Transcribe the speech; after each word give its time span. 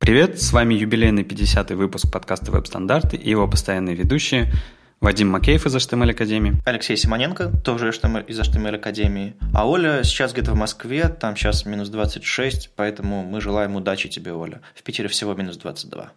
Привет, 0.00 0.40
с 0.40 0.50
вами 0.54 0.72
юбилейный 0.72 1.24
50-й 1.24 1.74
выпуск 1.74 2.10
подкаста 2.10 2.50
«Веб-стандарты» 2.50 3.18
и 3.18 3.28
его 3.28 3.46
постоянные 3.46 3.94
ведущие 3.94 4.50
Вадим 4.98 5.28
Макеев 5.28 5.66
из 5.66 5.76
HTML 5.76 6.12
Академии. 6.12 6.54
Алексей 6.64 6.96
Симоненко, 6.96 7.50
тоже 7.62 7.90
из 7.90 8.40
HTML 8.40 8.76
Академии. 8.76 9.34
А 9.52 9.68
Оля 9.68 10.02
сейчас 10.02 10.32
где-то 10.32 10.52
в 10.52 10.56
Москве, 10.56 11.10
там 11.10 11.36
сейчас 11.36 11.66
минус 11.66 11.90
26, 11.90 12.70
поэтому 12.76 13.24
мы 13.24 13.42
желаем 13.42 13.76
удачи 13.76 14.08
тебе, 14.08 14.32
Оля. 14.32 14.62
В 14.74 14.82
Питере 14.82 15.10
всего 15.10 15.34
минус 15.34 15.58
22. 15.58 16.10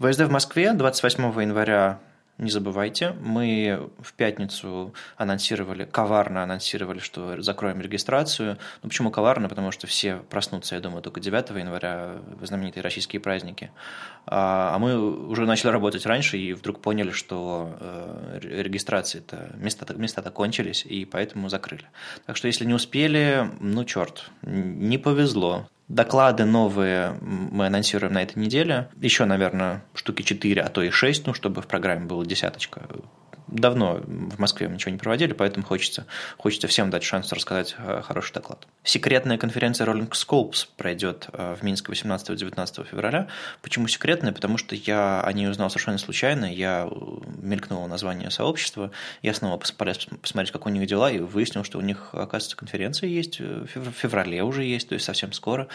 ВСД 0.00 0.20
в 0.22 0.30
Москве 0.30 0.72
28 0.72 1.22
января 1.40 2.00
не 2.40 2.50
забывайте, 2.50 3.14
мы 3.20 3.90
в 4.00 4.14
пятницу 4.14 4.94
анонсировали, 5.16 5.84
коварно 5.84 6.42
анонсировали, 6.42 6.98
что 6.98 7.40
закроем 7.42 7.80
регистрацию. 7.80 8.56
Ну, 8.82 8.88
почему 8.88 9.10
коварно? 9.10 9.48
Потому 9.48 9.70
что 9.70 9.86
все 9.86 10.16
проснутся, 10.30 10.74
я 10.74 10.80
думаю, 10.80 11.02
только 11.02 11.20
9 11.20 11.50
января, 11.50 12.16
в 12.40 12.46
знаменитые 12.46 12.82
российские 12.82 13.20
праздники. 13.20 13.70
А, 14.26 14.74
а 14.74 14.78
мы 14.78 14.98
уже 15.28 15.44
начали 15.44 15.70
работать 15.70 16.06
раньше 16.06 16.38
и 16.38 16.54
вдруг 16.54 16.80
поняли, 16.80 17.10
что 17.10 17.76
э, 17.78 18.38
регистрации-то, 18.42 19.50
места-то, 19.56 19.94
места-то 19.94 20.30
кончились, 20.30 20.84
и 20.86 21.04
поэтому 21.04 21.48
закрыли. 21.50 21.84
Так 22.24 22.36
что 22.36 22.46
если 22.46 22.64
не 22.64 22.74
успели, 22.74 23.50
ну, 23.60 23.84
черт, 23.84 24.30
не 24.42 24.96
повезло. 24.96 25.68
Доклады 25.90 26.44
новые 26.44 27.16
мы 27.20 27.66
анонсируем 27.66 28.12
на 28.12 28.22
этой 28.22 28.38
неделе. 28.38 28.88
Еще, 29.00 29.24
наверное, 29.24 29.82
штуки 29.92 30.22
4, 30.22 30.62
а 30.62 30.68
то 30.68 30.82
и 30.82 30.90
6, 30.90 31.26
ну, 31.26 31.34
чтобы 31.34 31.62
в 31.62 31.66
программе 31.66 32.06
было 32.06 32.24
десяточка 32.24 32.86
давно 33.50 34.00
в 34.04 34.38
Москве 34.38 34.68
мы 34.68 34.74
ничего 34.74 34.92
не 34.92 34.98
проводили, 34.98 35.32
поэтому 35.32 35.64
хочется, 35.64 36.06
хочется 36.36 36.68
всем 36.68 36.90
дать 36.90 37.02
шанс 37.02 37.32
рассказать 37.32 37.74
э, 37.78 38.02
хороший 38.04 38.34
доклад. 38.34 38.66
Секретная 38.84 39.38
конференция 39.38 39.86
Rolling 39.86 40.10
Scopes 40.10 40.68
пройдет 40.76 41.28
э, 41.32 41.56
в 41.58 41.62
Минске 41.62 41.92
18-19 41.92 42.88
февраля. 42.88 43.28
Почему 43.62 43.88
секретная? 43.88 44.32
Потому 44.32 44.58
что 44.58 44.74
я 44.74 45.20
о 45.20 45.32
ней 45.32 45.48
узнал 45.48 45.70
совершенно 45.70 45.98
случайно. 45.98 46.52
Я 46.52 46.88
э, 46.90 46.94
мелькнуло 47.42 47.86
название 47.86 48.30
сообщества. 48.30 48.90
Я 49.22 49.34
снова 49.34 49.60
полез 49.76 50.06
посмотреть, 50.22 50.52
как 50.52 50.66
у 50.66 50.68
них 50.68 50.86
дела, 50.86 51.10
и 51.10 51.18
выяснил, 51.18 51.64
что 51.64 51.78
у 51.78 51.82
них, 51.82 52.10
оказывается, 52.12 52.56
конференция 52.56 53.08
есть, 53.08 53.40
в 53.40 53.92
феврале 53.92 54.42
уже 54.42 54.64
есть, 54.64 54.88
то 54.88 54.94
есть 54.94 55.04
совсем 55.04 55.32
скоро. 55.32 55.68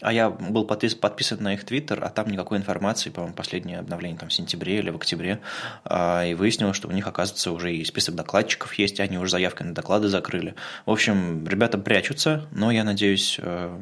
А 0.00 0.12
я 0.12 0.30
был 0.30 0.64
подписан 0.64 1.42
на 1.42 1.54
их 1.54 1.64
твиттер, 1.64 2.02
а 2.04 2.10
там 2.10 2.28
никакой 2.28 2.58
информации, 2.58 3.10
по-моему, 3.10 3.34
последнее 3.34 3.78
обновление 3.78 4.18
там 4.18 4.28
в 4.28 4.32
сентябре 4.32 4.78
или 4.78 4.90
в 4.90 4.96
октябре. 4.96 5.40
А, 5.84 6.24
и 6.24 6.34
выяснилось, 6.34 6.76
что 6.76 6.88
у 6.88 6.92
них, 6.92 7.06
оказывается, 7.16 7.52
уже 7.52 7.74
и 7.74 7.84
список 7.84 8.14
докладчиков 8.14 8.74
есть, 8.74 9.00
они 9.00 9.16
уже 9.16 9.30
заявки 9.30 9.62
на 9.62 9.74
доклады 9.74 10.08
закрыли. 10.08 10.54
В 10.84 10.90
общем, 10.90 11.46
ребята 11.48 11.78
прячутся, 11.78 12.46
но 12.52 12.70
я 12.70 12.84
надеюсь, 12.84 13.38
э, 13.40 13.80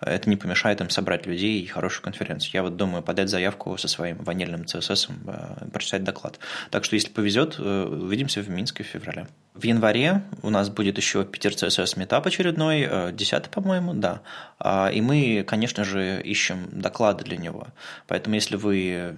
это 0.00 0.30
не 0.30 0.36
помешает 0.36 0.80
им 0.80 0.88
собрать 0.88 1.26
людей 1.26 1.60
и 1.60 1.66
хорошую 1.66 2.04
конференцию. 2.04 2.52
Я 2.54 2.62
вот 2.62 2.76
думаю 2.76 3.02
подать 3.02 3.28
заявку 3.28 3.76
со 3.78 3.88
своим 3.88 4.18
ванильным 4.18 4.62
CSS, 4.62 5.10
э, 5.26 5.70
прочитать 5.70 6.04
доклад. 6.04 6.38
Так 6.70 6.84
что, 6.84 6.94
если 6.94 7.10
повезет, 7.10 7.56
э, 7.58 7.84
увидимся 7.84 8.42
в 8.42 8.48
Минске 8.48 8.84
в 8.84 8.86
феврале. 8.86 9.26
В 9.54 9.64
январе 9.64 10.22
у 10.42 10.50
нас 10.50 10.70
будет 10.70 10.98
еще 10.98 11.24
Питер 11.24 11.54
CSS 11.54 11.98
метап 11.98 12.26
очередной, 12.26 13.12
10 13.12 13.50
по-моему, 13.50 13.92
да. 13.92 14.20
А, 14.60 14.88
и 14.88 15.00
мы, 15.00 15.42
конечно 15.44 15.82
же, 15.82 16.22
ищем 16.22 16.68
доклады 16.70 17.24
для 17.24 17.38
него. 17.38 17.66
Поэтому, 18.06 18.36
если 18.36 18.54
вы 18.54 19.16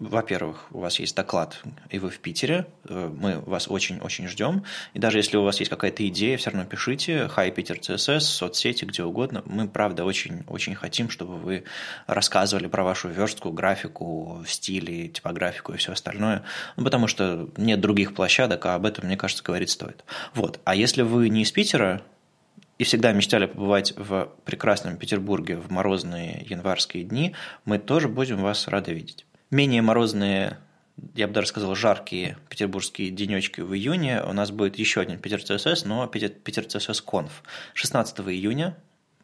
во-первых, 0.00 0.66
у 0.70 0.80
вас 0.80 0.98
есть 0.98 1.14
доклад, 1.14 1.62
и 1.90 1.98
вы 1.98 2.08
в 2.08 2.20
Питере, 2.20 2.66
э, 2.88 3.12
мы 3.14 3.40
вас 3.40 3.68
очень-очень 3.68 4.28
ждем. 4.28 4.64
И 4.94 4.98
даже 4.98 5.18
если 5.18 5.36
у 5.36 5.42
вас 5.42 5.60
есть 5.60 5.68
какая-то 5.68 6.08
идея, 6.08 6.38
все 6.38 6.50
равно 6.50 6.64
пишите, 6.66 7.28
хай 7.28 7.50
Питер 7.50 7.76
CSS, 7.76 8.20
соцсети, 8.20 8.86
где 8.86 9.04
угодно. 9.04 9.42
Мы, 9.44 9.68
правда, 9.68 10.06
очень-очень 10.06 10.74
хотим, 10.74 11.10
чтобы 11.10 11.36
вы 11.36 11.64
рассказывали 12.06 12.66
про 12.66 12.82
вашу 12.82 13.10
верстку, 13.10 13.52
графику, 13.52 14.42
стили, 14.48 15.08
типографику 15.08 15.74
и 15.74 15.76
все 15.76 15.92
остальное, 15.92 16.44
ну, 16.78 16.84
потому 16.84 17.06
что 17.06 17.50
нет 17.58 17.80
других 17.80 18.14
площадок, 18.14 18.64
а 18.64 18.76
об 18.76 18.86
этом, 18.86 19.04
мне 19.04 19.18
кажется, 19.18 19.44
говорить 19.44 19.68
стоит. 19.68 20.04
Вот. 20.34 20.60
А 20.64 20.74
если 20.74 21.02
вы 21.02 21.28
не 21.28 21.42
из 21.42 21.52
Питера, 21.52 22.00
и 22.78 22.84
всегда 22.84 23.12
мечтали 23.12 23.44
побывать 23.44 23.92
в 23.98 24.32
прекрасном 24.46 24.96
Петербурге 24.96 25.58
в 25.58 25.70
морозные 25.70 26.46
январские 26.48 27.04
дни, 27.04 27.34
мы 27.66 27.78
тоже 27.78 28.08
будем 28.08 28.38
вас 28.38 28.66
рады 28.66 28.94
видеть 28.94 29.26
менее 29.50 29.82
морозные, 29.82 30.58
я 31.14 31.28
бы 31.28 31.34
даже 31.34 31.48
сказал, 31.48 31.74
жаркие 31.74 32.36
петербургские 32.48 33.10
денечки 33.10 33.60
в 33.60 33.74
июне 33.74 34.22
у 34.22 34.32
нас 34.32 34.50
будет 34.50 34.76
еще 34.76 35.00
один 35.00 35.18
Питер 35.18 35.42
ЦСС, 35.42 35.84
но 35.84 36.06
Питер, 36.06 36.30
Питер 36.30 36.64
ЦСС 36.64 37.00
Конф. 37.00 37.42
16 37.74 38.20
июня 38.20 38.76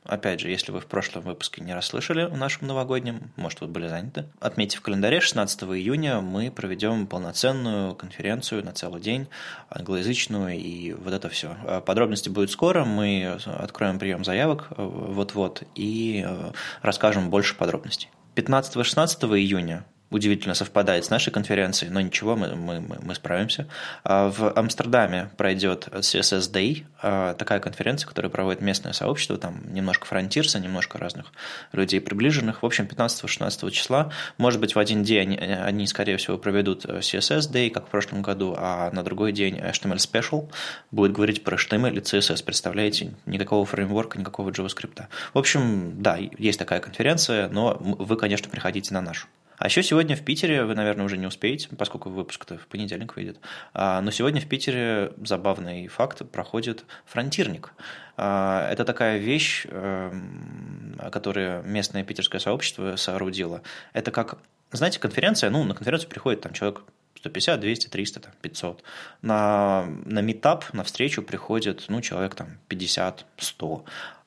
Опять 0.07 0.39
же, 0.41 0.49
если 0.49 0.71
вы 0.71 0.81
в 0.81 0.87
прошлом 0.87 1.25
выпуске 1.25 1.63
не 1.63 1.75
расслышали 1.75 2.27
в 2.27 2.37
нашем 2.37 2.69
новогоднем, 2.69 3.33
может, 3.35 3.61
вы 3.61 3.67
были 3.67 3.89
заняты, 3.89 4.27
отметьте 4.41 4.79
в 4.79 4.81
календаре 4.81 5.21
16 5.21 5.63
июня 5.65 6.21
мы 6.21 6.53
проведем 6.53 7.09
полноценную 7.09 7.97
конференцию 7.97 8.65
на 8.65 8.73
целый 8.73 9.01
день, 9.01 9.27
англоязычную 9.69 10.57
и 10.57 10.93
вот 10.93 11.13
это 11.13 11.29
все. 11.29 11.57
Подробности 11.85 12.29
будут 12.29 12.53
скоро, 12.53 12.85
мы 12.85 13.37
откроем 13.47 13.99
прием 13.99 14.25
заявок 14.25 14.69
э, 14.71 14.75
вот-вот 14.77 15.65
и 15.75 16.25
э, 16.25 16.53
расскажем 16.83 17.29
больше 17.29 17.57
подробностей. 17.57 18.09
15-16 18.37 19.27
июня 19.39 19.85
удивительно 20.11 20.55
совпадает 20.55 21.05
с 21.05 21.11
нашей 21.11 21.33
конференцией, 21.33 21.91
но 21.91 22.01
ничего, 22.01 22.37
мы, 22.37 22.55
мы, 22.55 22.81
мы 22.81 23.15
справимся. 23.15 23.67
А 24.05 24.31
в 24.31 24.53
Амстердаме 24.57 25.31
пройдет 25.37 25.89
CSS 25.89 26.53
Day, 26.53 26.85
а, 27.03 27.35
такая 27.35 27.59
конференция, 27.59 28.07
которую 28.07 28.31
проводит 28.31 28.61
местное 28.61 28.93
сообщество, 28.93 29.37
там 29.37 29.63
немножко 29.73 30.07
фронтирса, 30.07 30.61
немножко 30.61 30.99
разных 30.99 31.33
людей 31.73 32.01
приближенных. 32.01 32.63
В 32.63 32.67
общем, 32.67 32.85
15-16 32.85 33.71
числа, 33.71 34.13
может 34.39 34.61
быть, 34.61 34.75
в 34.75 34.79
один 34.79 35.03
день 35.03 35.37
они, 35.37 35.87
скорее 35.87 36.17
всего, 36.19 36.39
проведут 36.39 36.85
CSS 36.85 37.51
Day, 37.51 37.71
как 37.71 37.87
в 37.87 37.91
прошлом 37.91 38.23
году, 38.23 38.55
а 38.57 38.91
на 38.93 39.03
другой 39.03 39.33
день 39.33 39.59
HTML 39.59 39.97
Special 39.97 40.51
будет 40.91 41.13
говорить 41.13 41.43
про 41.43 41.57
HTML 41.57 41.97
и 41.97 42.01
CSS, 42.01 42.45
представляете? 42.45 43.15
Никакого 43.27 43.67
фреймворка, 43.67 44.19
никакого 44.19 44.51
JavaScript. 44.51 45.05
В 45.35 45.39
общем, 45.39 46.01
да, 46.01 46.17
есть 46.39 46.59
такая 46.59 46.81
конференция, 46.81 47.49
но 47.49 47.77
вы, 47.81 48.17
конечно, 48.17 48.49
приходите 48.49 48.95
на 48.95 49.01
нашу. 49.01 49.27
А 49.59 49.67
еще 49.67 49.83
сегодня 49.83 50.17
в 50.17 50.23
Питере, 50.23 50.65
вы, 50.65 50.75
наверное, 50.75 51.05
уже 51.05 51.17
не 51.17 51.27
успеете, 51.27 51.69
поскольку 51.77 52.11
выпуск-то 52.11 52.59
в 52.59 52.67
понедельник 52.67 53.17
выйдет, 53.17 53.39
а, 53.73 54.01
но 54.01 54.11
сегодня 54.11 54.41
в 54.41 54.47
Питере 54.47 55.13
забавный 55.25 55.89
факт, 55.89 56.23
проходит 56.31 56.85
фронтирник. 57.07 57.73
А, 58.17 58.69
это 58.71 58.85
такая 58.85 59.19
вещь, 59.19 59.67
эм, 59.71 60.99
которую 61.11 61.63
местное 61.65 62.05
питерское 62.05 62.41
сообщество 62.41 62.97
соорудило. 62.97 63.63
Это 63.93 64.11
как, 64.11 64.39
знаете, 64.73 64.99
конференция, 64.99 65.51
ну, 65.51 65.65
на 65.65 65.75
конференцию 65.75 66.11
приходит 66.11 66.43
там 66.43 66.53
человек 66.53 66.83
150, 67.17 67.61
200, 67.61 67.89
300, 67.89 68.21
там, 68.21 68.33
500. 68.43 68.83
На, 69.23 69.87
на 70.05 70.21
метап, 70.21 70.73
на 70.73 70.85
встречу 70.85 71.23
приходит, 71.23 71.87
ну, 71.89 72.01
человек 72.01 72.35
там 72.35 72.59
50, 72.69 73.25
100. 73.39 73.85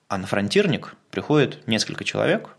А 0.07 0.17
на 0.17 0.25
фронтирник 0.25 0.95
приходит 1.11 1.67
несколько 1.67 2.03
человек, 2.03 2.55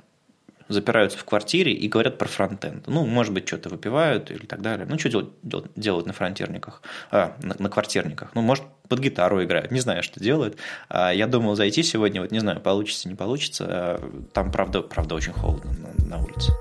запираются 0.71 1.19
в 1.19 1.25
квартире 1.25 1.73
и 1.73 1.89
говорят 1.89 2.17
про 2.17 2.29
фронтенд. 2.29 2.87
Ну, 2.87 3.05
может 3.05 3.33
быть, 3.33 3.47
что-то 3.47 3.69
выпивают 3.69 4.31
или 4.31 4.47
так 4.47 4.63
далее. 4.63 4.87
Ну, 4.89 4.99
что 4.99 5.09
делать, 5.11 5.29
делать, 5.43 5.71
делают 5.77 6.07
на 6.07 6.13
фронтирниках, 6.13 6.83
а, 7.11 7.37
на, 7.43 7.57
на 7.59 7.69
квартирниках? 7.69 8.31
Ну, 8.35 8.43
может, 8.43 8.65
под 8.89 9.01
гитару 9.01 9.43
играют, 9.43 9.71
не 9.71 9.81
знаю, 9.81 10.03
что 10.03 10.21
делают. 10.21 10.57
А, 10.89 11.13
я 11.13 11.27
думал 11.27 11.57
зайти 11.57 11.83
сегодня, 11.83 12.23
вот 12.23 12.31
не 12.31 12.39
знаю, 12.39 12.61
получится, 12.61 13.09
не 13.09 13.15
получится. 13.15 13.67
А, 13.69 14.27
там, 14.33 14.51
правда, 14.53 14.83
правда 14.83 15.17
очень 15.17 15.33
холодно 15.33 15.73
на, 15.73 16.17
на 16.17 16.25
улице. 16.25 16.53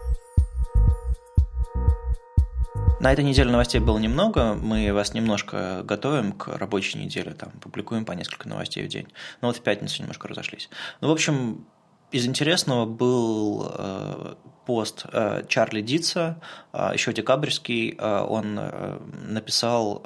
На 2.99 3.13
этой 3.13 3.23
неделе 3.23 3.49
новостей 3.49 3.79
было 3.79 3.97
немного, 3.97 4.55
мы 4.55 4.91
вас 4.91 5.13
немножко 5.13 5.83
готовим 5.85 6.33
к 6.33 6.49
рабочей 6.49 6.97
неделе, 6.97 7.31
там, 7.31 7.51
публикуем 7.61 8.03
по 8.03 8.11
несколько 8.11 8.49
новостей 8.49 8.83
в 8.83 8.89
день. 8.89 9.07
Но 9.41 9.47
вот 9.47 9.55
в 9.55 9.61
пятницу 9.61 10.01
немножко 10.01 10.27
разошлись. 10.27 10.69
Ну, 10.99 11.07
в 11.07 11.11
общем, 11.11 11.65
из 12.11 12.25
интересного 12.25 12.85
был 12.85 13.71
э, 13.71 14.35
пост 14.65 15.05
э, 15.11 15.43
Чарли 15.47 15.81
Дица, 15.81 16.41
э, 16.73 16.91
еще 16.93 17.13
декабрьский. 17.13 17.97
Он 17.99 18.59
написал 19.27 20.03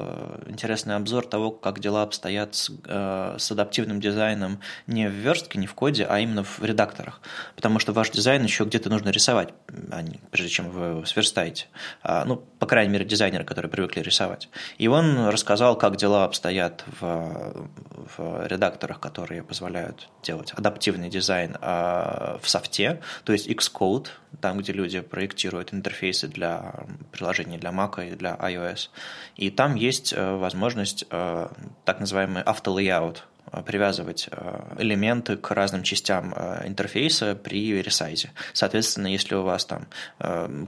интересный 0.48 0.96
обзор 0.96 1.26
того, 1.26 1.52
как 1.52 1.80
дела 1.80 2.04
обстоят 2.04 2.56
с, 2.56 2.72
с 2.86 3.52
адаптивным 3.52 4.00
дизайном 4.02 4.60
не 4.88 5.08
в 5.08 5.12
верстке, 5.12 5.60
не 5.60 5.68
в 5.68 5.74
коде, 5.74 6.06
а 6.10 6.20
именно 6.20 6.44
в 6.44 6.64
редакторах. 6.64 7.22
Потому 7.56 7.80
что 7.80 7.94
ваш 7.94 8.10
дизайн 8.10 8.44
еще 8.44 8.64
где-то 8.66 8.90
нужно 8.90 9.10
рисовать, 9.10 9.50
прежде 10.32 10.50
чем 10.50 10.70
вы 10.70 10.86
его 10.88 11.06
сверстаете. 11.06 11.68
А, 12.02 12.26
ну, 12.26 12.38
по 12.60 12.66
крайней 12.66 12.92
мере, 12.92 13.06
дизайнеры, 13.06 13.44
которые 13.44 13.70
привыкли 13.70 14.02
рисовать. 14.02 14.50
И 14.78 14.88
он 14.88 15.28
рассказал, 15.28 15.78
как 15.78 15.96
дела 15.96 16.26
обстоят 16.26 16.84
в, 17.00 17.68
в 18.18 18.48
редакторах, 18.48 19.00
которые 19.00 19.44
позволяют 19.44 20.10
делать 20.22 20.52
адаптивный 20.54 21.10
дизайн 21.10 21.58
а, 21.62 21.93
в 22.42 22.50
софте, 22.50 23.02
то 23.24 23.34
есть 23.34 23.48
Xcode, 23.48 24.08
там, 24.42 24.58
где 24.58 24.74
люди 24.74 25.02
проектируют 25.02 25.74
интерфейсы 25.74 26.28
для 26.28 26.74
приложений 27.12 27.58
для 27.58 27.72
Mac 27.72 28.06
и 28.06 28.16
для 28.16 28.36
iOS. 28.36 28.90
И 29.36 29.50
там 29.50 29.76
есть 29.76 30.14
э, 30.14 30.36
возможность 30.36 31.06
э, 31.10 31.48
так 31.86 32.00
называемый 32.00 32.44
автолейаут 32.44 33.26
привязывать 33.66 34.30
элементы 34.78 35.38
к 35.38 35.52
разным 35.52 35.84
частям 35.84 36.34
интерфейса 36.66 37.36
при 37.36 37.82
ресайзе. 37.82 38.32
Соответственно, 38.54 39.08
если 39.08 39.36
у 39.36 39.44
вас 39.44 39.66
там 39.66 39.88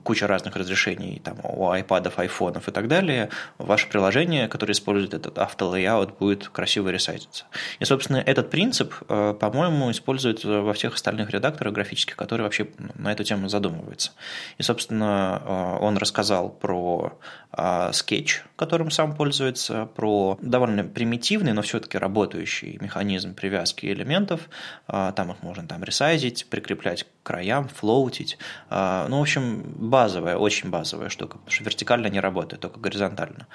куча 0.03 0.27
разных 0.27 0.55
разрешений 0.55 1.21
там, 1.23 1.39
у 1.43 1.71
iPad, 1.73 2.13
айфонов 2.15 2.67
и 2.67 2.71
так 2.71 2.87
далее, 2.87 3.29
ваше 3.57 3.89
приложение, 3.89 4.47
которое 4.47 4.73
использует 4.73 5.13
этот 5.13 5.37
автолейаут, 5.37 6.17
будет 6.17 6.49
красиво 6.49 6.89
ресайзиться. 6.89 7.45
И, 7.79 7.85
собственно, 7.85 8.17
этот 8.17 8.49
принцип, 8.49 8.93
по-моему, 9.07 9.91
используется 9.91 10.61
во 10.61 10.73
всех 10.73 10.95
остальных 10.95 11.31
редакторах 11.31 11.73
графических, 11.73 12.15
которые 12.15 12.43
вообще 12.45 12.67
на 12.95 13.11
эту 13.11 13.23
тему 13.23 13.49
задумываются. 13.49 14.11
И, 14.57 14.63
собственно, 14.63 15.77
он 15.81 15.97
рассказал 15.97 16.49
про 16.49 17.17
скетч, 17.93 18.43
которым 18.57 18.91
сам 18.91 19.15
пользуется, 19.15 19.85
про 19.95 20.37
довольно 20.41 20.83
примитивный, 20.83 21.53
но 21.53 21.61
все-таки 21.61 21.97
работающий 21.97 22.77
механизм 22.81 23.33
привязки 23.33 23.85
элементов. 23.85 24.49
Там 24.87 25.31
их 25.31 25.41
можно 25.41 25.65
там 25.67 25.83
ресайзить, 25.83 26.47
прикреплять 26.49 27.03
к 27.03 27.07
краям, 27.23 27.69
флоутить. 27.69 28.37
Ну, 28.69 29.17
в 29.17 29.21
общем, 29.21 29.63
базовая, 29.77 30.35
очень 30.35 30.69
базовая 30.69 31.09
штука, 31.09 31.37
потому 31.37 31.51
что 31.51 31.63
вертикально 31.63 32.07
не 32.07 32.19
работает, 32.19 32.61
только 32.61 32.79
горизонтально. 32.79 33.47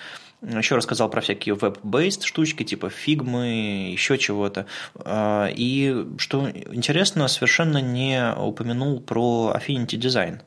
Еще 0.43 0.76
рассказал 0.76 1.11
про 1.11 1.20
всякие 1.20 1.55
веб-based 1.55 2.25
штучки, 2.25 2.62
типа 2.62 2.88
фигмы, 2.88 3.91
еще 3.93 4.17
чего-то. 4.17 4.67
И, 5.55 6.06
что 6.17 6.49
интересно, 6.49 7.29
совершенно 7.29 7.79
не 7.79 8.32
упомянул 8.35 9.00
про 9.00 9.55
Affinity 9.55 9.99
Design, 9.99 10.41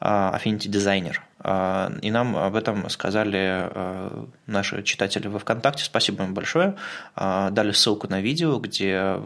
Affinity 0.00 0.68
Designer. 0.68 1.18
А, 1.48 1.92
и 2.02 2.10
нам 2.10 2.36
об 2.36 2.56
этом 2.56 2.90
сказали 2.90 3.38
а, 3.40 4.26
наши 4.46 4.82
читатели 4.82 5.28
во 5.28 5.38
ВКонтакте. 5.38 5.84
Спасибо 5.84 6.24
им 6.24 6.34
большое. 6.34 6.74
А, 7.14 7.50
дали 7.50 7.70
ссылку 7.70 8.08
на 8.08 8.20
видео, 8.20 8.58
где 8.58 9.20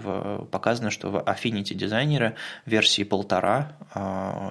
показано, 0.51 0.91
что 0.91 1.09
в 1.09 1.17
Affinity 1.17 1.73
дизайнере 1.73 2.35
версии 2.67 3.05
полтора 3.05 3.73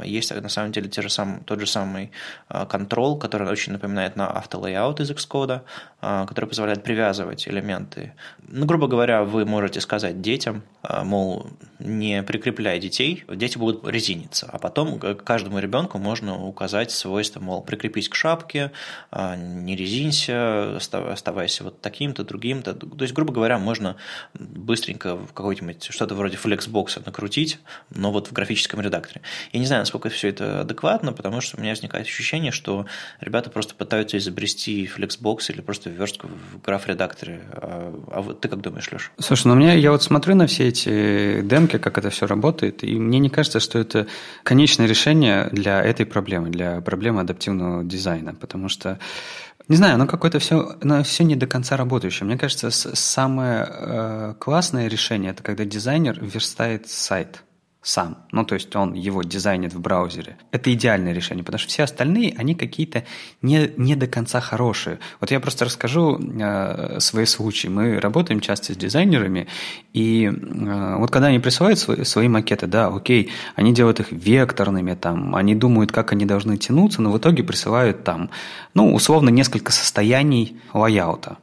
есть 0.04 0.34
на 0.34 0.50
самом 0.50 0.72
деле 0.72 0.90
те 0.90 1.02
же 1.02 1.10
сам, 1.10 1.42
тот 1.46 1.60
же 1.60 1.68
самый 1.68 2.12
контрол, 2.48 3.18
который 3.20 3.48
очень 3.48 3.74
напоминает 3.74 4.16
на 4.16 4.28
автолейаут 4.28 5.00
из 5.00 5.12
Xcode, 5.12 5.62
который 6.02 6.46
позволяет 6.46 6.84
привязывать 6.84 7.48
элементы. 7.48 8.14
Ну, 8.48 8.66
грубо 8.66 8.88
говоря, 8.88 9.24
вы 9.24 9.46
можете 9.46 9.80
сказать 9.82 10.22
детям, 10.22 10.64
мол, 11.04 11.48
не 11.78 12.24
прикрепляй 12.24 12.80
детей, 12.80 13.24
дети 13.28 13.58
будут 13.58 13.88
резиниться, 13.88 14.50
а 14.52 14.58
потом 14.58 15.00
каждому 15.00 15.60
ребенку 15.60 15.98
можно 16.00 16.44
указать 16.44 16.92
свойства, 16.92 17.40
мол, 17.40 17.59
прикрепись 17.62 18.10
к 18.10 18.16
шапке, 18.16 18.72
не 19.16 19.76
резинься, 19.76 20.78
оставайся 20.78 21.64
вот 21.64 21.82
таким-то, 21.82 22.24
другим-то. 22.24 22.74
То 22.74 23.02
есть, 23.02 23.14
грубо 23.14 23.34
говоря, 23.34 23.58
можно 23.58 23.96
быстренько 24.34 25.16
в 25.16 25.34
какой-нибудь 25.34 25.88
что-то 25.90 26.16
вроде 26.16 26.38
флексбокса 26.38 27.02
накрутить, 27.06 27.60
но 27.90 28.12
вот 28.12 28.28
в 28.28 28.34
графическом 28.34 28.82
редакторе. 28.82 29.22
Я 29.52 29.60
не 29.60 29.66
знаю, 29.66 29.82
насколько 29.82 30.10
все 30.10 30.30
это 30.30 30.62
адекватно, 30.62 31.14
потому 31.14 31.42
что 31.42 31.58
у 31.58 31.62
меня 31.62 31.72
возникает 31.72 32.06
ощущение, 32.06 32.52
что 32.52 32.86
ребята 33.20 33.50
просто 33.50 33.76
пытаются 33.76 34.18
изобрести 34.18 34.86
flexbox 34.86 35.50
или 35.50 35.62
просто 35.62 35.90
верстку 35.90 36.28
в 36.28 36.62
граф-редакторе. 36.62 37.42
А, 37.54 37.94
а 38.12 38.22
вот 38.22 38.42
ты 38.42 38.48
как 38.48 38.62
думаешь, 38.62 38.92
Леш? 38.92 39.12
Слушай, 39.20 39.48
ну 39.48 39.56
меня, 39.56 39.74
я 39.74 39.92
вот 39.92 40.04
смотрю 40.04 40.36
на 40.36 40.48
все 40.48 40.68
эти 40.68 41.42
демки, 41.42 41.78
как 41.78 41.98
это 41.98 42.10
все 42.10 42.28
работает, 42.28 42.84
и 42.84 42.96
мне 42.96 43.20
не 43.20 43.30
кажется, 43.30 43.60
что 43.60 43.80
это 43.80 44.08
конечное 44.44 44.88
решение 44.88 45.50
для 45.52 45.82
этой 45.82 46.06
проблемы, 46.06 46.50
для 46.50 46.82
проблемы 46.82 47.22
адаптивного 47.40 47.84
дизайна, 47.84 48.34
потому 48.36 48.70
что 48.70 49.00
не 49.68 49.76
знаю, 49.76 49.96
оно 49.96 50.08
какое-то 50.08 50.40
все, 50.40 50.76
оно 50.82 51.04
все 51.04 51.24
не 51.24 51.36
до 51.36 51.46
конца 51.46 51.78
работающее. 51.78 52.26
Мне 52.26 52.38
кажется, 52.38 52.72
самое 52.72 53.68
э, 53.70 54.34
классное 54.40 54.88
решение 54.88 55.32
это 55.32 55.44
когда 55.44 55.64
дизайнер 55.64 56.18
верстает 56.20 56.90
сайт 56.90 57.44
сам. 57.82 58.18
Ну, 58.34 58.44
то 58.44 58.56
есть 58.56 58.76
он 58.76 58.94
его 58.94 59.24
дизайнит 59.24 59.74
в 59.74 59.80
браузере. 59.80 60.38
Это 60.52 60.74
идеальное 60.74 61.14
решение, 61.14 61.46
потому 61.46 61.60
что 61.60 61.70
все 61.70 61.84
остальные, 61.84 62.36
они 62.38 62.54
какие-то 62.54 63.06
не, 63.42 63.72
не 63.78 63.96
до 63.96 64.06
конца 64.06 64.42
хорошие. 64.42 65.00
Вот 65.22 65.32
я 65.32 65.40
просто 65.40 65.64
расскажу 65.64 66.20
э, 66.20 67.00
свои 67.00 67.26
случаи. 67.26 67.68
Мы 67.68 68.00
работаем 68.00 68.42
часто 68.42 68.74
с 68.74 68.78
дизайнерами, 68.78 69.48
и 69.94 70.26
э, 70.26 70.96
вот 70.98 71.10
когда 71.10 71.28
они 71.28 71.40
присылают 71.40 71.80
свои, 71.80 72.04
свои 72.04 72.28
макеты, 72.28 72.68
да, 72.68 72.88
окей, 72.88 73.32
они 73.56 73.74
делают 73.74 74.02
их 74.02 74.12
векторными, 74.12 74.96
там, 74.96 75.34
они 75.34 75.56
думают, 75.56 75.94
как 75.94 76.12
они 76.12 76.26
должны 76.26 76.58
тянуться, 76.58 77.02
но 77.02 77.12
в 77.12 77.18
итоге 77.18 77.44
присылают 77.44 78.04
там, 78.04 78.30
ну, 78.74 78.94
условно, 78.94 79.30
несколько 79.30 79.72
состояний 79.72 80.60
лайаута. 80.74 81.38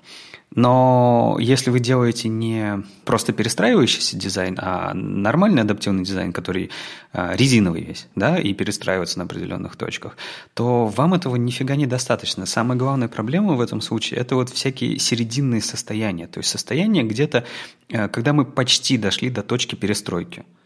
Но 0.55 1.37
если 1.41 1.71
вы 1.71 1.81
делаете 1.81 2.29
не 2.29 2.83
просто 3.05 3.33
перестраивающийся 3.33 4.17
дизайн, 4.17 4.57
а 4.61 4.95
нормальный 4.95 5.63
адаптивный 5.63 6.05
дизайн, 6.05 6.33
который 6.33 6.71
а, 7.13 7.35
резиновый 7.37 7.83
весь, 7.83 8.07
да, 8.15 8.39
и 8.39 8.55
перестраивается 8.55 9.19
на 9.19 9.25
определенных 9.25 9.77
точках, 9.77 10.17
то 10.55 10.87
вам 10.87 11.15
этого 11.15 11.37
нифига 11.37 11.77
недостаточно. 11.77 12.47
Самая 12.47 12.79
главная 12.79 13.09
проблема 13.09 13.55
в 13.55 13.61
этом 13.61 13.81
случае– 13.81 14.21
это 14.21 14.35
вот 14.35 14.49
всякие 14.51 14.99
серединные 14.99 15.61
состояния. 15.61 16.27
То 16.27 16.39
есть 16.39 16.49
состояние 16.49 17.05
где-то, 17.05 17.45
а, 17.93 18.09
когда 18.09 18.33
мы 18.33 18.45
почти 18.45 18.97
дошли 18.97 19.31
до 19.31 19.43
точки 19.43 19.75
перестройки– 19.75 20.45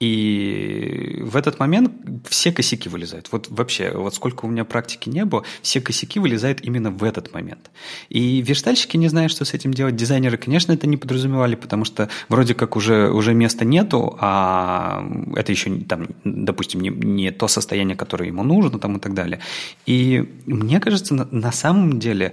и 0.00 1.20
в 1.22 1.36
этот 1.36 1.58
момент 1.58 1.92
все 2.28 2.52
косяки 2.52 2.88
вылезают. 2.88 3.28
Вот 3.32 3.48
вообще, 3.50 3.92
вот 3.92 4.14
сколько 4.14 4.44
у 4.44 4.48
меня 4.48 4.64
практики 4.64 5.08
не 5.08 5.24
было, 5.24 5.44
все 5.62 5.80
косяки 5.80 6.20
вылезают 6.20 6.60
именно 6.62 6.90
в 6.90 7.02
этот 7.02 7.34
момент. 7.34 7.70
И 8.08 8.40
верстальщики 8.40 8.96
не 8.96 9.08
знают, 9.08 9.32
что 9.32 9.44
с 9.44 9.54
этим 9.54 9.74
делать. 9.74 9.96
Дизайнеры, 9.96 10.36
конечно, 10.36 10.72
это 10.72 10.86
не 10.86 10.96
подразумевали, 10.96 11.56
потому 11.56 11.84
что 11.84 12.08
вроде 12.28 12.54
как 12.54 12.76
уже, 12.76 13.10
уже 13.10 13.34
места 13.34 13.64
нету, 13.64 14.16
а 14.20 15.04
это 15.34 15.50
еще, 15.52 15.70
там, 15.80 16.08
допустим, 16.24 16.80
не, 16.80 16.90
не 16.90 17.32
то 17.32 17.48
состояние, 17.48 17.96
которое 17.96 18.26
ему 18.26 18.44
нужно 18.44 18.78
там, 18.78 18.98
и 18.98 19.00
так 19.00 19.14
далее. 19.14 19.40
И 19.86 20.28
мне 20.46 20.78
кажется, 20.80 21.14
на, 21.14 21.28
на 21.30 21.52
самом 21.52 21.98
деле 21.98 22.32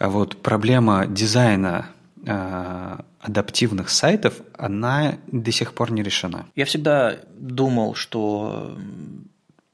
вот 0.00 0.42
проблема 0.42 1.06
дизайна 1.06 1.86
адаптивных 2.26 3.90
сайтов, 3.90 4.40
она 4.56 5.16
до 5.26 5.52
сих 5.52 5.74
пор 5.74 5.92
не 5.92 6.02
решена. 6.02 6.46
Я 6.54 6.64
всегда 6.64 7.16
думал, 7.36 7.94
что 7.94 8.76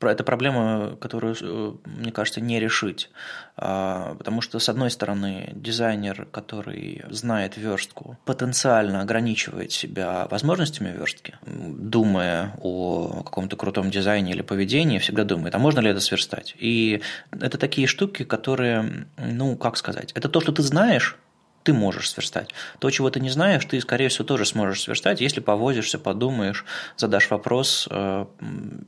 это 0.09 0.25
проблема, 0.25 0.97
которую, 1.01 1.37
э, 1.41 1.73
мне 1.85 2.13
кажется, 2.13 2.41
не 2.41 2.59
решить. 2.59 3.11
А, 3.57 4.15
потому 4.15 4.41
что, 4.41 4.59
с 4.59 4.69
одной 4.69 4.91
стороны, 4.91 5.51
дизайнер, 5.55 6.27
который 6.31 7.03
знает 7.11 7.57
верстку, 7.57 8.17
потенциально 8.25 9.03
ограничивает 9.03 9.73
себя 9.73 10.27
возможностями 10.31 10.97
верстки, 10.97 11.35
думая 11.45 12.55
о 12.63 13.23
каком-то 13.25 13.57
крутом 13.57 13.91
дизайне 13.91 14.33
или 14.33 14.43
поведении, 14.43 14.99
всегда 14.99 15.25
думает, 15.25 15.55
а 15.55 15.59
можно 15.59 15.81
ли 15.81 15.91
это 15.91 16.01
сверстать? 16.01 16.55
И 16.59 17.03
это 17.31 17.59
такие 17.59 17.87
штуки, 17.87 18.25
которые, 18.25 19.07
ну, 19.19 19.57
как 19.57 19.77
сказать, 19.77 20.13
это 20.15 20.29
то, 20.29 20.41
что 20.41 20.53
ты 20.53 20.63
знаешь, 20.63 21.19
ты 21.63 21.73
можешь 21.73 22.11
сверстать. 22.11 22.51
То, 22.79 22.91
чего 22.91 23.11
ты 23.11 23.21
не 23.21 23.31
знаешь, 23.31 23.65
ты, 23.65 23.81
скорее 23.81 24.09
всего, 24.09 24.25
тоже 24.25 24.47
сможешь 24.47 24.83
сверстать, 24.83 25.21
если 25.21 25.41
повозишься, 25.41 25.99
подумаешь, 25.99 26.65
задашь 26.97 27.31
вопрос 27.31 27.87
э, 27.91 28.27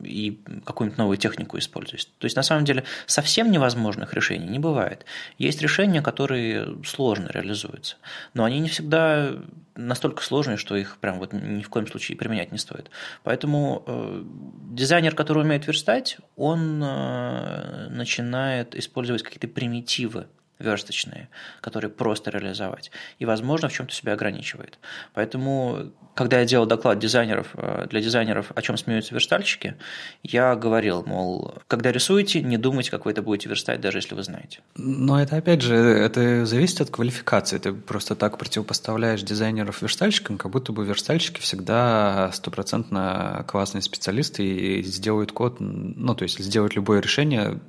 и 0.03 0.39
какую-нибудь 0.65 0.97
новую 0.97 1.17
технику 1.17 1.57
используешь. 1.57 2.05
То 2.05 2.25
есть, 2.25 2.35
на 2.35 2.43
самом 2.43 2.65
деле, 2.65 2.83
совсем 3.05 3.51
невозможных 3.51 4.13
решений 4.13 4.47
не 4.47 4.59
бывает. 4.59 5.05
Есть 5.37 5.61
решения, 5.61 6.01
которые 6.01 6.77
сложно 6.85 7.29
реализуются, 7.29 7.97
но 8.33 8.43
они 8.43 8.59
не 8.59 8.69
всегда 8.69 9.33
настолько 9.75 10.23
сложные, 10.23 10.57
что 10.57 10.75
их 10.75 10.97
прям 10.97 11.19
вот 11.19 11.33
ни 11.33 11.61
в 11.61 11.69
коем 11.69 11.87
случае 11.87 12.17
применять 12.17 12.51
не 12.51 12.57
стоит. 12.57 12.89
Поэтому 13.23 13.83
э, 13.85 14.23
дизайнер, 14.71 15.15
который 15.15 15.43
умеет 15.43 15.67
верстать, 15.67 16.17
он 16.35 16.81
э, 16.83 17.87
начинает 17.89 18.75
использовать 18.75 19.23
какие-то 19.23 19.47
примитивы 19.47 20.27
версточные, 20.59 21.29
которые 21.61 21.91
просто 21.91 22.31
реализовать. 22.31 22.91
И, 23.19 23.25
возможно, 23.25 23.69
в 23.69 23.73
чем-то 23.73 23.93
себя 23.93 24.13
ограничивает. 24.13 24.79
Поэтому, 25.13 25.91
когда 26.15 26.39
я 26.39 26.45
делал 26.45 26.65
доклад 26.65 26.99
дизайнеров, 26.99 27.47
э, 27.55 27.87
для 27.89 28.01
дизайнеров, 28.01 28.51
о 28.55 28.61
чем 28.61 28.77
смеются 28.77 29.13
верстальщики, 29.13 29.75
я 30.21 30.55
говорил, 30.55 31.03
мол, 31.05 31.55
когда 31.67 31.91
рисуете, 31.91 32.41
не 32.41 32.57
думайте, 32.57 32.91
как 32.91 33.05
вы 33.05 33.11
это 33.11 33.21
будете 33.21 33.49
верстать, 33.49 33.81
даже 33.81 33.97
если 33.97 34.15
вы 34.15 34.23
знаете. 34.23 34.61
Но 34.75 35.21
это, 35.21 35.37
опять 35.37 35.61
же, 35.61 35.75
это 35.75 36.45
зависит 36.45 36.81
от 36.81 36.89
квалификации. 36.89 37.57
Ты 37.57 37.73
просто 37.73 38.15
так 38.15 38.37
противопоставляешь 38.37 39.23
дизайнеров 39.23 39.81
верстальщикам, 39.81 40.37
как 40.37 40.51
будто 40.51 40.71
бы 40.71 40.85
верстальщики 40.85 41.41
всегда 41.41 42.31
стопроцентно 42.31 43.45
классные 43.47 43.81
специалисты 43.81 44.45
и 44.45 44.83
сделают 44.83 45.31
код, 45.31 45.57
ну, 45.59 46.15
то 46.15 46.23
есть 46.23 46.39
сделают 46.39 46.75
любое 46.75 47.01
решение 47.01 47.59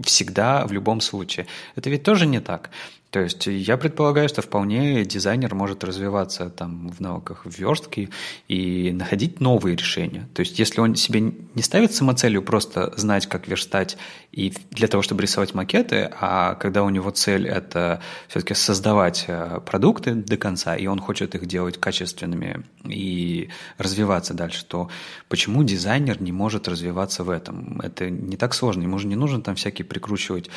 всегда, 0.00 0.66
в 0.66 0.72
любом 0.72 1.00
случае. 1.00 1.46
Это 1.76 1.90
ведь 1.90 2.02
тоже 2.02 2.26
не 2.26 2.40
так. 2.40 2.70
То 3.12 3.20
есть 3.20 3.46
я 3.46 3.76
предполагаю, 3.76 4.26
что 4.30 4.40
вполне 4.40 5.04
дизайнер 5.04 5.54
может 5.54 5.84
развиваться 5.84 6.48
там 6.48 6.88
в 6.88 7.00
навыках 7.00 7.42
верстки 7.44 8.08
и 8.48 8.90
находить 8.90 9.38
новые 9.38 9.76
решения. 9.76 10.26
То 10.32 10.40
есть 10.40 10.58
если 10.58 10.80
он 10.80 10.94
себе 10.94 11.20
не 11.20 11.60
ставит 11.60 11.92
самоцелью 11.92 12.42
просто 12.42 12.94
знать, 12.96 13.26
как 13.26 13.48
верстать 13.48 13.98
и 14.32 14.54
для 14.70 14.88
того, 14.88 15.02
чтобы 15.02 15.20
рисовать 15.20 15.52
макеты, 15.52 16.10
а 16.18 16.54
когда 16.54 16.82
у 16.82 16.88
него 16.88 17.10
цель 17.10 17.46
это 17.46 18.00
все-таки 18.28 18.54
создавать 18.54 19.26
э, 19.28 19.60
продукты 19.66 20.14
до 20.14 20.38
конца, 20.38 20.74
и 20.74 20.86
он 20.86 20.98
хочет 20.98 21.34
их 21.34 21.44
делать 21.44 21.78
качественными 21.78 22.64
и 22.82 23.50
развиваться 23.76 24.32
дальше, 24.32 24.64
то 24.64 24.88
почему 25.28 25.64
дизайнер 25.64 26.22
не 26.22 26.32
может 26.32 26.66
развиваться 26.66 27.24
в 27.24 27.28
этом? 27.28 27.78
Это 27.82 28.08
не 28.08 28.38
так 28.38 28.54
сложно, 28.54 28.84
ему 28.84 28.98
же 28.98 29.06
не 29.06 29.16
нужно 29.16 29.42
там 29.42 29.54
всякие 29.54 29.84
прикручивать 29.84 30.48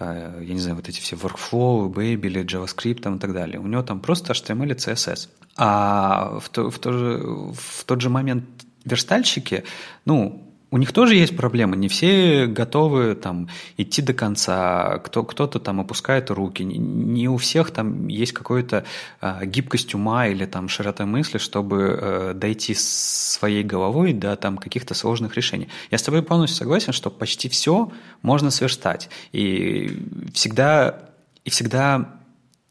я 0.00 0.54
не 0.54 0.58
знаю, 0.60 0.76
вот 0.76 0.88
эти 0.88 1.00
все 1.00 1.16
workflow, 1.16 1.92
Babel, 1.92 2.44
JavaScript 2.44 3.16
и 3.16 3.18
так 3.18 3.32
далее. 3.32 3.60
У 3.60 3.66
него 3.66 3.82
там 3.82 4.00
просто 4.00 4.32
HTML 4.32 4.70
и 4.70 4.74
CSS. 4.74 5.28
А 5.56 6.38
в, 6.40 6.48
то, 6.48 6.70
в, 6.70 6.78
то 6.78 6.92
же, 6.92 7.18
в 7.52 7.84
тот 7.84 8.00
же 8.00 8.08
момент 8.08 8.44
верстальщики, 8.84 9.64
ну, 10.06 10.49
у 10.70 10.78
них 10.78 10.92
тоже 10.92 11.16
есть 11.16 11.36
проблемы. 11.36 11.76
Не 11.76 11.88
все 11.88 12.46
готовы 12.46 13.14
там 13.14 13.48
идти 13.76 14.02
до 14.02 14.14
конца. 14.14 14.98
Кто, 14.98 15.24
кто-то 15.24 15.58
там 15.58 15.80
опускает 15.80 16.30
руки. 16.30 16.62
Не, 16.62 17.28
у 17.28 17.36
всех 17.36 17.72
там 17.72 18.06
есть 18.06 18.32
какая-то 18.32 18.84
э, 19.20 19.46
гибкость 19.46 19.94
ума 19.94 20.28
или 20.28 20.46
там 20.46 20.68
широта 20.68 21.06
мысли, 21.06 21.38
чтобы 21.38 21.98
э, 22.00 22.34
дойти 22.34 22.74
своей 22.74 23.64
головой 23.64 24.12
до 24.12 24.36
там 24.36 24.58
каких-то 24.58 24.94
сложных 24.94 25.34
решений. 25.36 25.68
Я 25.90 25.98
с 25.98 26.02
тобой 26.02 26.22
полностью 26.22 26.58
согласен, 26.58 26.92
что 26.92 27.10
почти 27.10 27.48
все 27.48 27.90
можно 28.22 28.50
сверстать. 28.50 29.10
И 29.32 30.06
всегда, 30.32 31.10
и 31.44 31.50
всегда 31.50 32.19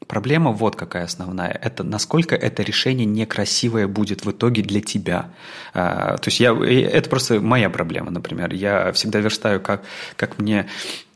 Проблема 0.08 0.52
вот 0.52 0.76
какая 0.76 1.04
основная. 1.04 1.52
Это 1.52 1.84
насколько 1.84 2.36
это 2.36 2.64
решение 2.64 3.06
некрасивое 3.06 3.88
будет 3.88 4.26
в 4.26 4.32
итоге 4.32 4.64
для 4.64 4.82
тебя. 4.82 5.30
А, 5.74 6.18
то 6.18 6.30
есть 6.30 6.40
я, 6.40 6.54
это 6.54 7.10
просто 7.10 7.40
моя 7.40 7.70
проблема, 7.70 8.10
например. 8.10 8.54
Я 8.54 8.92
всегда 8.94 9.20
верстаю, 9.20 9.60
как, 9.60 9.84
как 10.16 10.40
мне 10.40 10.68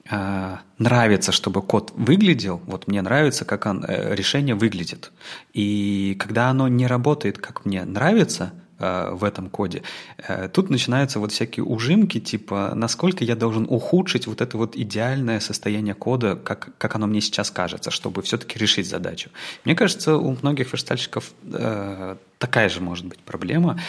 а, 0.09 0.59
нравится, 0.77 1.31
чтобы 1.31 1.61
код 1.61 1.93
выглядел, 1.95 2.61
вот 2.67 2.87
мне 2.87 3.01
нравится, 3.01 3.45
как 3.45 3.65
он, 3.65 3.85
э, 3.87 4.13
решение 4.13 4.53
выглядит. 4.53 5.11
И 5.53 6.15
когда 6.19 6.49
оно 6.49 6.67
не 6.67 6.87
работает, 6.87 7.37
как 7.37 7.65
мне 7.65 7.85
нравится, 7.85 8.53
в 8.79 9.23
этом 9.23 9.49
коде. 9.49 9.83
Э, 10.17 10.49
тут 10.49 10.69
начинаются 10.69 11.19
вот 11.19 11.31
всякие 11.31 11.63
ужимки, 11.63 12.19
типа, 12.19 12.73
насколько 12.75 13.23
я 13.23 13.35
должен 13.35 13.65
ухудшить 13.69 14.27
вот 14.27 14.41
это 14.41 14.57
вот 14.57 14.75
идеальное 14.75 15.39
состояние 15.39 15.93
кода, 15.93 16.35
как, 16.35 16.77
как 16.77 16.95
оно 16.95 17.07
мне 17.07 17.21
сейчас 17.21 17.51
кажется, 17.51 17.91
чтобы 17.91 18.21
все-таки 18.21 18.59
решить 18.59 18.87
задачу. 18.87 19.29
Мне 19.63 19.75
кажется, 19.75 20.17
у 20.17 20.35
многих 20.41 20.73
верстальщиков 20.73 21.31
э, 21.43 22.15
такая 22.39 22.69
же 22.69 22.81
может 22.81 23.05
быть 23.05 23.19
проблема. 23.19 23.79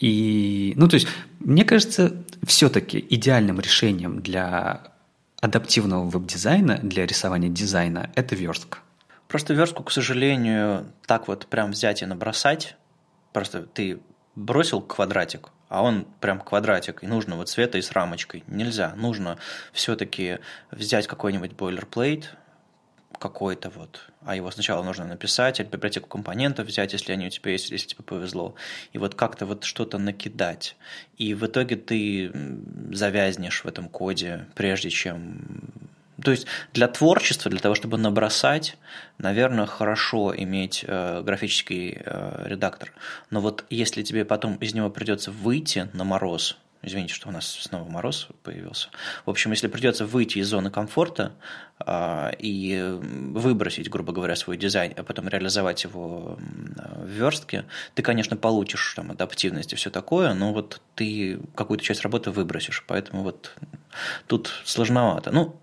И, 0.00 0.72
ну, 0.76 0.88
то 0.88 0.94
есть, 0.94 1.06
мне 1.40 1.64
кажется, 1.64 2.24
все-таки 2.44 3.04
идеальным 3.10 3.60
решением 3.60 4.20
для 4.20 4.92
адаптивного 5.40 6.08
веб-дизайна, 6.08 6.78
для 6.82 7.06
рисования 7.06 7.48
дизайна, 7.48 8.10
это 8.14 8.34
верстка. 8.34 8.78
Просто 9.28 9.54
верстку, 9.54 9.82
к 9.82 9.90
сожалению, 9.90 10.86
так 11.06 11.28
вот 11.28 11.46
прям 11.46 11.70
взять 11.70 12.02
и 12.02 12.06
набросать 12.06 12.76
Просто 13.32 13.62
ты 13.62 14.00
бросил 14.34 14.80
квадратик, 14.80 15.50
а 15.68 15.82
он 15.82 16.06
прям 16.20 16.40
квадратик, 16.40 17.02
и 17.02 17.06
нужного 17.06 17.44
цвета 17.44 17.78
и 17.78 17.82
с 17.82 17.92
рамочкой. 17.92 18.44
Нельзя. 18.46 18.94
Нужно 18.94 19.38
все-таки 19.72 20.38
взять 20.70 21.06
какой-нибудь 21.06 21.52
бойлерплейт, 21.52 22.36
какой-то 23.18 23.70
вот, 23.70 24.10
а 24.24 24.34
его 24.34 24.50
сначала 24.50 24.82
нужно 24.82 25.04
написать, 25.04 25.60
или 25.60 25.68
библиотеку 25.68 26.08
компонентов 26.08 26.66
взять, 26.66 26.92
если 26.92 27.12
они 27.12 27.28
у 27.28 27.30
тебя 27.30 27.52
есть, 27.52 27.70
если 27.70 27.86
тебе 27.86 28.02
повезло, 28.02 28.56
и 28.92 28.98
вот 28.98 29.14
как-то 29.14 29.46
вот 29.46 29.62
что-то 29.62 29.98
накидать. 29.98 30.76
И 31.18 31.32
в 31.34 31.46
итоге 31.46 31.76
ты 31.76 32.32
завязнешь 32.90 33.62
в 33.62 33.68
этом 33.68 33.88
коде, 33.88 34.46
прежде 34.56 34.90
чем 34.90 35.70
то 36.22 36.30
есть 36.30 36.46
для 36.72 36.88
творчества, 36.88 37.50
для 37.50 37.60
того, 37.60 37.74
чтобы 37.74 37.98
набросать, 37.98 38.76
наверное, 39.18 39.66
хорошо 39.66 40.34
иметь 40.36 40.84
э, 40.86 41.22
графический 41.22 41.98
э, 42.04 42.44
редактор. 42.46 42.92
Но 43.30 43.40
вот 43.40 43.64
если 43.70 44.02
тебе 44.02 44.24
потом 44.24 44.56
из 44.56 44.74
него 44.74 44.90
придется 44.90 45.30
выйти 45.30 45.88
на 45.92 46.04
мороз, 46.04 46.56
Извините, 46.84 47.14
что 47.14 47.28
у 47.28 47.32
нас 47.32 47.46
снова 47.46 47.88
мороз 47.88 48.26
появился. 48.42 48.88
В 49.24 49.30
общем, 49.30 49.52
если 49.52 49.68
придется 49.68 50.04
выйти 50.04 50.38
из 50.38 50.48
зоны 50.48 50.68
комфорта 50.68 51.32
а, 51.78 52.32
и 52.40 52.98
выбросить, 52.98 53.88
грубо 53.88 54.12
говоря, 54.12 54.34
свой 54.34 54.56
дизайн, 54.56 54.92
а 54.96 55.04
потом 55.04 55.28
реализовать 55.28 55.84
его 55.84 56.36
в 56.40 57.06
верстке, 57.06 57.66
ты, 57.94 58.02
конечно, 58.02 58.36
получишь 58.36 58.94
там 58.96 59.12
адаптивность 59.12 59.72
и 59.72 59.76
все 59.76 59.90
такое, 59.90 60.34
но 60.34 60.52
вот 60.52 60.80
ты 60.96 61.38
какую-то 61.54 61.84
часть 61.84 62.02
работы 62.02 62.32
выбросишь. 62.32 62.82
Поэтому 62.88 63.22
вот 63.22 63.54
тут 64.26 64.52
сложновато. 64.64 65.30
Ну, 65.30 65.60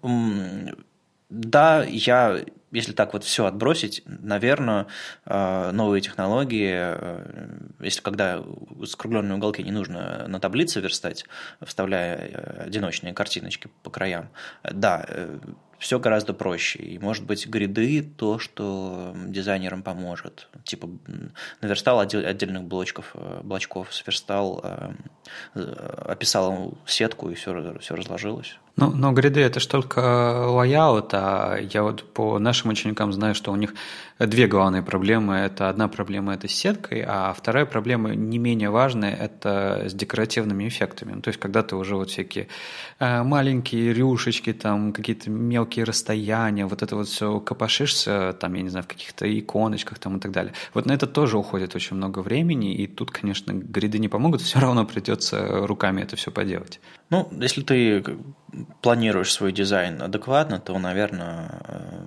да, 1.29 1.83
я 1.83 2.43
если 2.71 2.93
так 2.93 3.13
вот 3.13 3.23
все 3.23 3.45
отбросить, 3.45 4.03
наверное, 4.05 4.87
э, 5.25 5.71
новые 5.71 6.01
технологии, 6.01 6.71
э, 6.71 7.57
если 7.79 8.01
когда 8.01 8.43
скругленные 8.85 9.35
уголки 9.35 9.63
не 9.63 9.71
нужно 9.71 10.27
на 10.27 10.39
таблице 10.39 10.79
верстать, 10.79 11.25
вставляя 11.61 12.17
э, 12.17 12.63
одиночные 12.65 13.13
картиночки 13.13 13.69
по 13.83 13.89
краям, 13.89 14.29
да, 14.63 15.05
все 15.79 15.97
гораздо 15.97 16.33
проще. 16.33 16.79
И, 16.79 16.99
может 16.99 17.25
быть, 17.25 17.47
гриды– 17.47 18.03
то, 18.17 18.37
что 18.37 19.15
дизайнерам 19.27 19.81
поможет. 19.81 20.47
Типа 20.65 20.89
наверстал 21.61 21.99
отдельных 21.99 22.63
блочков, 22.63 23.15
блочков 23.43 23.93
сверстал, 23.93 24.63
описал 25.53 26.77
сетку, 26.85 27.29
и 27.29 27.33
все, 27.33 27.77
все 27.79 27.95
разложилось. 27.95 28.57
Ну, 28.75 28.91
но 28.91 29.11
гриды 29.11 29.41
это 29.41 29.59
ж 29.59 29.65
только 29.65 29.99
layout, 29.99 31.13
а 31.13 31.57
я 31.57 31.83
вот 31.83 32.13
по 32.13 32.39
нашим 32.39 32.69
ученикам 32.69 33.11
знаю, 33.11 33.35
что 33.35 33.51
у 33.51 33.55
них 33.55 33.73
две 34.27 34.47
главные 34.47 34.83
проблемы. 34.83 35.35
Это 35.35 35.69
одна 35.69 35.87
проблема 35.87 36.33
это 36.33 36.47
с 36.47 36.51
сеткой, 36.51 37.03
а 37.07 37.33
вторая 37.33 37.65
проблема 37.65 38.13
не 38.15 38.37
менее 38.37 38.69
важная 38.69 39.15
это 39.15 39.85
с 39.87 39.93
декоративными 39.93 40.67
эффектами. 40.67 41.13
Ну, 41.13 41.21
то 41.21 41.29
есть, 41.29 41.39
когда 41.39 41.63
ты 41.63 41.75
уже 41.75 41.95
вот 41.95 42.09
всякие 42.09 42.47
э, 42.99 43.23
маленькие 43.23 43.93
рюшечки, 43.93 44.53
там 44.53 44.91
какие-то 44.91 45.29
мелкие 45.29 45.85
расстояния, 45.85 46.65
вот 46.65 46.81
это 46.83 46.95
вот 46.95 47.07
все 47.07 47.39
копошишься, 47.39 48.35
там, 48.39 48.53
я 48.55 48.61
не 48.61 48.69
знаю, 48.69 48.83
в 48.83 48.87
каких-то 48.87 49.25
иконочках 49.39 49.99
там 49.99 50.17
и 50.17 50.19
так 50.19 50.31
далее. 50.31 50.53
Вот 50.73 50.85
на 50.85 50.91
это 50.91 51.07
тоже 51.07 51.37
уходит 51.37 51.75
очень 51.75 51.95
много 51.95 52.19
времени, 52.19 52.75
и 52.75 52.87
тут, 52.87 53.11
конечно, 53.11 53.53
гриды 53.53 53.99
не 53.99 54.09
помогут, 54.09 54.41
все 54.41 54.59
равно 54.59 54.85
придется 54.85 55.65
руками 55.65 56.01
это 56.01 56.15
все 56.15 56.31
поделать. 56.31 56.81
Ну, 57.09 57.29
если 57.31 57.61
ты 57.61 58.03
планируешь 58.81 59.31
свой 59.31 59.51
дизайн 59.51 60.01
адекватно, 60.01 60.59
то, 60.59 60.77
наверное, 60.77 61.61
э, 61.67 62.03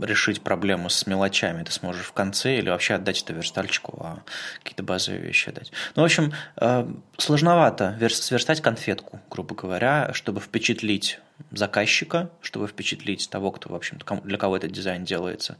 решить 0.00 0.42
проблему 0.42 0.88
с 0.88 1.06
мелочами 1.06 1.62
ты 1.62 1.72
сможешь 1.72 2.06
в 2.06 2.12
конце 2.12 2.58
или 2.58 2.70
вообще 2.70 2.94
отдать 2.94 3.22
это 3.22 3.32
верстальщику, 3.32 3.98
а 4.00 4.22
какие-то 4.58 4.82
базовые 4.82 5.22
вещи 5.22 5.50
дать. 5.50 5.72
Ну, 5.94 6.02
в 6.02 6.04
общем, 6.04 6.32
э, 6.56 6.88
сложновато 7.18 7.96
сверстать 8.10 8.60
конфетку, 8.60 9.20
грубо 9.30 9.54
говоря, 9.54 10.10
чтобы 10.12 10.40
впечатлить 10.40 11.20
заказчика, 11.50 12.30
чтобы 12.40 12.66
впечатлить 12.66 13.28
того, 13.30 13.50
кто, 13.50 13.70
в 13.70 13.74
общем-то, 13.74 14.20
для 14.24 14.38
кого 14.38 14.56
этот 14.56 14.72
дизайн 14.72 15.04
делается, 15.04 15.58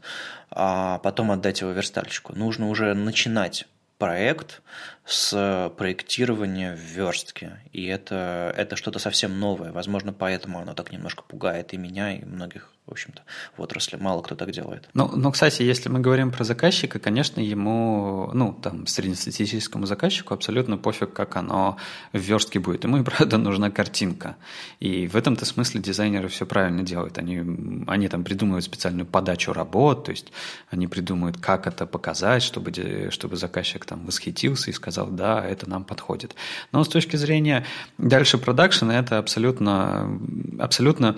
а 0.49 0.99
потом 0.99 1.31
отдать 1.31 1.61
его 1.61 1.71
верстальщику. 1.71 2.33
Нужно 2.35 2.69
уже 2.69 2.93
начинать 2.93 3.67
проект 3.97 4.61
с 5.07 5.71
проектирования 5.77 6.75
в 6.75 6.79
верстке. 6.79 7.61
И 7.71 7.85
это, 7.85 8.53
это 8.57 8.75
что-то 8.75 8.99
совсем 8.99 9.39
новое. 9.39 9.71
Возможно, 9.71 10.11
поэтому 10.11 10.59
оно 10.59 10.73
так 10.73 10.91
немножко 10.91 11.23
пугает 11.23 11.73
и 11.73 11.77
меня, 11.77 12.17
и 12.17 12.25
многих 12.25 12.73
в 12.87 12.91
общем-то, 12.91 13.21
в 13.57 13.61
отрасли. 13.61 13.97
Мало 13.97 14.21
кто 14.21 14.35
так 14.35 14.51
делает. 14.51 14.87
Ну, 14.93 15.11
но, 15.13 15.31
кстати, 15.31 15.61
если 15.61 15.89
мы 15.89 15.99
говорим 15.99 16.31
про 16.31 16.45
заказчика, 16.45 16.99
конечно, 16.99 17.41
ему, 17.41 18.31
ну, 18.33 18.53
там, 18.53 18.87
среднестатистическому 18.87 19.85
заказчику 19.85 20.33
абсолютно 20.33 20.77
пофиг, 20.77 21.11
как 21.11 21.35
оно 21.35 21.75
в 22.13 22.17
верстке 22.17 22.59
будет. 22.59 22.85
Ему 22.85 22.99
и 22.99 23.03
правда 23.03 23.37
нужна 23.37 23.71
картинка. 23.71 24.37
И 24.79 25.05
в 25.07 25.17
этом-то 25.17 25.43
смысле 25.45 25.81
дизайнеры 25.81 26.29
все 26.29 26.45
правильно 26.45 26.81
делают. 26.81 27.17
Они, 27.17 27.43
они 27.87 28.07
там 28.07 28.23
придумывают 28.23 28.63
специальную 28.63 29.05
подачу 29.05 29.51
работ, 29.51 30.05
то 30.05 30.11
есть 30.11 30.31
они 30.69 30.87
придумывают, 30.87 31.37
как 31.37 31.67
это 31.67 31.85
показать, 31.85 32.41
чтобы, 32.41 32.71
чтобы 33.11 33.35
заказчик 33.35 33.83
там 33.83 34.05
восхитился 34.05 34.71
и 34.71 34.73
сказал, 34.73 34.96
да, 35.05 35.45
это 35.45 35.69
нам 35.69 35.83
подходит. 35.83 36.35
Но 36.71 36.83
с 36.83 36.87
точки 36.87 37.15
зрения 37.15 37.65
дальше 37.97 38.37
продакшена, 38.37 38.97
это 38.97 39.19
абсолютно, 39.19 40.19
абсолютно 40.59 41.17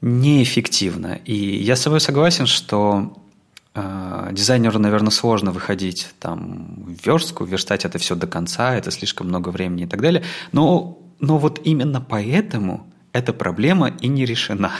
неэффективно. 0.00 1.18
И 1.24 1.34
я 1.34 1.76
с 1.76 1.82
тобой 1.82 2.00
согласен, 2.00 2.46
что 2.46 3.16
э, 3.74 4.28
дизайнеру, 4.32 4.78
наверное, 4.78 5.10
сложно 5.10 5.52
выходить 5.52 6.08
там 6.18 6.84
в 6.86 7.06
верстку, 7.06 7.44
верстать 7.44 7.84
это 7.84 7.98
все 7.98 8.14
до 8.14 8.26
конца, 8.26 8.74
это 8.74 8.90
слишком 8.90 9.28
много 9.28 9.50
времени 9.50 9.84
и 9.84 9.86
так 9.86 10.00
далее. 10.00 10.22
Но, 10.52 10.98
но 11.18 11.38
вот 11.38 11.60
именно 11.64 12.00
поэтому 12.00 12.89
эта 13.12 13.32
проблема 13.32 13.88
и 13.88 14.08
не 14.08 14.24
решена. 14.24 14.72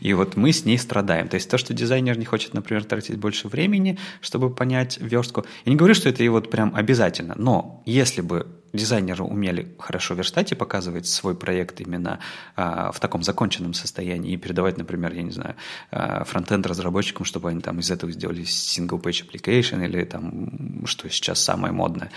И 0.00 0.12
вот 0.12 0.36
мы 0.36 0.52
с 0.52 0.64
ней 0.64 0.78
страдаем. 0.78 1.28
То 1.28 1.36
есть 1.36 1.50
то, 1.50 1.58
что 1.58 1.74
дизайнер 1.74 2.18
не 2.18 2.24
хочет, 2.24 2.54
например, 2.54 2.84
тратить 2.84 3.16
больше 3.16 3.48
времени, 3.48 3.98
чтобы 4.20 4.50
понять 4.50 4.98
верстку. 5.00 5.44
Я 5.64 5.70
не 5.70 5.76
говорю, 5.76 5.94
что 5.94 6.08
это 6.08 6.22
и 6.24 6.28
вот 6.28 6.50
прям 6.50 6.74
обязательно, 6.74 7.34
но 7.36 7.82
если 7.86 8.20
бы 8.20 8.46
дизайнеры 8.72 9.24
умели 9.24 9.74
хорошо 9.78 10.14
верстать 10.14 10.52
и 10.52 10.54
показывать 10.54 11.06
свой 11.06 11.34
проект 11.34 11.80
именно 11.80 12.18
а, 12.54 12.92
в 12.92 13.00
таком 13.00 13.22
законченном 13.22 13.74
состоянии 13.74 14.32
и 14.32 14.36
передавать, 14.36 14.76
например, 14.76 15.14
я 15.14 15.22
не 15.22 15.30
знаю, 15.30 15.54
а, 15.90 16.24
фронтенд 16.24 16.66
разработчикам, 16.66 17.24
чтобы 17.24 17.48
они 17.48 17.60
там 17.60 17.78
из 17.80 17.90
этого 17.90 18.12
сделали 18.12 18.42
single 18.42 19.00
page 19.00 19.26
application 19.26 19.84
или 19.84 20.04
там, 20.04 20.84
что 20.86 21.08
сейчас 21.08 21.40
самое 21.40 21.72
модное, 21.72 22.10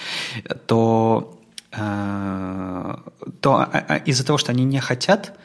то, 0.65 1.39
а, 1.72 3.01
то 3.39 3.72
из-за 4.06 4.25
того, 4.25 4.38
что 4.38 4.51
они 4.51 4.65
не 4.65 4.80
хотят, 4.80 5.38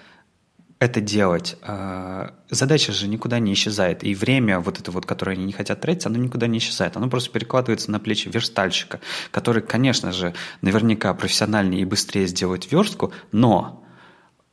это 0.79 1.01
делать, 1.01 1.57
а, 1.63 2.35
задача 2.51 2.93
же 2.93 3.09
никуда 3.09 3.39
не 3.39 3.55
исчезает. 3.55 4.05
И 4.05 4.15
время, 4.15 4.61
вот 4.61 4.79
это 4.79 4.91
вот, 4.91 5.07
которое 5.07 5.33
они 5.33 5.45
не 5.45 5.53
хотят 5.53 5.81
тратить, 5.81 6.05
оно 6.07 6.19
никуда 6.19 6.47
не 6.47 6.59
исчезает. 6.59 6.97
Оно 6.97 7.09
просто 7.09 7.31
перекладывается 7.31 7.91
на 7.91 7.99
плечи 7.99 8.29
верстальщика, 8.29 9.01
который, 9.31 9.63
конечно 9.63 10.13
же, 10.13 10.35
наверняка 10.61 11.15
профессиональнее 11.15 11.83
и 11.83 11.87
быстрее 11.87 12.27
сделает 12.27 12.71
верстку, 12.71 13.13
но 13.33 13.83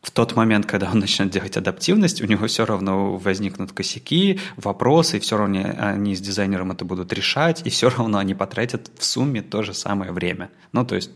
в 0.02 0.12
тот 0.12 0.36
момент, 0.36 0.66
когда 0.66 0.92
он 0.92 1.00
начнет 1.00 1.30
делать 1.30 1.58
адаптивность, 1.58 2.22
у 2.22 2.26
него 2.26 2.48
все 2.48 2.66
равно 2.66 3.18
возникнут 3.18 3.72
косяки, 3.72 4.40
вопросы, 4.58 5.18
и 5.18 5.20
все 5.20 5.38
равно 5.38 5.76
они 5.78 6.16
с 6.16 6.22
дизайнером 6.22 6.72
это 6.72 6.86
будут 6.86 7.12
решать, 7.14 7.66
и 7.66 7.70
все 7.70 7.90
равно 7.90 8.18
они 8.18 8.34
потратят 8.34 8.92
в 8.98 9.04
сумме 9.04 9.42
то 9.42 9.62
же 9.64 9.74
самое 9.74 10.12
время. 10.12 10.52
Ну, 10.74 10.86
то 10.86 10.96
есть 10.96 11.12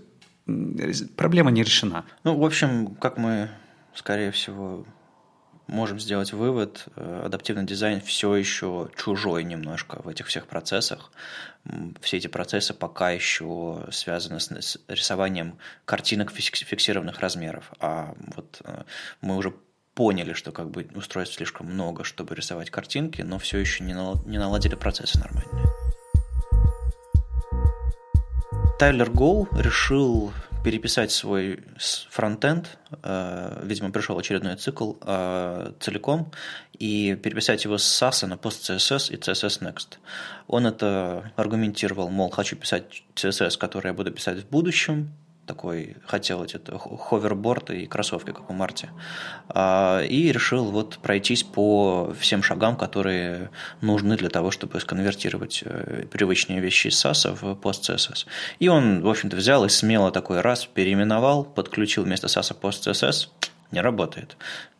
проблема 1.15 1.51
не 1.51 1.63
решена. 1.63 2.05
Ну, 2.23 2.37
в 2.37 2.45
общем, 2.45 2.95
как 2.95 3.17
мы, 3.17 3.49
скорее 3.93 4.31
всего, 4.31 4.85
можем 5.67 5.99
сделать 5.99 6.33
вывод, 6.33 6.87
э, 6.95 7.23
адаптивный 7.25 7.65
дизайн 7.65 8.01
все 8.01 8.35
еще 8.35 8.89
чужой 8.95 9.43
немножко 9.43 10.01
в 10.01 10.07
этих 10.07 10.27
всех 10.27 10.47
процессах. 10.47 11.11
Все 12.01 12.17
эти 12.17 12.27
процессы 12.27 12.73
пока 12.73 13.11
еще 13.11 13.85
связаны 13.91 14.39
с 14.39 14.77
рисованием 14.87 15.57
картинок 15.85 16.31
фиксированных 16.31 17.19
размеров. 17.19 17.71
А 17.79 18.15
вот 18.35 18.61
э, 18.63 18.83
мы 19.21 19.35
уже 19.35 19.53
поняли, 19.93 20.33
что 20.33 20.51
как 20.51 20.69
бы 20.69 20.87
устройств 20.95 21.35
слишком 21.35 21.67
много, 21.67 22.03
чтобы 22.03 22.35
рисовать 22.35 22.69
картинки, 22.69 23.21
но 23.21 23.39
все 23.39 23.57
еще 23.57 23.83
не 23.83 23.93
наладили 23.93 24.75
процессы 24.75 25.19
нормальные. 25.19 25.65
Тайлер 28.79 29.09
Гоу 29.09 29.47
решил 29.57 30.31
переписать 30.63 31.11
свой 31.11 31.63
фронтенд, 32.09 32.77
э, 33.03 33.61
видимо, 33.63 33.91
пришел 33.91 34.17
очередной 34.17 34.55
цикл 34.55 34.93
э, 35.01 35.71
целиком, 35.79 36.31
и 36.79 37.15
переписать 37.15 37.63
его 37.63 37.77
с 37.77 38.01
SAS 38.01 38.25
на 38.27 38.35
PostCSS 38.35 39.11
и 39.11 39.17
CSS 39.17 39.61
Next. 39.61 39.97
Он 40.47 40.67
это 40.67 41.31
аргументировал, 41.35 42.09
мол, 42.09 42.29
хочу 42.29 42.55
писать 42.55 43.03
CSS, 43.15 43.57
который 43.57 43.87
я 43.87 43.93
буду 43.93 44.11
писать 44.11 44.39
в 44.39 44.49
будущем, 44.49 45.11
такой 45.47 45.95
хотел 46.05 46.43
эти 46.43 46.59
ховерборд 47.09 47.71
и 47.71 47.87
кроссовки, 47.87 48.31
как 48.31 48.49
у 48.49 48.53
Марти. 48.53 48.89
А, 49.49 50.01
и 50.01 50.31
решил 50.31 50.65
вот 50.65 50.99
пройтись 51.01 51.43
по 51.43 52.13
всем 52.19 52.43
шагам, 52.43 52.75
которые 52.75 53.49
нужны 53.81 54.17
для 54.17 54.29
того, 54.29 54.51
чтобы 54.51 54.79
сконвертировать 54.79 55.63
э, 55.65 56.05
привычные 56.11 56.59
вещи 56.59 56.87
из 56.87 57.03
SAS 57.03 57.33
в 57.33 57.53
PostCSS. 57.55 58.27
И 58.59 58.67
он, 58.67 59.01
в 59.01 59.09
общем-то, 59.09 59.35
взял 59.37 59.65
и 59.65 59.69
смело 59.69 60.11
такой 60.11 60.41
раз 60.41 60.65
переименовал, 60.65 61.45
подключил 61.45 62.03
вместо 62.03 62.27
SAS 62.27 62.55
PostCSS, 62.59 63.29
не 63.71 63.81
работает 63.81 64.37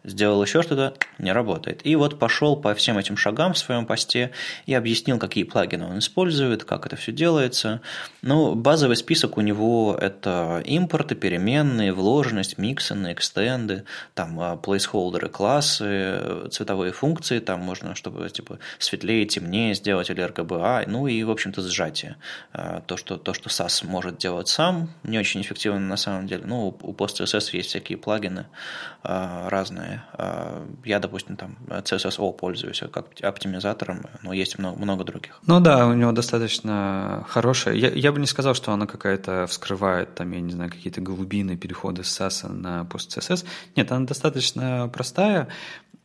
сделал 0.07 0.41
еще 0.41 0.63
что-то, 0.63 0.93
не 1.19 1.31
работает. 1.31 1.85
И 1.85 1.95
вот 1.95 2.17
пошел 2.17 2.55
по 2.55 2.73
всем 2.73 2.97
этим 2.97 3.17
шагам 3.17 3.53
в 3.53 3.57
своем 3.57 3.85
посте 3.85 4.31
и 4.65 4.73
объяснил, 4.73 5.19
какие 5.19 5.43
плагины 5.43 5.85
он 5.85 5.99
использует, 5.99 6.63
как 6.63 6.85
это 6.85 6.95
все 6.95 7.11
делается. 7.11 7.81
Ну, 8.21 8.55
базовый 8.55 8.95
список 8.95 9.37
у 9.37 9.41
него 9.41 9.97
это 9.99 10.63
импорты, 10.65 11.15
переменные, 11.15 11.93
вложенность, 11.93 12.57
миксены, 12.57 13.13
экстенды, 13.13 13.83
там 14.15 14.39
а, 14.39 14.55
плейсхолдеры, 14.55 15.29
классы, 15.29 16.47
цветовые 16.51 16.93
функции, 16.93 17.39
там 17.39 17.59
можно, 17.59 17.93
чтобы 17.93 18.29
типа 18.29 18.59
светлее, 18.79 19.25
темнее 19.25 19.73
сделать 19.73 20.09
или 20.09 20.25
RGBA, 20.25 20.85
ну 20.87 21.07
и, 21.07 21.21
в 21.23 21.31
общем-то, 21.31 21.61
сжатие. 21.61 22.15
А, 22.53 22.81
то, 22.81 22.95
что, 22.95 23.17
то, 23.17 23.33
что 23.33 23.49
SAS 23.49 23.85
может 23.85 24.17
делать 24.17 24.47
сам, 24.47 24.89
не 25.03 25.19
очень 25.19 25.41
эффективно 25.41 25.79
на 25.81 25.97
самом 25.97 26.27
деле. 26.27 26.45
Ну, 26.45 26.77
у 26.81 26.93
PostCSS 26.93 27.49
есть 27.51 27.69
всякие 27.69 27.97
плагины 27.97 28.45
а, 29.03 29.49
разные, 29.49 29.96
Я, 30.85 30.99
допустим, 30.99 31.35
там 31.37 31.57
CSSO 31.67 32.33
пользуюсь 32.33 32.81
как 32.91 33.07
оптимизатором, 33.21 34.05
но 34.23 34.33
есть 34.33 34.59
много, 34.59 34.77
много 34.77 35.03
других. 35.03 35.39
Ну 35.45 35.59
да, 35.59 35.87
у 35.87 35.93
него 35.93 36.11
достаточно 36.11 37.25
хорошая. 37.29 37.75
Я, 37.75 37.89
я 37.89 38.11
бы 38.11 38.19
не 38.19 38.27
сказал, 38.27 38.53
что 38.53 38.71
она 38.71 38.85
какая-то 38.85 39.45
вскрывает, 39.47 40.15
там, 40.15 40.31
я 40.31 40.41
не 40.41 40.51
знаю, 40.51 40.71
какие-то 40.71 41.01
глубины 41.01 41.57
перехода 41.57 42.03
с 42.03 42.19
SAS 42.19 42.47
на 42.51 42.85
пост 42.85 43.17
CSS. 43.17 43.45
Нет, 43.75 43.91
она 43.91 44.05
достаточно 44.05 44.89
простая. 44.93 45.47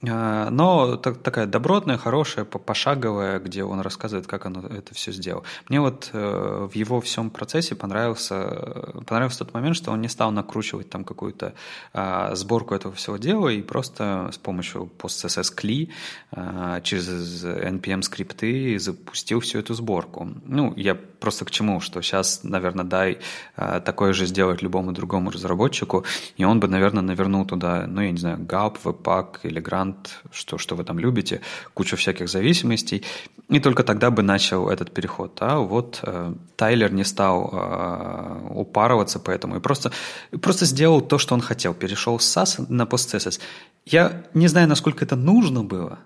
А, 0.09 0.51
но 0.51 0.97
так, 0.97 1.19
такая 1.19 1.47
добротная, 1.47 1.97
хорошая, 1.97 2.45
пошаговая, 2.45 3.39
где 3.39 3.63
он 3.63 3.81
рассказывает, 3.81 4.27
как 4.27 4.47
он 4.47 4.57
это 4.67 4.95
все 4.95 5.13
сделал. 5.13 5.45
Мне 5.69 5.81
вот 5.81 6.11
э, 6.13 6.69
в 6.71 6.75
его 6.75 7.01
всем 7.01 7.31
процессе 7.31 7.77
понравился, 7.77 8.93
понравился 9.07 9.41
тот 9.41 9.55
момент, 9.55 9.77
что 9.77 9.93
он 9.93 10.01
не 10.01 10.09
стал 10.09 10.33
накручивать 10.33 10.91
там 10.91 11.05
какую-то 11.05 11.55
э, 11.93 12.31
сборку 12.35 12.75
этого 12.75 12.95
всего 12.95 13.17
дела 13.17 13.49
и 13.49 13.63
просто 13.63 14.31
с 14.33 14.39
помощью 14.39 14.91
PostCSS 14.99 15.55
CLI 15.57 15.91
э, 16.33 16.81
через 16.83 17.45
NPM 17.45 18.03
скрипты 18.03 18.79
запустил 18.81 19.41
всю 19.41 19.61
эту 19.61 19.75
сборку. 19.75 20.29
Ну, 20.45 20.75
я 20.77 20.99
просто 21.23 21.45
к 21.45 21.51
чему, 21.51 21.81
что 21.81 22.03
сейчас, 22.03 22.41
наверное, 22.43 22.85
дай 22.85 23.19
э, 23.57 23.81
такое 23.85 24.13
же 24.13 24.27
сделать 24.27 24.63
любому 24.63 24.93
другому 24.93 25.31
разработчику, 25.31 26.05
и 26.41 26.45
он 26.45 26.61
бы, 26.61 26.69
наверное, 26.69 27.03
навернул 27.03 27.47
туда, 27.47 27.87
ну, 27.89 28.03
я 28.03 28.11
не 28.11 28.19
знаю, 28.19 28.39
GAP, 28.39 28.77
Webpack 28.85 29.27
или 29.45 29.61
Grant 29.63 29.97
что, 30.33 30.59
что 30.59 30.77
вы 30.77 30.85
там 30.85 30.99
любите, 30.99 31.41
кучу 31.75 31.97
всяких 31.97 32.29
зависимостей, 32.29 33.05
и 33.49 33.61
только 33.61 33.83
тогда 33.83 34.11
бы 34.11 34.23
начал 34.23 34.69
этот 34.69 34.93
переход. 34.95 35.39
А 35.41 35.59
вот 35.59 36.01
э, 36.03 36.35
Тайлер 36.57 36.93
не 36.93 37.05
стал 37.05 37.51
э, 37.53 38.49
упарываться 38.51 39.19
поэтому 39.19 39.57
и 39.57 39.61
просто, 39.61 39.93
просто 40.41 40.67
сделал 40.67 41.01
то, 41.01 41.19
что 41.19 41.35
он 41.35 41.41
хотел, 41.41 41.75
перешел 41.75 42.19
с 42.19 42.37
SAS 42.37 42.67
на 42.69 42.83
PostCSS. 42.83 43.41
Я 43.87 44.23
не 44.35 44.49
знаю, 44.49 44.69
насколько 44.69 45.05
это 45.05 45.17
нужно 45.17 45.63
было, 45.65 45.99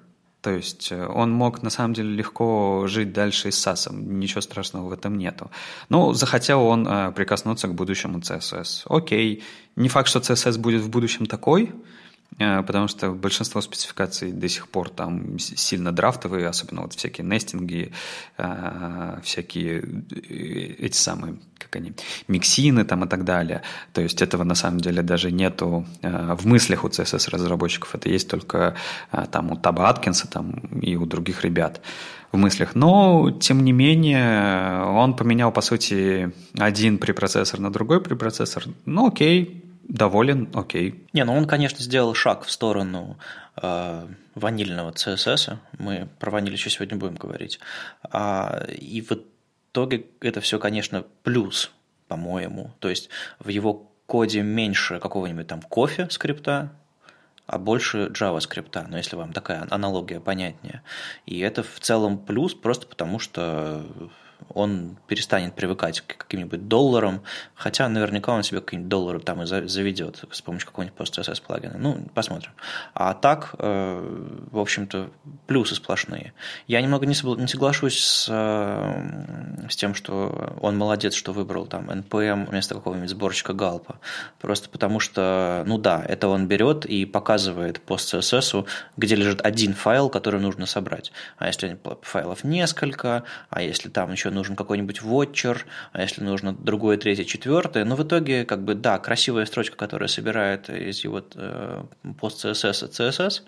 то 0.47 0.53
есть 0.53 0.93
э, 0.93 1.07
он 1.09 1.33
мог 1.33 1.63
на 1.65 1.71
самом 1.71 1.93
деле 1.93 2.15
легко 2.15 2.87
жить 2.87 3.13
дальше 3.13 3.49
и 3.49 3.51
с 3.51 3.67
SAS, 3.67 3.93
ничего 3.93 4.41
страшного 4.41 4.89
в 4.89 4.93
этом 4.93 5.19
нету. 5.19 5.51
Но 5.89 6.13
захотел 6.13 6.63
он 6.63 6.87
э, 6.87 7.11
прикоснуться 7.11 7.67
к 7.67 7.75
будущему 7.75 8.19
CSS. 8.19 8.85
Окей, 8.89 9.43
не 9.75 9.89
факт, 9.89 10.09
что 10.09 10.21
CSS 10.21 10.59
будет 10.59 10.83
в 10.83 10.89
будущем 10.89 11.27
такой, 11.27 11.73
потому 12.39 12.89
что 12.89 13.11
большинство 13.13 13.61
спецификаций 13.61 14.31
до 14.33 14.49
сих 14.49 14.69
пор 14.69 14.91
там 14.91 15.39
сильно 15.39 15.93
драфтовые, 15.93 16.49
особенно 16.49 16.83
вот 16.83 16.93
всякие 16.93 17.27
нестинги, 17.27 17.93
э, 18.37 19.19
всякие 19.23 19.83
э, 20.11 20.75
эти 20.79 20.97
самые, 20.97 21.37
как 21.59 21.77
они, 21.77 21.93
миксины 22.29 22.85
там 22.85 23.05
и 23.05 23.09
так 23.09 23.25
далее. 23.25 23.63
То 23.93 24.03
есть 24.03 24.21
этого 24.21 24.45
на 24.45 24.55
самом 24.55 24.81
деле 24.81 25.03
даже 25.03 25.33
нету 25.33 25.87
в 26.03 26.47
мыслях 26.47 26.85
у 26.85 26.89
CSS-разработчиков, 26.89 27.95
это 27.95 28.09
есть 28.09 28.29
только 28.29 28.75
там 29.33 29.53
у 29.53 29.57
Таба 29.57 29.89
Аткинса 29.89 30.29
там, 30.29 30.51
и 30.83 30.97
у 30.97 31.07
других 31.07 31.43
ребят 31.43 31.81
в 32.33 32.37
мыслях. 32.37 32.75
Но, 32.75 33.31
тем 33.31 33.65
не 33.65 33.73
менее, 33.73 34.85
он 34.85 35.15
поменял, 35.17 35.53
по 35.53 35.61
сути, 35.61 36.33
один 36.59 36.99
препроцессор 36.99 37.61
на 37.61 37.73
другой 37.73 38.01
препроцессор. 38.01 38.65
Ну, 38.85 39.09
окей, 39.09 39.66
доволен, 39.89 40.51
окей. 40.55 41.07
Не, 41.13 41.25
ну 41.25 41.35
он, 41.35 41.47
конечно, 41.47 41.83
сделал 41.83 42.15
шаг 42.15 42.45
в 42.45 42.51
сторону 42.51 43.19
э, 43.61 44.07
ванильного 44.35 44.93
CSS. 44.93 45.57
Мы 45.79 46.09
про 46.19 46.31
ваниль 46.31 46.53
еще 46.53 46.71
сегодня 46.71 46.97
будем 46.97 47.15
говорить. 47.17 47.61
А, 48.03 48.65
и 48.69 49.01
в 49.01 49.13
итоге 49.13 50.07
это 50.21 50.41
все, 50.41 50.59
конечно, 50.59 51.05
плюс, 51.23 51.71
по-моему. 52.09 52.73
То 52.81 52.89
есть 52.89 53.11
в 53.39 53.49
его 53.49 53.91
коде 54.07 54.43
меньше 54.43 54.99
какого-нибудь 55.01 55.47
там 55.47 55.63
кофе 55.63 56.09
скрипта, 56.11 56.73
а 57.47 57.59
больше 57.59 58.09
JavaScript, 58.09 58.87
но 58.89 58.97
если 58.97 59.17
вам 59.17 59.33
такая 59.33 59.67
аналогия 59.71 60.21
понятнее. 60.21 60.83
И 61.27 61.39
это 61.39 61.63
в 61.63 61.81
целом 61.81 62.19
плюс, 62.19 62.55
просто 62.55 62.87
потому 62.87 63.19
что 63.19 63.85
он 64.55 64.97
перестанет 65.07 65.55
привыкать 65.55 66.01
к 66.01 66.17
каким-нибудь 66.17 66.69
долларам, 66.69 67.23
хотя 67.55 67.89
наверняка 67.89 68.33
он 68.33 68.43
себе 68.43 68.61
какие-нибудь 68.61 68.89
доллары 68.89 69.21
там 69.21 69.43
и 69.43 69.47
заведет 69.47 70.25
с 70.31 70.41
помощью 70.41 70.69
какого-нибудь 70.69 70.99
PostCSS 70.99 71.43
плагина. 71.47 71.77
Ну, 71.79 72.07
посмотрим. 72.15 72.53
А 72.95 73.15
так, 73.15 73.55
э, 73.59 74.47
в 74.51 74.59
общем-то, 74.59 75.11
плюсы 75.47 75.75
сплошные. 75.75 76.33
Я 76.67 76.81
немного 76.81 77.07
не 77.07 77.15
соглашусь 77.15 77.99
с, 77.99 78.29
э, 78.31 79.69
с 79.69 79.77
тем, 79.77 79.95
что 79.95 80.57
он 80.61 80.79
молодец, 80.79 81.15
что 81.15 81.33
выбрал 81.33 81.67
там 81.67 81.91
NPM 81.91 82.49
вместо 82.49 82.75
какого-нибудь 82.75 83.11
сборщика 83.11 83.53
галпа. 83.53 84.01
Просто 84.41 84.69
потому 84.69 85.01
что, 85.01 85.65
ну 85.67 85.79
да, 85.79 86.05
это 86.07 86.29
он 86.29 86.47
берет 86.47 86.87
и 86.87 87.05
показывает 87.05 87.81
PostCSS, 87.87 88.67
где 88.97 89.15
лежит 89.17 89.41
один 89.45 89.75
файл, 89.75 90.09
который 90.09 90.41
нужно 90.41 90.67
собрать. 90.67 91.13
А 91.39 91.47
если 91.47 91.79
файлов 92.03 92.45
несколько, 92.45 93.25
а 93.51 93.63
если 93.63 93.89
там 93.89 94.13
еще 94.13 94.26
нужен 94.31 94.57
какой-нибудь 94.57 95.03
вотчер, 95.03 95.67
а 95.93 96.03
если 96.03 96.23
нужно 96.23 96.53
другое, 96.53 96.97
третье, 96.97 97.25
четвертое. 97.25 97.85
Но 97.85 97.97
в 97.97 98.03
итоге, 98.03 98.45
как 98.45 98.65
бы, 98.65 98.75
да, 98.75 98.99
красивая 98.99 99.47
строчка, 99.47 99.77
которая 99.77 100.09
собирает 100.09 100.69
из 100.71 101.05
его 101.05 101.23
э, 101.35 101.85
пост 102.21 102.45
CSS 102.45 102.89
и 102.89 102.91
CSS, 102.91 103.43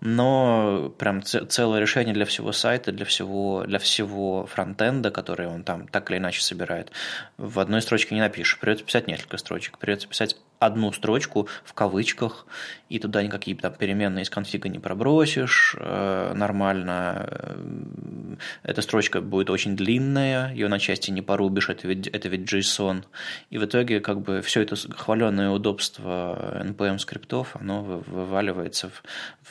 но 0.00 0.92
прям 0.98 1.22
целое 1.22 1.80
решение 1.80 2.14
для 2.14 2.24
всего 2.24 2.52
сайта, 2.52 2.92
для 2.92 3.04
всего, 3.04 3.64
для 3.66 3.78
всего 3.78 4.46
фронтенда, 4.46 5.10
который 5.10 5.46
он 5.46 5.64
там 5.64 5.88
так 5.88 6.10
или 6.10 6.18
иначе 6.18 6.40
собирает, 6.40 6.92
в 7.36 7.58
одной 7.60 7.82
строчке 7.82 8.14
не 8.14 8.20
напишешь. 8.20 8.58
Придется 8.58 8.84
писать 8.84 9.06
несколько 9.06 9.38
строчек, 9.38 9.78
придется 9.78 10.08
писать 10.08 10.36
одну 10.58 10.92
строчку 10.92 11.48
в 11.64 11.72
кавычках, 11.72 12.46
и 12.88 12.98
туда 12.98 13.22
никакие 13.22 13.56
там 13.56 13.72
переменные 13.72 14.22
из 14.22 14.30
конфига 14.30 14.68
не 14.68 14.78
пробросишь 14.78 15.76
э, 15.78 16.32
нормально. 16.34 17.28
Э, 17.28 18.36
эта 18.64 18.82
строчка 18.82 19.20
будет 19.20 19.50
очень 19.50 19.76
длинная, 19.76 20.52
ее 20.52 20.68
на 20.68 20.78
части 20.78 21.10
не 21.10 21.22
порубишь, 21.22 21.68
это 21.68 21.86
ведь, 21.86 22.08
это 22.08 22.28
ведь 22.28 22.52
JSON. 22.52 23.04
И 23.50 23.58
в 23.58 23.64
итоге 23.64 24.00
как 24.00 24.20
бы 24.20 24.42
все 24.42 24.62
это 24.62 24.76
хваленное 24.76 25.50
удобство 25.50 26.62
NPM 26.64 26.98
скриптов, 26.98 27.54
оно 27.54 27.82
вываливается 27.82 28.90
в, 28.90 29.02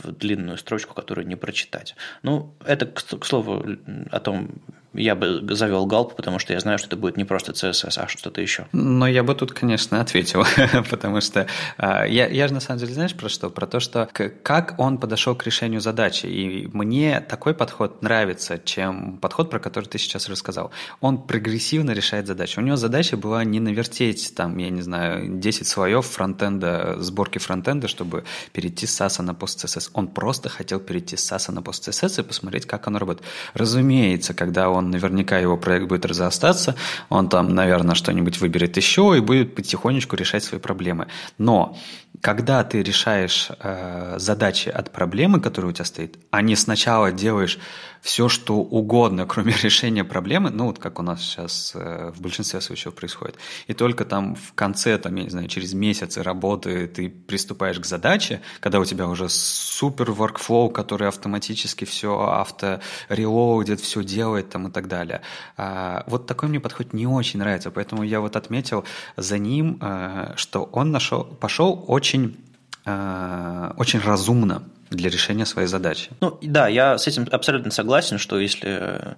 в 0.04 0.12
длинную 0.12 0.37
строчку, 0.58 0.93
которую 0.93 1.28
не 1.28 1.36
прочитать. 1.36 1.95
Ну, 2.23 2.54
это, 2.65 2.86
к 2.86 3.26
слову, 3.26 3.65
о 4.12 4.19
том, 4.19 4.62
я 4.93 5.15
бы 5.15 5.43
завел 5.56 5.86
галп, 5.86 6.15
потому 6.15 6.39
что 6.39 6.54
я 6.54 6.60
знаю, 6.60 6.78
что 6.78 6.88
это 6.88 6.97
будет 6.97 7.17
не 7.17 7.23
просто 7.23 7.52
CSS, 7.52 8.00
а 8.00 8.08
что-то 8.08 8.41
еще. 8.41 8.67
Но 8.71 9.08
я 9.08 9.23
бы 9.23 9.36
тут, 9.36 9.54
конечно, 9.54 10.02
ответил, 10.02 10.45
потому 10.89 11.21
что 11.21 11.47
а, 11.78 12.06
я, 12.06 12.28
я 12.28 12.47
же 12.47 12.54
на 12.54 12.60
самом 12.60 12.80
деле, 12.80 12.93
знаешь, 12.93 13.15
про 13.15 13.30
что? 13.30 13.50
Про 13.50 13.67
то, 13.67 13.80
что 13.80 14.10
как 14.43 14.76
он 14.78 14.97
подошел 14.97 15.36
к 15.36 15.45
решению 15.45 15.82
задачи. 15.82 16.26
И 16.26 16.67
мне 16.73 17.21
такой 17.21 17.54
подход 17.54 18.02
нравится, 18.02 18.60
чем 18.63 19.17
подход, 19.17 19.50
про 19.50 19.60
который 19.60 19.86
ты 19.86 19.97
сейчас 19.97 20.30
рассказал. 20.30 20.71
Он 21.02 21.21
прогрессивно 21.21 21.91
решает 21.91 22.28
задачи. 22.28 22.60
У 22.60 22.62
него 22.62 22.78
задача 22.78 23.17
была 23.17 23.43
не 23.43 23.60
навертеть, 23.60 24.34
там, 24.36 24.58
я 24.58 24.69
не 24.69 24.82
знаю, 24.82 25.39
10 25.39 25.67
слоев 25.67 26.06
фронтенда, 26.06 26.95
сборки 27.00 27.38
фронтенда, 27.39 27.88
чтобы 27.88 28.23
перейти 28.52 28.88
с 28.88 29.02
SAS 29.02 29.21
на 29.21 29.32
PostCSS. 29.32 29.91
Он 29.93 30.08
просто 30.08 30.50
хотел 30.50 30.80
перейти 30.80 31.17
с 31.17 31.32
SAS 31.32 31.52
на 31.52 31.60
PostCSS 31.60 32.21
и 32.21 32.23
посмотреть, 32.23 32.65
как 32.65 32.88
оно 32.88 33.00
работает. 33.00 33.28
Разумеется, 33.54 34.34
когда 34.34 34.69
он 34.69 34.87
наверняка 34.91 35.39
его 35.39 35.58
проект 35.58 35.88
будет 35.88 36.06
разрастаться, 36.06 36.76
он 37.10 37.30
там, 37.30 37.54
наверное, 37.54 37.95
что-нибудь 37.95 38.39
выберет 38.39 38.78
еще 38.78 39.15
и 39.17 39.21
будет 39.21 39.56
потихонечку 39.56 40.15
решать 40.15 40.43
свои 40.43 40.60
проблемы. 40.60 41.08
Но 41.38 41.78
когда 42.21 42.63
ты 42.63 42.82
решаешь 42.82 43.50
э, 43.60 44.15
задачи 44.17 44.69
от 44.69 44.91
проблемы, 44.91 45.39
которая 45.39 45.71
у 45.71 45.73
тебя 45.73 45.86
стоит, 45.86 46.17
а 46.32 46.41
не 46.41 46.56
сначала 46.56 47.12
делаешь 47.12 47.60
все, 48.08 48.30
что 48.30 48.56
угодно, 48.56 49.26
кроме 49.28 49.54
решения 49.54 50.06
проблемы, 50.06 50.50
ну 50.50 50.67
вот 50.67 50.80
как 50.80 51.00
у 51.00 51.04
нас 51.04 51.22
сейчас 51.22 51.74
э, 51.76 52.12
в 52.15 52.22
большинстве 52.22 52.62
случаев 52.62 52.96
происходит, 52.96 53.36
и 53.67 53.74
только 53.74 54.06
там 54.06 54.36
в 54.36 54.54
конце, 54.54 54.98
там, 54.98 55.13
я 55.15 55.24
не 55.24 55.30
знаю, 55.30 55.50
через 55.50 55.74
месяцы 55.74 56.24
работы 56.24 56.88
ты 56.88 57.10
приступаешь 57.10 57.80
к 57.80 57.86
задаче, 57.86 58.41
когда 58.62 58.80
у 58.80 58.86
тебя 58.86 59.08
уже 59.08 59.28
супер 59.28 60.12
workflow, 60.12 60.72
который 60.72 61.10
автоматически 61.10 61.84
все 61.84 62.17
авто-релоудит, 62.17 63.82
все 63.82 64.02
делает 64.04 64.50
там 64.50 64.70
и 64.70 64.72
так 64.72 64.88
далее. 64.88 65.22
А, 65.58 66.06
вот 66.08 66.28
такой 66.28 66.48
мне 66.48 66.62
подход 66.62 66.93
не 66.93 67.08
очень 67.08 67.39
нравится, 67.39 67.72
поэтому 67.72 68.04
я 68.04 68.22
вот 68.22 68.38
отметил 68.38 68.86
за 69.17 69.38
ним, 69.38 69.80
э, 69.82 70.34
что 70.38 70.63
он 70.72 70.91
нашел, 70.91 71.26
пошел 71.26 71.84
очень, 71.88 72.38
э, 72.86 73.74
очень 73.76 74.00
разумно 74.00 74.63
для 74.89 75.10
решения 75.10 75.45
своей 75.45 75.67
задачи. 75.67 76.12
Ну 76.21 76.38
да, 76.41 76.67
я 76.67 76.97
с 76.97 77.08
этим 77.08 77.28
абсолютно 77.32 77.71
согласен, 77.71 78.17
что 78.17 78.39
если 78.39 78.69
э, 78.69 79.15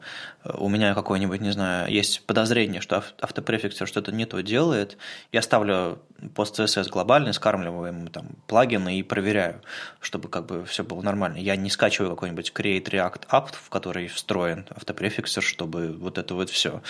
у 0.56 0.70
меня 0.70 0.94
какое-нибудь, 0.94 1.42
не 1.42 1.52
знаю, 1.52 1.92
есть 1.92 2.26
подозрение, 2.26 2.82
что 2.82 3.04
автопрефиксер 3.22 3.88
что-то 3.88 4.12
не 4.12 4.26
то 4.26 4.42
делает, 4.42 4.98
я 5.32 5.42
ставлю 5.42 6.00
пост 6.36 6.60
CSS 6.60 6.90
глобальный, 6.90 7.34
скармливаю 7.34 7.94
ему 7.94 8.08
там 8.08 8.30
плагины 8.48 9.00
и 9.00 9.04
проверяю, 9.04 9.62
чтобы 10.00 10.30
как 10.30 10.46
бы 10.46 10.66
все 10.66 10.84
было 10.84 11.02
нормально. 11.02 11.38
Я 11.38 11.56
не 11.56 11.70
скачиваю 11.70 12.12
какой-нибудь 12.12 12.52
Create 12.56 12.86
React 12.86 13.28
Apt, 13.30 13.54
в 13.64 13.70
который 13.70 14.08
встроен 14.08 14.66
автопрефиксер, 14.70 15.44
чтобы 15.44 15.94
вот 15.94 16.18
это 16.18 16.34
вот 16.34 16.50
все 16.50 16.82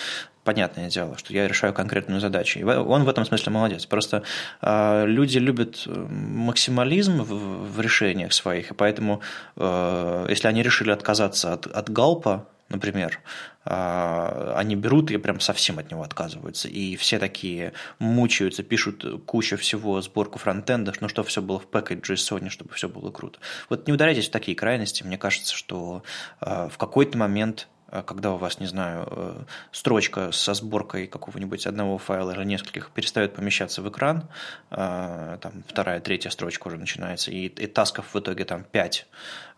понятное 0.44 0.88
дело, 0.88 1.16
что 1.18 1.32
я 1.32 1.46
решаю 1.48 1.72
конкретную 1.72 2.20
задачу. 2.20 2.58
И 2.58 2.62
он 2.64 3.04
в 3.04 3.08
этом 3.08 3.24
смысле 3.24 3.52
молодец. 3.52 3.86
Просто 3.86 4.22
э, 4.62 5.04
люди 5.06 5.38
любят 5.38 5.84
э, 5.86 5.90
максимализм 5.90 7.22
в, 7.22 7.72
в 7.72 7.80
решениях 7.80 8.32
своих, 8.32 8.70
и 8.70 8.74
поэтому, 8.74 9.20
э, 9.56 10.26
если 10.28 10.48
они 10.48 10.62
решили 10.62 10.90
отказаться 10.90 11.52
от, 11.52 11.66
от 11.66 11.90
галпа, 11.90 12.46
например, 12.70 13.20
э, 13.66 14.54
они 14.56 14.76
берут 14.76 15.10
и 15.10 15.18
прям 15.18 15.40
совсем 15.40 15.78
от 15.78 15.90
него 15.90 16.02
отказываются. 16.02 16.68
И 16.68 16.96
все 16.96 17.18
такие 17.18 17.72
мучаются, 17.98 18.62
пишут 18.62 19.04
кучу 19.26 19.56
всего, 19.56 20.00
сборку 20.00 20.38
фронтендов, 20.38 21.00
ну, 21.00 21.08
чтобы 21.08 21.28
все 21.28 21.42
было 21.42 21.58
в 21.58 21.66
пэкэдже 21.66 22.14
Sony, 22.14 22.48
чтобы 22.48 22.72
все 22.74 22.88
было 22.88 23.10
круто. 23.10 23.38
Вот 23.68 23.86
не 23.86 23.92
ударяйтесь 23.92 24.28
в 24.28 24.32
такие 24.32 24.56
крайности. 24.56 25.02
Мне 25.02 25.18
кажется, 25.18 25.54
что 25.54 26.02
э, 26.40 26.68
в 26.72 26.78
какой-то 26.78 27.18
момент 27.18 27.68
а 27.79 27.79
когда 28.06 28.32
у 28.32 28.36
вас, 28.36 28.60
не 28.60 28.66
знаю, 28.66 29.06
э, 29.10 29.42
строчка 29.72 30.32
со 30.32 30.54
сборкой 30.54 31.06
какого-нибудь 31.06 31.66
одного 31.66 31.98
файла 31.98 32.32
или 32.32 32.44
нескольких 32.44 32.90
перестает 32.90 33.34
помещаться 33.34 33.82
в 33.82 33.88
экран, 33.88 34.24
а, 34.70 35.38
там 35.38 35.64
вторая, 35.66 36.00
третья 36.00 36.30
строчка 36.30 36.68
уже 36.68 36.76
начинается, 36.76 37.30
и, 37.30 37.46
и 37.46 37.66
тасков 37.66 38.14
в 38.14 38.18
итоге 38.18 38.44
там 38.44 38.64
5, 38.64 39.06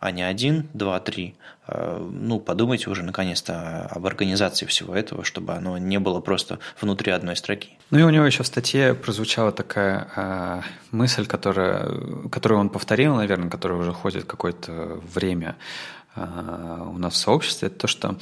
а 0.01 0.11
не 0.11 0.23
1, 0.23 0.69
2, 0.75 1.01
3, 1.01 1.35
ну, 1.69 2.41
подумайте 2.41 2.91
уже 2.91 3.05
наконец-то 3.05 3.87
об 3.89 4.05
организации 4.05 4.67
всего 4.67 4.97
этого, 4.97 5.25
чтобы 5.25 5.55
оно 5.55 5.79
не 5.79 6.01
было 6.01 6.21
просто 6.21 6.59
внутри 6.81 7.13
одной 7.13 7.37
строки. 7.37 7.71
Ну 7.91 7.99
и 8.01 8.03
у 8.03 8.11
него 8.11 8.25
еще 8.25 8.43
в 8.43 8.47
статье 8.47 8.95
прозвучала 8.95 9.53
такая 9.53 10.09
э, 10.17 10.63
мысль, 10.91 11.27
которая, 11.27 11.89
которую 12.31 12.59
он 12.59 12.69
повторил, 12.69 13.15
наверное, 13.15 13.49
которая 13.49 13.79
уже 13.79 13.93
ходит 13.93 14.25
какое-то 14.25 15.01
время, 15.15 15.57
Э, 16.02 16.02
у 16.15 16.99
нас 16.99 17.15
в 17.15 17.17
сообществе, 17.17 17.69
это 17.69 17.79
то, 17.79 17.87
что 17.87 18.17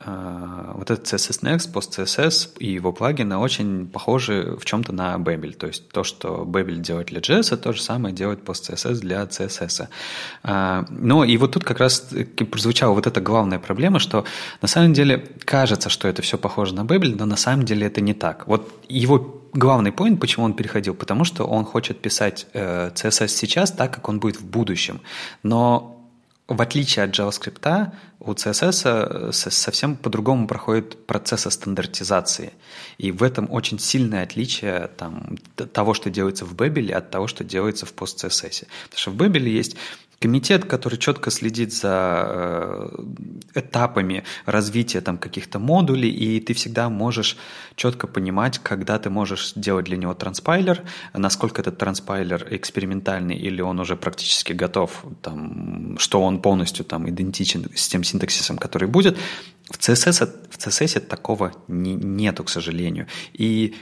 э, 0.00 0.72
вот 0.74 0.90
этот 0.90 1.06
CSS 1.06 1.42
Next, 1.42 1.72
PostCSS 1.72 2.58
и 2.58 2.72
его 2.72 2.92
плагины 2.92 3.38
очень 3.38 3.86
похожи 3.86 4.56
в 4.60 4.64
чем-то 4.64 4.92
на 4.92 5.16
Babel. 5.16 5.54
То 5.54 5.66
есть 5.66 5.88
то, 5.88 6.04
что 6.04 6.44
Babel 6.44 6.76
делает 6.76 7.08
для 7.08 7.20
JS, 7.20 7.56
то 7.56 7.72
же 7.72 7.80
самое 7.80 8.14
делает 8.14 8.40
PostCSS 8.40 9.00
для 9.00 9.22
CSS. 9.22 9.88
Э, 10.42 10.84
но 10.90 11.24
и 11.24 11.36
вот 11.38 11.52
тут 11.52 11.64
как 11.64 11.80
раз 11.80 12.10
прозвучала 12.50 12.92
вот 12.92 13.06
эта 13.06 13.22
главная 13.22 13.58
проблема, 13.58 14.00
что 14.00 14.24
на 14.60 14.68
самом 14.68 14.92
деле 14.92 15.26
кажется, 15.44 15.88
что 15.88 16.08
это 16.08 16.20
все 16.20 16.36
похоже 16.36 16.74
на 16.74 16.82
Babel, 16.82 17.14
но 17.16 17.24
на 17.24 17.36
самом 17.36 17.64
деле 17.64 17.86
это 17.86 18.02
не 18.02 18.12
так. 18.12 18.46
Вот 18.46 18.70
его 18.88 19.42
главный 19.54 19.92
поинт, 19.92 20.20
почему 20.20 20.44
он 20.44 20.52
переходил, 20.52 20.94
потому 20.94 21.24
что 21.24 21.44
он 21.44 21.64
хочет 21.64 22.00
писать 22.02 22.46
CSS 22.52 23.28
сейчас 23.28 23.72
так, 23.72 23.94
как 23.94 24.08
он 24.08 24.20
будет 24.20 24.40
в 24.40 24.44
будущем. 24.44 25.00
Но 25.42 25.99
в 26.54 26.60
отличие 26.60 27.04
от 27.04 27.10
JavaScript, 27.10 27.92
у 28.18 28.32
CSS 28.32 28.82
э, 28.84 29.32
совсем 29.32 29.96
по-другому 29.96 30.48
проходит 30.48 31.06
процесс 31.06 31.42
стандартизации. 31.42 32.52
И 32.98 33.12
в 33.12 33.22
этом 33.22 33.46
очень 33.50 33.78
сильное 33.78 34.24
отличие 34.24 34.88
там, 34.96 35.38
того, 35.54 35.94
что 35.94 36.10
делается 36.10 36.44
в 36.44 36.54
Babel, 36.54 36.92
от 36.92 37.10
того, 37.10 37.28
что 37.28 37.44
делается 37.44 37.86
в 37.86 37.94
PostCSS. 37.94 38.66
Потому 38.90 38.98
что 38.98 39.10
в 39.12 39.16
Babel 39.16 39.48
есть 39.48 39.76
комитет, 40.20 40.66
который 40.66 40.98
четко 40.98 41.30
следит 41.30 41.72
за 41.72 42.24
э, 42.26 43.04
этапами 43.54 44.22
развития 44.44 45.00
там 45.00 45.16
каких-то 45.16 45.58
модулей, 45.58 46.10
и 46.10 46.40
ты 46.40 46.52
всегда 46.52 46.90
можешь 46.90 47.38
четко 47.74 48.06
понимать, 48.06 48.58
когда 48.58 48.98
ты 48.98 49.08
можешь 49.08 49.54
делать 49.56 49.86
для 49.86 49.96
него 49.96 50.12
транспайлер, 50.12 50.82
насколько 51.14 51.62
этот 51.62 51.78
транспайлер 51.78 52.46
экспериментальный 52.50 53.34
или 53.34 53.62
он 53.62 53.80
уже 53.80 53.96
практически 53.96 54.52
готов, 54.52 55.04
там, 55.22 55.96
что 55.98 56.20
он 56.22 56.42
полностью 56.42 56.84
там 56.84 57.08
идентичен 57.08 57.70
с 57.74 57.88
тем 57.88 58.04
синтаксисом, 58.04 58.58
который 58.58 58.88
будет. 58.88 59.16
В 59.70 59.78
CSS, 59.78 60.28
в 60.50 60.58
CSS 60.58 61.00
такого 61.00 61.52
не, 61.66 61.94
нету, 61.94 62.44
к 62.44 62.50
сожалению. 62.50 63.06
И 63.32 63.74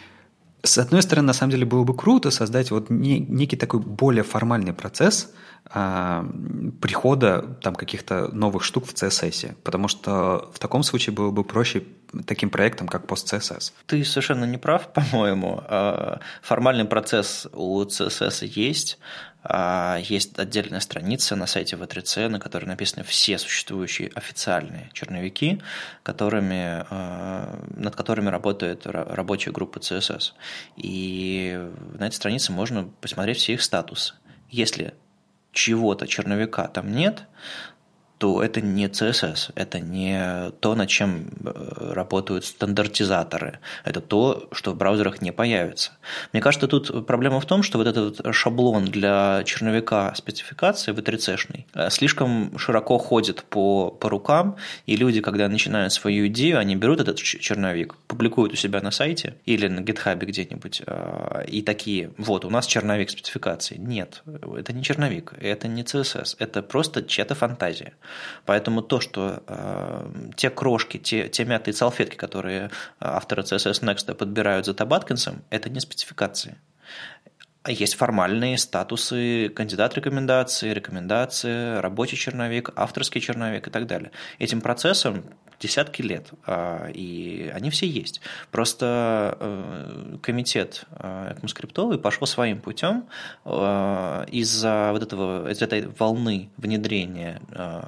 С 0.62 0.78
одной 0.78 1.02
стороны, 1.02 1.26
на 1.26 1.32
самом 1.32 1.50
деле 1.50 1.66
было 1.66 1.82
бы 1.82 1.96
круто 1.96 2.30
создать 2.30 2.70
вот 2.70 2.90
не, 2.90 3.18
некий 3.18 3.56
такой 3.56 3.80
более 3.80 4.22
формальный 4.22 4.72
процесс 4.72 5.32
а, 5.70 6.24
прихода 6.80 7.42
там 7.60 7.74
каких-то 7.74 8.28
новых 8.28 8.64
штук 8.64 8.86
в 8.86 8.94
CSS, 8.94 9.54
потому 9.62 9.88
что 9.88 10.50
в 10.52 10.58
таком 10.58 10.82
случае 10.82 11.14
было 11.14 11.30
бы 11.30 11.44
проще 11.44 11.82
таким 12.26 12.48
проектом, 12.48 12.88
как 12.88 13.04
PostCSS. 13.04 13.72
Ты 13.86 14.02
совершенно 14.04 14.46
не 14.46 14.56
прав, 14.56 14.92
по-моему. 14.92 15.62
А, 15.66 16.20
формальный 16.42 16.86
процесс 16.86 17.46
у 17.52 17.82
CSS 17.82 18.46
есть, 18.46 18.98
а, 19.42 19.98
есть 20.02 20.38
отдельная 20.38 20.80
страница 20.80 21.36
на 21.36 21.46
сайте 21.46 21.76
V3C, 21.76 22.28
на 22.28 22.40
которой 22.40 22.64
написаны 22.64 23.04
все 23.04 23.36
существующие 23.36 24.10
официальные 24.14 24.88
черновики, 24.94 25.60
которыми, 26.02 26.86
над 27.78 27.94
которыми 27.94 28.30
работает 28.30 28.86
рабочая 28.86 29.50
группа 29.50 29.78
CSS. 29.78 30.32
И 30.76 31.60
на 31.98 32.06
этой 32.06 32.14
странице 32.14 32.52
можно 32.52 32.84
посмотреть 33.00 33.38
все 33.38 33.52
их 33.52 33.62
статусы. 33.62 34.14
Если 34.50 34.94
чего-то 35.58 36.06
черновика 36.06 36.68
там 36.68 36.92
нет, 36.92 37.24
то 38.18 38.42
это 38.42 38.60
не 38.60 38.86
CSS, 38.86 39.52
это 39.54 39.78
не 39.78 40.50
то, 40.60 40.74
над 40.74 40.88
чем 40.88 41.28
э, 41.44 41.92
работают 41.94 42.44
стандартизаторы, 42.44 43.60
это 43.84 44.00
то, 44.00 44.48
что 44.52 44.72
в 44.72 44.76
браузерах 44.76 45.22
не 45.22 45.32
появится. 45.32 45.92
Мне 46.32 46.42
кажется, 46.42 46.66
тут 46.66 47.06
проблема 47.06 47.40
в 47.40 47.46
том, 47.46 47.62
что 47.62 47.78
вот 47.78 47.86
этот 47.86 48.34
шаблон 48.34 48.86
для 48.86 49.42
черновика 49.44 50.12
спецификации 50.16 50.92
V3C-шный 50.92 51.66
э, 51.74 51.90
слишком 51.90 52.58
широко 52.58 52.98
ходит 52.98 53.44
по, 53.44 53.90
по 53.90 54.08
рукам, 54.08 54.56
и 54.86 54.96
люди, 54.96 55.20
когда 55.20 55.48
начинают 55.48 55.92
свою 55.92 56.26
идею, 56.26 56.58
они 56.58 56.74
берут 56.74 57.00
этот 57.00 57.18
черновик, 57.18 57.94
публикуют 58.08 58.52
у 58.52 58.56
себя 58.56 58.80
на 58.80 58.90
сайте 58.90 59.36
или 59.46 59.68
на 59.68 59.80
GitHub 59.80 60.18
где-нибудь, 60.18 60.82
э, 60.86 61.44
и 61.46 61.62
такие, 61.62 62.10
вот, 62.18 62.44
у 62.44 62.50
нас 62.50 62.66
черновик 62.66 63.10
спецификации. 63.10 63.76
Нет, 63.76 64.22
это 64.26 64.72
не 64.72 64.82
черновик, 64.82 65.34
это 65.40 65.68
не 65.68 65.82
CSS, 65.82 66.34
это 66.40 66.62
просто 66.62 67.04
чья-то 67.04 67.36
фантазия. 67.36 67.92
Поэтому 68.44 68.82
то, 68.82 69.00
что 69.00 69.42
э, 69.46 70.10
те 70.36 70.50
крошки, 70.50 70.98
те, 70.98 71.28
те 71.28 71.44
мятые 71.44 71.74
салфетки, 71.74 72.16
которые 72.16 72.70
авторы 73.00 73.42
CSS 73.42 73.82
Next 73.82 74.14
подбирают 74.14 74.66
за 74.66 74.74
Табаткинсом, 74.74 75.42
это 75.50 75.70
не 75.70 75.80
спецификации. 75.80 76.56
Есть 77.66 77.96
формальные 77.96 78.56
статусы 78.56 79.50
кандидат 79.50 79.94
рекомендации, 79.94 80.72
рекомендации, 80.72 81.76
рабочий 81.78 82.16
черновик, 82.16 82.70
авторский 82.76 83.20
черновик 83.20 83.68
и 83.68 83.70
так 83.70 83.86
далее. 83.86 84.10
Этим 84.38 84.60
процессом 84.60 85.24
десятки 85.60 86.02
лет, 86.02 86.30
а, 86.46 86.88
и 86.92 87.50
они 87.54 87.70
все 87.70 87.86
есть. 87.86 88.20
Просто 88.50 89.36
э, 89.40 90.16
комитет 90.22 90.84
ECMAScript 90.92 91.98
пошел 91.98 92.26
своим 92.26 92.60
путем 92.60 93.08
э, 93.44 94.26
из-за 94.30 94.90
вот 94.92 95.02
этого, 95.02 95.50
из 95.50 95.60
этой 95.60 95.88
волны 95.98 96.50
внедрения. 96.56 97.40
Э, 97.50 97.82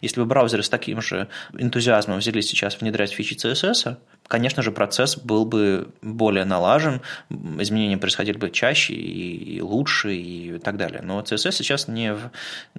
если 0.00 0.20
бы 0.20 0.26
браузеры 0.26 0.62
с 0.62 0.68
таким 0.68 1.02
же 1.02 1.28
энтузиазмом 1.52 2.18
взялись 2.18 2.48
сейчас 2.48 2.80
внедрять 2.80 3.12
фичи 3.12 3.34
CSS, 3.34 3.96
конечно 4.32 4.62
же, 4.62 4.72
процесс 4.72 5.18
был 5.18 5.44
бы 5.44 5.88
более 6.00 6.46
налажен, 6.46 7.02
изменения 7.28 7.98
происходили 7.98 8.38
бы 8.38 8.50
чаще 8.50 8.94
и 8.94 9.60
лучше 9.60 10.14
и 10.14 10.58
так 10.58 10.78
далее. 10.78 11.02
Но 11.02 11.20
CSS 11.20 11.52
сейчас 11.52 11.86
не 11.86 12.14
в, 12.14 12.30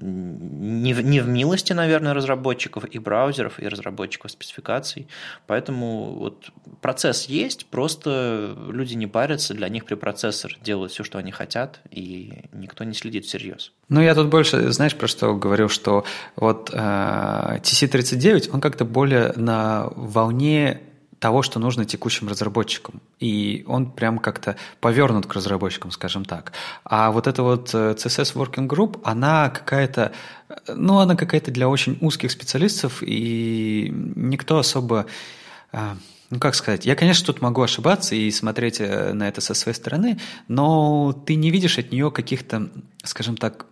не 0.01 0.95
в, 0.95 1.01
не 1.01 1.19
в 1.19 1.27
милости, 1.27 1.71
наверное, 1.73 2.15
разработчиков 2.15 2.85
и 2.85 2.97
браузеров, 2.97 3.59
и 3.59 3.67
разработчиков 3.67 4.31
спецификаций. 4.31 5.07
Поэтому 5.45 6.15
вот 6.15 6.49
процесс 6.81 7.25
есть, 7.25 7.67
просто 7.67 8.57
люди 8.71 8.95
не 8.95 9.05
парятся, 9.05 9.53
для 9.53 9.69
них 9.69 9.85
препроцессор 9.85 10.57
делает 10.59 10.91
все, 10.91 11.03
что 11.03 11.19
они 11.19 11.31
хотят, 11.31 11.81
и 11.91 12.45
никто 12.51 12.83
не 12.83 12.95
следит 12.95 13.25
всерьез. 13.25 13.73
Ну, 13.89 14.01
я 14.01 14.15
тут 14.15 14.29
больше, 14.29 14.71
знаешь, 14.71 14.95
про 14.95 15.07
что 15.07 15.35
говорил, 15.35 15.69
что 15.69 16.03
вот 16.35 16.71
э, 16.73 16.77
TC39, 16.77 18.49
он 18.51 18.59
как-то 18.59 18.85
более 18.85 19.33
на 19.35 19.89
волне 19.95 20.81
того, 21.23 21.41
что 21.41 21.57
нужно 21.57 21.85
текущим 21.85 22.27
разработчикам. 22.27 23.01
И 23.21 23.63
он 23.65 23.89
прям 23.89 24.19
как-то 24.19 24.57
повернут 24.81 25.25
к 25.25 25.33
разработчикам, 25.33 25.89
скажем 25.89 26.25
так. 26.25 26.51
А 26.83 27.11
вот 27.11 27.27
эта 27.27 27.43
вот 27.43 27.73
э, 27.73 27.93
CSS 27.93 28.35
Working 28.35 28.67
Group, 28.67 28.99
она 29.05 29.49
какая-то, 29.49 30.11
ну, 30.67 30.97
она 30.97 31.15
какая-то 31.15 31.49
для 31.49 31.69
очень 31.69 31.97
узких 32.01 32.29
специалистов, 32.29 33.01
и 33.01 33.89
никто 34.15 34.57
особо 34.57 35.05
э, 35.71 35.95
ну, 36.29 36.39
как 36.39 36.55
сказать, 36.55 36.85
я, 36.85 36.95
конечно, 36.95 37.25
тут 37.25 37.41
могу 37.41 37.61
ошибаться 37.61 38.15
и 38.15 38.29
смотреть 38.29 38.81
э, 38.81 39.13
на 39.13 39.29
это 39.29 39.39
со 39.39 39.53
своей 39.53 39.77
стороны, 39.77 40.19
но 40.49 41.13
ты 41.25 41.35
не 41.35 41.51
видишь 41.51 41.77
от 41.77 41.93
нее 41.93 42.11
каких-то, 42.11 42.69
скажем 43.05 43.37
так, 43.37 43.65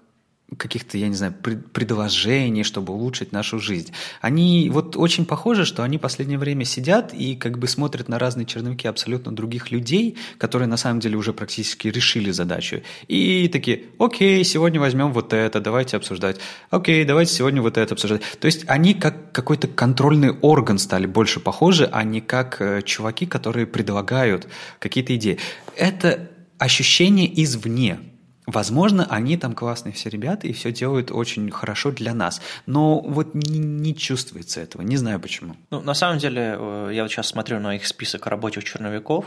каких-то, 0.58 0.98
я 0.98 1.08
не 1.08 1.16
знаю, 1.16 1.34
предложений, 1.34 2.64
чтобы 2.64 2.94
улучшить 2.94 3.32
нашу 3.32 3.60
жизнь. 3.60 3.94
Они 4.20 4.70
вот 4.70 4.98
очень 4.98 5.26
похожи, 5.26 5.66
что 5.66 5.84
они 5.84 5.98
в 5.98 6.02
последнее 6.02 6.38
время 6.38 6.66
сидят 6.66 7.14
и 7.14 7.36
как 7.36 7.58
бы 7.58 7.68
смотрят 7.68 8.10
на 8.10 8.20
разные 8.20 8.46
черновики 8.46 8.88
абсолютно 8.88 9.34
других 9.34 9.72
людей, 9.72 10.18
которые 10.38 10.68
на 10.68 10.78
самом 10.78 11.00
деле 11.00 11.16
уже 11.16 11.34
практически 11.34 11.88
решили 11.88 12.32
задачу. 12.32 12.82
И 13.08 13.48
такие, 13.48 13.84
окей, 13.98 14.44
сегодня 14.44 14.80
возьмем 14.80 15.14
вот 15.14 15.34
это, 15.34 15.62
давайте 15.62 15.98
обсуждать. 15.98 16.38
Окей, 16.70 17.06
давайте 17.06 17.34
сегодня 17.34 17.62
вот 17.62 17.78
это 17.78 17.94
обсуждать. 17.94 18.22
То 18.40 18.46
есть 18.46 18.66
они 18.68 18.94
как 18.94 19.32
какой-то 19.32 19.68
контрольный 19.68 20.32
орган 20.32 20.78
стали 20.78 21.06
больше 21.06 21.40
похожи, 21.40 21.90
а 21.92 22.04
не 22.04 22.20
как 22.20 22.62
э, 22.62 22.82
чуваки, 22.82 23.26
которые 23.26 23.66
предлагают 23.66 24.48
какие-то 24.80 25.16
идеи. 25.16 25.40
Это 25.78 26.30
ощущение 26.58 27.42
извне, 27.42 28.00
Возможно, 28.48 29.06
они 29.10 29.38
там 29.38 29.54
классные 29.54 29.94
все 29.94 30.10
ребята 30.10 30.48
и 30.48 30.54
все 30.54 30.72
делают 30.72 31.12
очень 31.12 31.52
хорошо 31.52 31.92
для 31.92 32.14
нас. 32.16 32.42
Но 32.66 33.00
вот 33.00 33.36
не, 33.36 33.60
не 33.60 33.96
чувствуется 33.96 34.62
этого. 34.62 34.82
Не 34.82 34.98
знаю 34.98 35.20
почему. 35.20 35.56
Ну, 35.70 35.82
на 35.82 35.94
самом 35.94 36.18
деле, 36.18 36.56
э, 36.58 36.90
я 36.92 37.04
вот 37.04 37.12
сейчас 37.12 37.28
смотрю 37.28 37.60
на 37.60 37.76
их 37.76 37.86
список 37.86 38.26
рабочих 38.26 38.64
черновиков, 38.64 39.26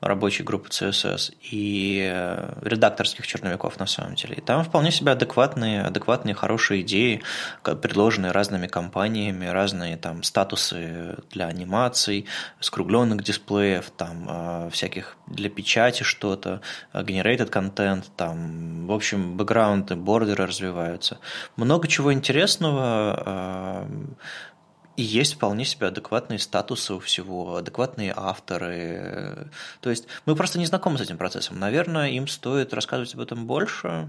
рабочей 0.00 0.42
группы 0.42 0.70
CSS 0.70 1.34
и 1.52 2.10
э, 2.12 2.58
редакторских 2.62 3.28
черновиков 3.28 3.78
на 3.78 3.86
самом 3.86 4.16
деле. 4.16 4.34
И 4.34 4.40
там 4.40 4.64
вполне 4.64 4.90
себе 4.90 5.12
адекватные, 5.12 5.82
адекватные, 5.82 6.34
хорошие 6.34 6.82
идеи, 6.82 7.22
предложенные 7.62 8.32
разными 8.32 8.66
компаниями, 8.66 9.46
разные 9.46 9.96
там 9.96 10.24
статусы 10.24 11.16
для 11.30 11.46
анимаций, 11.46 12.26
скругленных 12.58 13.22
дисплеев, 13.22 13.90
там 13.96 14.26
э, 14.28 14.70
всяких 14.72 15.16
для 15.28 15.48
печати 15.48 16.02
что-то, 16.02 16.60
generated 16.92 17.46
контент, 17.46 18.10
там 18.16 18.47
в 18.86 18.92
общем, 18.92 19.36
бэкграунды, 19.36 19.96
бордеры 19.96 20.46
развиваются. 20.46 21.18
Много 21.56 21.88
чего 21.88 22.12
интересного, 22.12 23.22
а, 23.26 23.88
и 24.98 25.02
есть 25.02 25.34
вполне 25.34 25.64
себе 25.64 25.86
адекватные 25.86 26.40
статусы 26.40 26.92
у 26.92 26.98
всего, 26.98 27.54
адекватные 27.54 28.12
авторы. 28.16 29.48
То 29.80 29.90
есть 29.90 30.08
мы 30.26 30.34
просто 30.34 30.58
не 30.58 30.66
знакомы 30.66 30.98
с 30.98 31.02
этим 31.02 31.16
процессом. 31.16 31.60
Наверное, 31.60 32.10
им 32.10 32.26
стоит 32.26 32.74
рассказывать 32.74 33.14
об 33.14 33.20
этом 33.20 33.46
больше, 33.46 34.08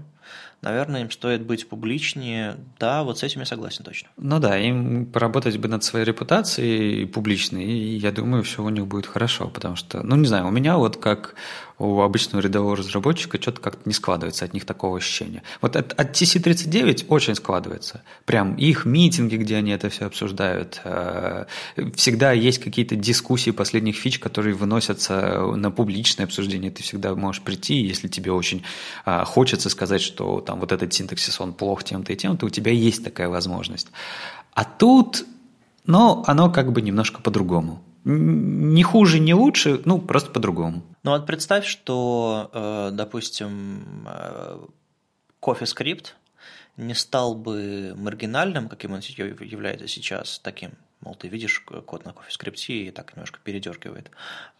наверное, 0.62 1.02
им 1.02 1.10
стоит 1.12 1.42
быть 1.42 1.68
публичнее. 1.68 2.56
Да, 2.80 3.02
вот 3.02 3.18
с 3.18 3.22
этим 3.22 3.40
я 3.40 3.46
согласен 3.46 3.84
точно. 3.84 4.08
Ну 4.16 4.40
да, 4.40 4.58
им 4.58 5.06
поработать 5.06 5.58
бы 5.58 5.68
над 5.68 5.84
своей 5.84 6.04
репутацией 6.04 7.06
публичной, 7.06 7.64
и 7.64 7.96
я 7.96 8.10
думаю, 8.12 8.42
все 8.42 8.62
у 8.62 8.68
них 8.68 8.86
будет 8.86 9.06
хорошо, 9.06 9.48
потому 9.48 9.76
что, 9.76 10.02
ну 10.02 10.16
не 10.16 10.26
знаю, 10.26 10.48
у 10.48 10.50
меня 10.50 10.76
вот 10.76 10.96
как 10.96 11.36
у 11.80 12.02
обычного 12.02 12.42
рядового 12.42 12.76
разработчика 12.76 13.40
что-то 13.40 13.60
как-то 13.60 13.88
не 13.88 13.94
складывается 13.94 14.44
от 14.44 14.52
них 14.52 14.66
такого 14.66 14.98
ощущения. 14.98 15.42
Вот 15.62 15.76
от, 15.76 15.98
от 15.98 16.12
TC39 16.12 17.06
очень 17.08 17.34
складывается. 17.34 18.02
Прям 18.26 18.54
их 18.54 18.84
митинги, 18.84 19.36
где 19.36 19.56
они 19.56 19.70
это 19.70 19.88
все 19.88 20.04
обсуждают. 20.04 20.82
Э, 20.84 21.46
всегда 21.94 22.32
есть 22.32 22.58
какие-то 22.58 22.96
дискуссии 22.96 23.50
последних 23.50 23.96
фич, 23.96 24.18
которые 24.18 24.54
выносятся 24.54 25.40
на 25.56 25.70
публичное 25.70 26.26
обсуждение. 26.26 26.70
Ты 26.70 26.82
всегда 26.82 27.14
можешь 27.14 27.42
прийти, 27.42 27.76
если 27.76 28.08
тебе 28.08 28.30
очень 28.30 28.62
э, 29.06 29.24
хочется 29.24 29.70
сказать, 29.70 30.02
что 30.02 30.42
там 30.42 30.60
вот 30.60 30.72
этот 30.72 30.92
синтаксис, 30.92 31.40
он 31.40 31.54
плох 31.54 31.82
тем-то 31.82 32.12
и 32.12 32.16
тем-то, 32.16 32.44
у 32.44 32.50
тебя 32.50 32.72
есть 32.72 33.02
такая 33.02 33.30
возможность. 33.30 33.88
А 34.52 34.64
тут, 34.64 35.24
ну, 35.86 36.22
оно 36.26 36.50
как 36.50 36.72
бы 36.72 36.82
немножко 36.82 37.22
по-другому. 37.22 37.82
Не 38.04 38.82
хуже, 38.82 39.18
не 39.18 39.34
лучше, 39.34 39.80
ну, 39.84 39.98
просто 39.98 40.30
по-другому. 40.30 40.82
Ну 41.02 41.10
вот 41.10 41.26
представь, 41.26 41.66
что, 41.66 42.50
э, 42.52 42.90
допустим, 42.92 44.08
CoffeeScript 45.40 46.14
не 46.76 46.94
стал 46.94 47.34
бы 47.34 47.94
маргинальным, 47.96 48.68
каким 48.68 48.92
он 48.92 49.00
является 49.00 49.86
сейчас, 49.86 50.38
таким 50.38 50.72
Мол, 51.00 51.14
ты 51.14 51.28
видишь 51.28 51.60
код 51.60 52.04
на 52.04 52.10
CoffeeScript 52.10 52.66
и 52.66 52.90
так 52.90 53.16
немножко 53.16 53.40
передергивает. 53.42 54.10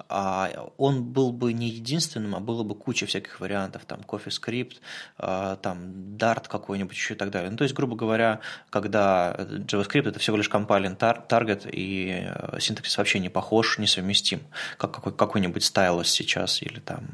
А 0.09 0.71
он 0.79 1.05
был 1.05 1.33
бы 1.33 1.53
не 1.53 1.69
единственным, 1.69 2.35
а 2.35 2.41
было 2.41 2.63
бы 2.63 2.75
куча 2.75 3.05
всяких 3.05 3.41
вариантов. 3.41 3.85
Там 3.85 4.01
CoffeeScript, 4.01 4.79
а, 5.19 5.57
там 5.57 6.17
Dart 6.17 6.49
какой-нибудь 6.49 6.97
еще 6.97 7.13
и 7.13 7.17
так 7.17 7.31
далее. 7.31 7.51
Ну, 7.51 7.59
то 7.59 7.65
есть, 7.65 7.75
грубо 7.75 7.95
говоря, 7.95 8.41
когда 8.71 9.37
JavaScript 9.39 10.09
это 10.09 10.19
всего 10.19 10.39
лишь 10.39 10.49
компайлен 10.49 10.97
таргет, 10.97 11.67
и 11.71 12.25
э, 12.25 12.59
синтаксис 12.59 12.97
вообще 12.97 13.19
не 13.19 13.29
похож, 13.29 13.79
несовместим, 13.79 14.41
как 14.79 14.93
какой- 14.93 15.15
какой-нибудь 15.15 15.63
стайлос 15.63 16.09
сейчас 16.09 16.63
или 16.63 16.81
там 16.81 17.07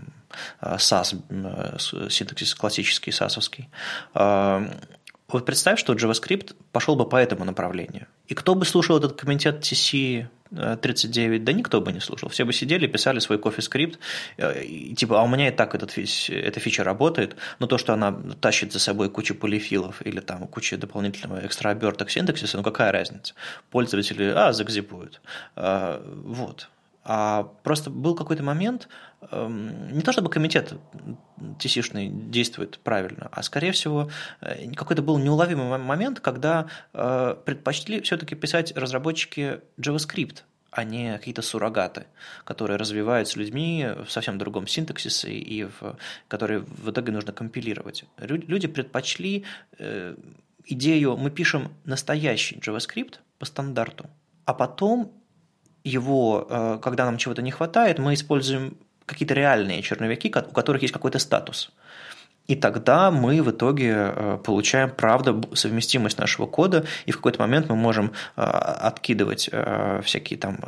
SAS, 0.61 1.17
э, 1.29 2.09
синтаксис 2.11 2.55
классический 2.55 3.11
сасовский. 3.11 3.69
Вот 5.29 5.45
представь, 5.45 5.79
что 5.81 5.95
JavaScript 5.95 6.55
пошел 6.73 6.95
бы 6.97 7.09
по 7.09 7.17
этому 7.17 7.45
направлению. 7.45 8.07
И 8.29 8.35
кто 8.35 8.55
бы 8.55 8.65
слушал 8.65 8.99
этот 8.99 9.21
комитет 9.21 9.61
TC 9.61 10.27
39, 10.51 11.45
да 11.45 11.53
никто 11.53 11.81
бы 11.81 11.93
не 11.93 12.01
слушал. 12.01 12.29
Все 12.29 12.45
бы 12.45 12.53
сидели, 12.53 12.87
писали 12.87 13.19
свой 13.19 13.39
CoffeeScript, 13.39 13.99
э, 14.37 14.63
и, 14.63 14.95
типа, 14.95 15.21
а 15.21 15.25
у 15.25 15.29
меня 15.29 15.49
и 15.49 15.51
так 15.51 15.75
этот, 15.75 15.97
эта 15.99 16.61
фича 16.61 16.85
работает, 16.85 17.37
но 17.59 17.67
то, 17.67 17.79
что 17.79 17.93
она 17.93 18.13
тащит 18.41 18.73
за 18.73 18.79
собой 18.79 19.11
кучу 19.11 19.35
полифилов 19.35 20.07
или 20.07 20.21
там 20.21 20.47
кучу 20.47 20.79
дополнительного 20.79 21.45
экстраоберток 21.45 22.11
синтаксиса, 22.11 22.57
ну 22.57 22.63
какая 22.63 22.93
разница? 22.93 23.35
Пользователи, 23.71 24.33
а, 24.35 24.53
загзипуют. 24.53 25.21
А, 25.57 26.01
вот. 26.25 26.69
А 27.09 27.45
просто 27.63 27.89
был 27.89 28.17
какой-то 28.17 28.43
момент, 28.43 28.89
эм, 29.31 29.93
не 29.93 30.03
то 30.03 30.11
чтобы 30.11 30.29
комитет 30.29 30.75
TC-шный 31.39 32.09
действует 32.11 32.81
правильно, 32.81 33.29
а 33.31 33.45
скорее 33.45 33.71
всего 33.71 34.11
э, 34.41 34.73
какой-то 34.73 35.03
был 35.03 35.17
неуловимый 35.19 35.79
момент, 35.79 36.19
когда 36.19 36.67
э, 36.93 37.37
предпочли 37.45 38.01
все-таки 38.01 38.35
писать 38.35 38.77
разработчики 38.77 39.61
JavaScript, 39.81 40.39
а 40.73 40.83
не 40.83 41.17
какие-то 41.17 41.43
суррогаты, 41.43 42.07
которые 42.43 42.77
развиваются 42.77 43.39
людьми 43.39 43.87
в 44.05 44.11
совсем 44.11 44.37
другом 44.37 44.67
синтаксисе 44.67 45.31
и 45.31 45.63
в, 45.63 45.97
которые 46.27 46.59
в 46.59 46.91
итоге 46.91 47.13
нужно 47.13 47.33
компилировать. 47.33 48.05
Люди 48.19 48.67
предпочли 48.67 49.45
э, 49.79 50.17
идею, 50.65 51.17
мы 51.17 51.31
пишем 51.31 51.73
настоящий 51.85 52.57
JavaScript 52.57 53.19
по 53.39 53.45
стандарту, 53.45 54.11
а 54.45 54.55
потом 54.55 55.16
его, 55.87 56.47
э, 56.51 56.79
когда 56.83 57.05
нам 57.05 57.17
чего-то 57.17 57.43
не 57.43 57.53
хватает, 57.53 57.99
мы 57.99 58.15
используем 58.15 58.77
какие-то 59.07 59.35
реальные 59.35 59.83
черновики, 59.83 60.29
у 60.29 60.53
которых 60.53 60.83
есть 60.83 60.93
какой-то 60.93 61.21
статус. 61.21 61.73
И 62.49 62.55
тогда 62.55 63.11
мы 63.11 63.43
в 63.43 63.51
итоге 63.51 63.93
э, 63.95 64.39
получаем, 64.45 64.91
правда, 64.91 65.41
совместимость 65.55 66.19
нашего 66.19 66.47
кода, 66.47 66.85
и 67.05 67.13
в 67.13 67.17
какой-то 67.17 67.41
момент 67.41 67.69
мы 67.69 67.77
можем 67.77 68.13
э, 68.37 68.41
откидывать 68.43 69.51
всякие 70.03 70.39
там 70.39 70.59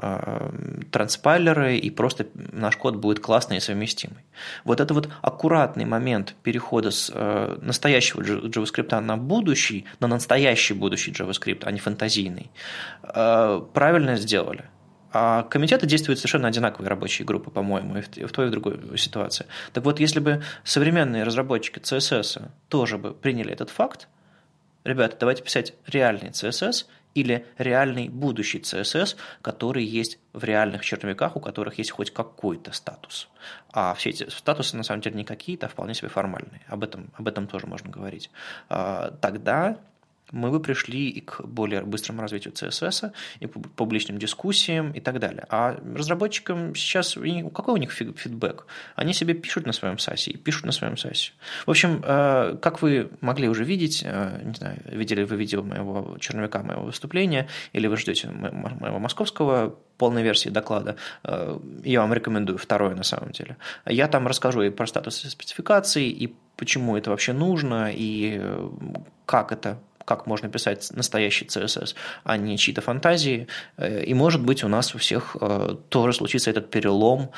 транспайлеры, 0.90 1.76
и 1.76 1.90
просто 1.90 2.26
наш 2.52 2.76
код 2.76 2.96
будет 2.96 3.20
классный 3.20 3.56
и 3.56 3.60
совместимый. 3.60 4.24
Вот 4.64 4.80
это 4.80 4.94
вот 4.94 5.08
аккуратный 5.22 5.84
момент 5.84 6.34
перехода 6.42 6.90
с 6.90 7.12
настоящего 7.60 8.22
JavaScript 8.22 9.00
на 9.00 9.16
будущий, 9.16 9.84
на 10.00 10.06
настоящий 10.06 10.74
будущий 10.74 11.12
JavaScript, 11.12 11.62
а 11.64 11.72
не 11.72 11.80
фантазийный, 11.80 12.50
правильно 13.02 14.16
сделали– 14.16 14.64
а 15.12 15.42
комитеты 15.44 15.86
действуют 15.86 16.18
совершенно 16.18 16.48
одинаковые 16.48 16.88
рабочие 16.88 17.24
группы, 17.26 17.50
по-моему, 17.50 17.96
и 17.98 18.24
в 18.24 18.32
той, 18.32 18.46
и 18.46 18.48
в 18.48 18.50
другой 18.50 18.98
ситуации. 18.98 19.46
Так 19.72 19.84
вот, 19.84 20.00
если 20.00 20.20
бы 20.20 20.42
современные 20.64 21.24
разработчики 21.24 21.78
CSS 21.78 22.48
тоже 22.68 22.98
бы 22.98 23.14
приняли 23.14 23.52
этот 23.52 23.70
факт, 23.70 24.08
ребята, 24.84 25.16
давайте 25.18 25.42
писать 25.42 25.74
реальный 25.86 26.30
CSS 26.30 26.86
или 27.14 27.46
реальный 27.56 28.08
будущий 28.08 28.58
CSS, 28.58 29.16
который 29.42 29.84
есть 29.84 30.18
в 30.32 30.44
реальных 30.44 30.84
черновиках, 30.84 31.36
у 31.36 31.40
которых 31.40 31.78
есть 31.78 31.90
хоть 31.90 32.12
какой-то 32.12 32.72
статус. 32.72 33.28
А 33.72 33.94
все 33.94 34.10
эти 34.10 34.28
статусы 34.28 34.76
на 34.76 34.82
самом 34.82 35.00
деле 35.00 35.16
не 35.16 35.24
какие-то, 35.24 35.66
а 35.66 35.68
вполне 35.68 35.94
себе 35.94 36.08
формальные. 36.08 36.60
Об 36.68 36.84
этом, 36.84 37.10
об 37.14 37.26
этом 37.26 37.46
тоже 37.46 37.66
можно 37.66 37.90
говорить. 37.90 38.30
А, 38.68 39.10
тогда 39.20 39.78
мы 40.32 40.50
бы 40.50 40.60
пришли 40.60 41.08
и 41.08 41.20
к 41.20 41.42
более 41.44 41.82
быстрому 41.82 42.22
развитию 42.22 42.52
CSS, 42.54 43.12
и 43.40 43.46
публичным 43.46 44.18
дискуссиям 44.18 44.92
и 44.92 45.00
так 45.00 45.18
далее. 45.18 45.46
А 45.48 45.78
разработчикам 45.94 46.74
сейчас, 46.74 47.14
какой 47.54 47.74
у 47.74 47.76
них 47.76 47.92
фидбэк? 47.92 48.66
Они 48.96 49.12
себе 49.12 49.34
пишут 49.34 49.66
на 49.66 49.72
своем 49.72 49.98
сайте 49.98 50.30
и 50.30 50.36
пишут 50.36 50.66
на 50.66 50.72
своем 50.72 50.96
сайте. 50.96 51.32
В 51.66 51.70
общем, 51.70 52.02
э, 52.04 52.56
как 52.60 52.82
вы 52.82 53.10
могли 53.20 53.48
уже 53.48 53.64
видеть, 53.64 54.02
э, 54.04 54.40
не 54.44 54.54
знаю, 54.54 54.78
видели 54.84 55.24
вы 55.24 55.36
видео 55.36 55.62
моего 55.62 56.16
черновика, 56.18 56.62
моего 56.62 56.84
выступления, 56.84 57.48
или 57.72 57.86
вы 57.86 57.96
ждете 57.96 58.28
моего 58.28 58.98
московского 58.98 59.76
полной 59.96 60.22
версии 60.22 60.48
доклада, 60.48 60.96
э, 61.24 61.58
я 61.84 62.00
вам 62.00 62.12
рекомендую 62.12 62.58
второе 62.58 62.94
на 62.94 63.02
самом 63.02 63.32
деле. 63.32 63.56
Я 63.84 64.08
там 64.08 64.26
расскажу 64.26 64.62
и 64.62 64.70
про 64.70 64.86
статус 64.86 65.16
спецификации, 65.16 66.08
и 66.08 66.34
почему 66.56 66.96
это 66.96 67.10
вообще 67.10 67.32
нужно, 67.32 67.90
и 67.92 68.40
как 69.26 69.52
это 69.52 69.78
как 70.08 70.26
можно 70.26 70.48
писать 70.48 70.90
настоящий 70.94 71.44
CSS, 71.44 71.94
а 72.24 72.36
не 72.38 72.56
чьи-то 72.56 72.80
фантазии. 72.80 73.46
Э, 73.76 74.02
и, 74.02 74.14
может 74.14 74.42
быть, 74.42 74.64
у 74.64 74.68
нас 74.68 74.94
у 74.94 74.98
всех 74.98 75.36
э, 75.40 75.76
тоже 75.90 76.12
случится 76.14 76.50
этот 76.50 76.70
перелом, 76.70 77.30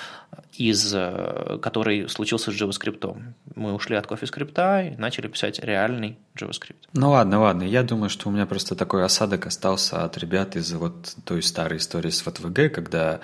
из, 0.52 0.94
э, 0.94 1.58
который 1.62 2.08
случился 2.08 2.52
с 2.52 2.54
JavaScript. 2.54 3.22
Мы 3.56 3.72
ушли 3.72 3.96
от 3.96 4.06
CoffeeScript 4.06 4.94
и 4.94 4.96
начали 4.96 5.28
писать 5.28 5.58
реальный 5.64 6.16
JavaScript. 6.36 6.76
Ну 6.92 7.10
ладно, 7.10 7.40
ладно. 7.40 7.64
Я 7.64 7.82
думаю, 7.82 8.08
что 8.08 8.28
у 8.28 8.32
меня 8.32 8.46
просто 8.46 8.74
такой 8.76 9.04
осадок 9.04 9.46
остался 9.46 10.04
от 10.04 10.18
ребят 10.18 10.56
из 10.56 10.72
вот 10.72 11.16
той 11.24 11.42
старой 11.42 11.78
истории 11.78 12.10
с 12.10 12.24
VTVG, 12.24 12.68
когда 12.68 13.20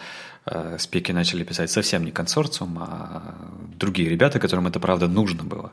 э, 0.46 0.76
спеки 0.78 1.12
начали 1.12 1.44
писать 1.44 1.70
совсем 1.70 2.04
не 2.04 2.10
консорциум, 2.10 2.78
а 2.80 3.34
другие 3.78 4.08
ребята, 4.08 4.38
которым 4.38 4.66
это 4.66 4.80
правда 4.80 5.08
нужно 5.08 5.44
было. 5.44 5.72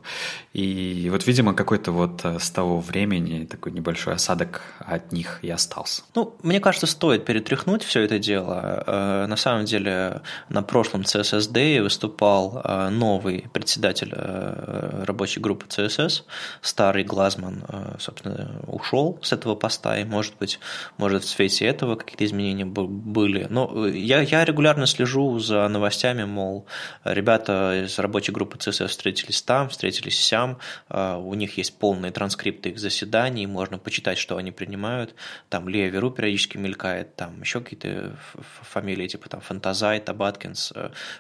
И 0.54 1.08
вот, 1.12 1.28
видимо, 1.28 1.54
какой-то 1.54 1.92
вот 1.92 2.22
э, 2.24 2.40
с 2.40 2.50
того 2.50 2.80
времени 2.80 3.46
такой 3.46 3.72
небольшой 3.72 4.14
осадок 4.14 4.62
от 4.80 5.12
них 5.12 5.40
и 5.42 5.50
остался. 5.50 6.04
Ну, 6.16 6.36
мне 6.44 6.60
кажется, 6.60 6.88
стоит 6.88 7.26
перетряхнуть 7.26 7.84
все 7.84 8.02
это 8.02 8.20
дело. 8.20 8.84
Э, 8.86 9.26
на 9.28 9.38
самом 9.38 9.66
деле, 9.66 10.22
на 10.50 10.64
прошлом 10.64 11.02
CSS 11.02 11.52
Day 11.52 11.82
выступал 11.82 12.64
новый 12.92 13.46
председатель 13.54 14.14
рабочей 14.14 15.40
группы 15.40 15.66
CSS, 15.68 16.24
старый 16.62 17.04
Глазман, 17.04 17.64
собственно, 18.00 18.62
ушел 18.68 19.20
с 19.22 19.32
этого 19.32 19.56
поста, 19.56 19.98
и, 19.98 20.04
может 20.04 20.34
быть, 20.40 20.60
может 20.98 21.24
в 21.24 21.30
свете 21.30 21.66
этого 21.66 21.96
какие-то 21.96 22.26
изменения 22.26 22.66
были. 22.66 23.48
Но 23.50 23.88
я, 23.88 24.22
я 24.22 24.46
регулярно 24.46 24.63
слежу 24.86 25.40
за 25.40 25.68
новостями, 25.68 26.24
мол, 26.24 26.66
ребята 27.04 27.84
из 27.86 28.00
рабочей 28.00 28.32
группы 28.32 28.58
CSS 28.58 28.88
встретились 28.88 29.42
там, 29.42 29.70
встретились 29.70 30.20
сям, 30.20 30.58
а, 30.90 31.18
у 31.18 31.34
них 31.34 31.58
есть 31.58 31.78
полные 31.80 32.12
транскрипты 32.12 32.70
их 32.70 32.80
заседаний, 32.80 33.48
можно 33.48 33.78
почитать, 33.78 34.18
что 34.18 34.38
они 34.38 34.52
принимают, 34.52 35.16
там 35.50 35.68
Лея 35.70 35.90
Веру 35.90 36.12
периодически 36.12 36.58
мелькает, 36.58 37.16
там 37.16 37.42
еще 37.42 37.60
какие-то 37.60 38.16
фамилии, 38.62 39.08
типа 39.08 39.30
там 39.30 39.42
Фантазай, 39.42 40.00
Табаткинс. 40.00 40.74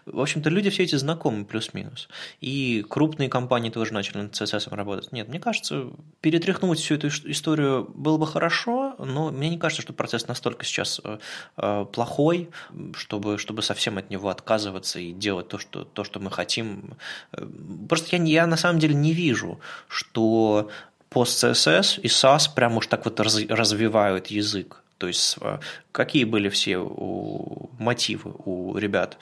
В 0.06 0.20
общем-то, 0.20 0.50
люди 0.50 0.70
все 0.70 0.84
эти 0.84 0.96
знакомы 0.96 1.46
плюс-минус. 1.46 2.10
И 2.42 2.86
крупные 2.90 3.30
компании 3.30 3.70
тоже 3.70 3.94
начали 3.94 4.20
над 4.20 4.34
CSS 4.34 4.74
работать. 4.74 5.12
Нет, 5.12 5.28
мне 5.28 5.40
кажется, 5.40 5.90
перетряхнуть 6.22 6.80
всю 6.80 6.96
эту 6.96 7.08
историю 7.08 7.90
было 7.94 8.18
бы 8.18 8.28
хорошо, 8.28 8.96
но 9.00 9.32
мне 9.32 9.50
не 9.50 9.58
кажется, 9.58 9.82
что 9.82 9.94
процесс 9.94 10.28
настолько 10.28 10.66
сейчас 10.66 11.02
э, 11.04 11.20
э, 11.58 11.86
плохой, 11.92 12.50
чтобы, 12.96 13.33
чтобы 13.38 13.62
совсем 13.62 13.98
от 13.98 14.10
него 14.10 14.30
отказываться 14.30 15.00
и 15.00 15.12
делать 15.12 15.48
то, 15.48 15.58
что, 15.58 15.84
то, 15.84 16.04
что 16.04 16.20
мы 16.20 16.32
хотим. 16.32 16.96
Э, 17.32 17.46
просто 17.90 18.16
я, 18.16 18.24
я 18.24 18.48
на 18.48 18.58
самом 18.58 18.80
деле 18.80 18.96
не 18.96 19.14
вижу, 19.14 19.60
что 19.88 20.70
пост 21.10 21.44
CSS 21.44 22.02
и 22.02 22.08
SAS 22.08 22.54
прям 22.54 22.78
уж 22.78 22.88
так 22.88 23.06
вот 23.06 23.20
раз, 23.20 23.40
развивают 23.50 24.28
язык. 24.28 24.82
То 24.98 25.08
есть 25.08 25.38
э, 25.42 25.60
какие 25.92 26.24
были 26.24 26.50
все 26.50 26.78
у, 26.78 27.70
мотивы 27.80 28.34
у 28.46 28.78
ребят? 28.78 29.18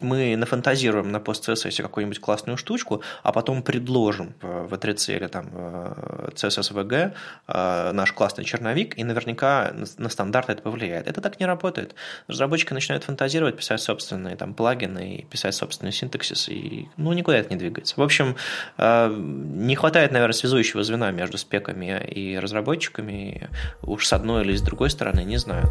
Мы 0.00 0.36
нафантазируем 0.36 1.10
на 1.10 1.20
пост 1.20 1.48
CSS 1.48 1.82
какую-нибудь 1.82 2.20
классную 2.20 2.56
штучку, 2.56 3.02
а 3.22 3.32
потом 3.32 3.62
предложим 3.62 4.34
в 4.40 4.74
V3C 4.74 5.16
или 5.16 5.26
там 5.26 5.46
в 5.50 6.32
CSS 6.34 6.72
VG 6.72 7.12
э, 7.48 7.92
наш 7.92 8.12
классный 8.12 8.44
черновик, 8.44 8.98
и 8.98 9.04
наверняка 9.04 9.72
на 9.98 10.08
стандарт 10.08 10.50
это 10.50 10.62
повлияет. 10.62 11.06
Это 11.06 11.20
так 11.20 11.40
не 11.40 11.46
работает. 11.46 11.94
Разработчики 12.28 12.72
начинают 12.72 13.04
фантазировать, 13.04 13.56
писать 13.56 13.80
собственные 13.80 14.36
там 14.36 14.54
плагины, 14.54 15.26
писать 15.30 15.54
собственный 15.54 15.92
синтаксис, 15.92 16.48
и 16.48 16.88
ну, 16.96 17.12
никуда 17.12 17.38
это 17.38 17.50
не 17.50 17.56
двигается. 17.56 17.94
В 17.96 18.02
общем, 18.02 18.36
э, 18.78 19.14
не 19.14 19.76
хватает, 19.76 20.12
наверное, 20.12 20.34
связующего 20.34 20.82
звена 20.82 21.10
между 21.10 21.38
спеками 21.38 22.02
и 22.06 22.38
разработчиками, 22.38 23.48
уж 23.82 24.06
с 24.06 24.12
одной 24.12 24.44
или 24.44 24.56
с 24.56 24.62
другой 24.62 24.90
стороны, 24.90 25.24
не 25.24 25.36
знаю. 25.36 25.70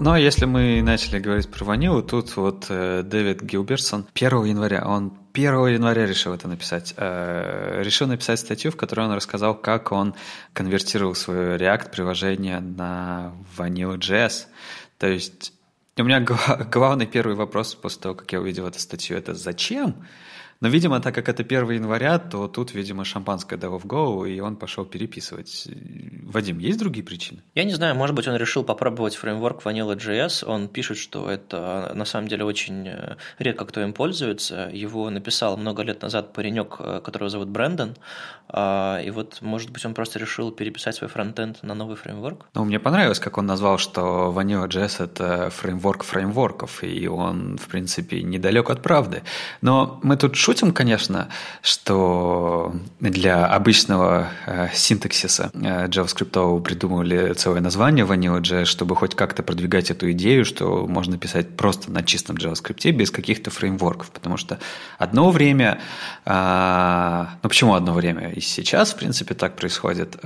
Ну, 0.00 0.10
а 0.10 0.18
если 0.18 0.44
мы 0.44 0.82
начали 0.82 1.20
говорить 1.20 1.48
про 1.48 1.64
ванилу, 1.64 2.02
тут 2.02 2.36
вот 2.36 2.66
э, 2.68 3.02
Дэвид 3.04 3.42
Гилбертсон 3.42 4.06
1 4.12 4.44
января, 4.44 4.84
он 4.84 5.12
1 5.32 5.66
января 5.68 6.04
решил 6.04 6.34
это 6.34 6.48
написать. 6.48 6.94
Э, 6.96 7.80
решил 7.82 8.08
написать 8.08 8.40
статью, 8.40 8.72
в 8.72 8.76
которой 8.76 9.06
он 9.06 9.12
рассказал, 9.12 9.54
как 9.54 9.92
он 9.92 10.14
конвертировал 10.52 11.14
свое 11.14 11.56
React-приложение 11.56 12.58
на 12.58 13.34
Vanilla.js. 13.56 14.46
То 14.98 15.06
есть 15.06 15.52
у 15.96 16.02
меня 16.02 16.20
главный 16.70 17.06
первый 17.06 17.36
вопрос 17.36 17.74
после 17.76 18.02
того, 18.02 18.14
как 18.16 18.32
я 18.32 18.40
увидел 18.40 18.66
эту 18.66 18.80
статью, 18.80 19.16
это 19.16 19.34
зачем? 19.34 19.94
Но, 20.64 20.70
видимо, 20.70 20.98
так 21.00 21.14
как 21.14 21.28
это 21.28 21.42
1 21.42 21.70
января, 21.72 22.18
то 22.18 22.48
тут, 22.48 22.72
видимо, 22.72 23.04
шампанское 23.04 23.58
дало 23.58 23.78
в 23.78 23.84
голову, 23.84 24.24
и 24.24 24.40
он 24.40 24.56
пошел 24.56 24.86
переписывать. 24.86 25.68
Вадим, 26.22 26.58
есть 26.58 26.78
другие 26.78 27.04
причины? 27.04 27.42
Я 27.54 27.64
не 27.64 27.74
знаю, 27.74 27.94
может 27.94 28.16
быть, 28.16 28.26
он 28.28 28.36
решил 28.36 28.64
попробовать 28.64 29.14
фреймворк 29.14 29.62
Vanilla.js. 29.62 30.46
Он 30.46 30.68
пишет, 30.68 30.96
что 30.96 31.28
это 31.28 31.92
на 31.94 32.06
самом 32.06 32.28
деле 32.28 32.44
очень 32.44 32.88
э, 32.88 33.16
редко 33.38 33.66
кто 33.66 33.82
им 33.82 33.92
пользуется. 33.92 34.70
Его 34.72 35.10
написал 35.10 35.58
много 35.58 35.82
лет 35.82 36.00
назад 36.00 36.32
паренек, 36.32 36.76
э, 36.78 37.00
которого 37.04 37.28
зовут 37.28 37.48
Брэндон. 37.48 37.96
А, 38.48 39.00
и 39.04 39.10
вот, 39.10 39.42
может 39.42 39.70
быть, 39.70 39.84
он 39.84 39.94
просто 39.94 40.18
решил 40.18 40.50
переписать 40.50 40.94
свой 40.94 41.10
фронтенд 41.10 41.62
на 41.62 41.74
новый 41.74 41.96
фреймворк? 41.96 42.46
Ну, 42.54 42.64
мне 42.64 42.78
понравилось, 42.78 43.18
как 43.18 43.36
он 43.36 43.46
назвал, 43.46 43.78
что 43.78 44.32
Vanilla.js– 44.34 45.04
это 45.04 45.50
фреймворк 45.50 46.04
фреймворков, 46.04 46.84
и 46.84 47.06
он, 47.06 47.58
в 47.58 47.66
принципе, 47.68 48.22
недалек 48.22 48.70
от 48.70 48.82
правды. 48.82 49.22
Но 49.60 49.98
мы 50.02 50.16
тут 50.16 50.36
шутим 50.36 50.53
шутим, 50.54 50.72
конечно, 50.72 51.28
что 51.62 52.74
для 53.00 53.46
обычного 53.46 54.28
э, 54.46 54.68
синтаксиса 54.72 55.50
э, 55.52 55.88
JavaScript 55.88 56.62
придумывали 56.62 57.32
целое 57.34 57.60
название 57.60 58.06
Vanilla.js, 58.06 58.66
чтобы 58.66 58.94
хоть 58.94 59.16
как-то 59.16 59.42
продвигать 59.42 59.90
эту 59.90 60.12
идею, 60.12 60.44
что 60.44 60.86
можно 60.86 61.18
писать 61.18 61.56
просто 61.56 61.90
на 61.90 62.04
чистом 62.04 62.36
JavaScript 62.36 62.92
без 62.92 63.10
каких-то 63.10 63.50
фреймворков. 63.50 64.10
Потому 64.10 64.36
что 64.36 64.60
одно 64.98 65.30
время, 65.30 65.80
э, 66.24 67.26
ну 67.42 67.48
почему 67.48 67.74
одно 67.74 67.92
время? 67.92 68.30
И 68.30 68.40
сейчас, 68.40 68.92
в 68.92 68.96
принципе, 68.96 69.34
так 69.34 69.56
происходит. 69.56 70.16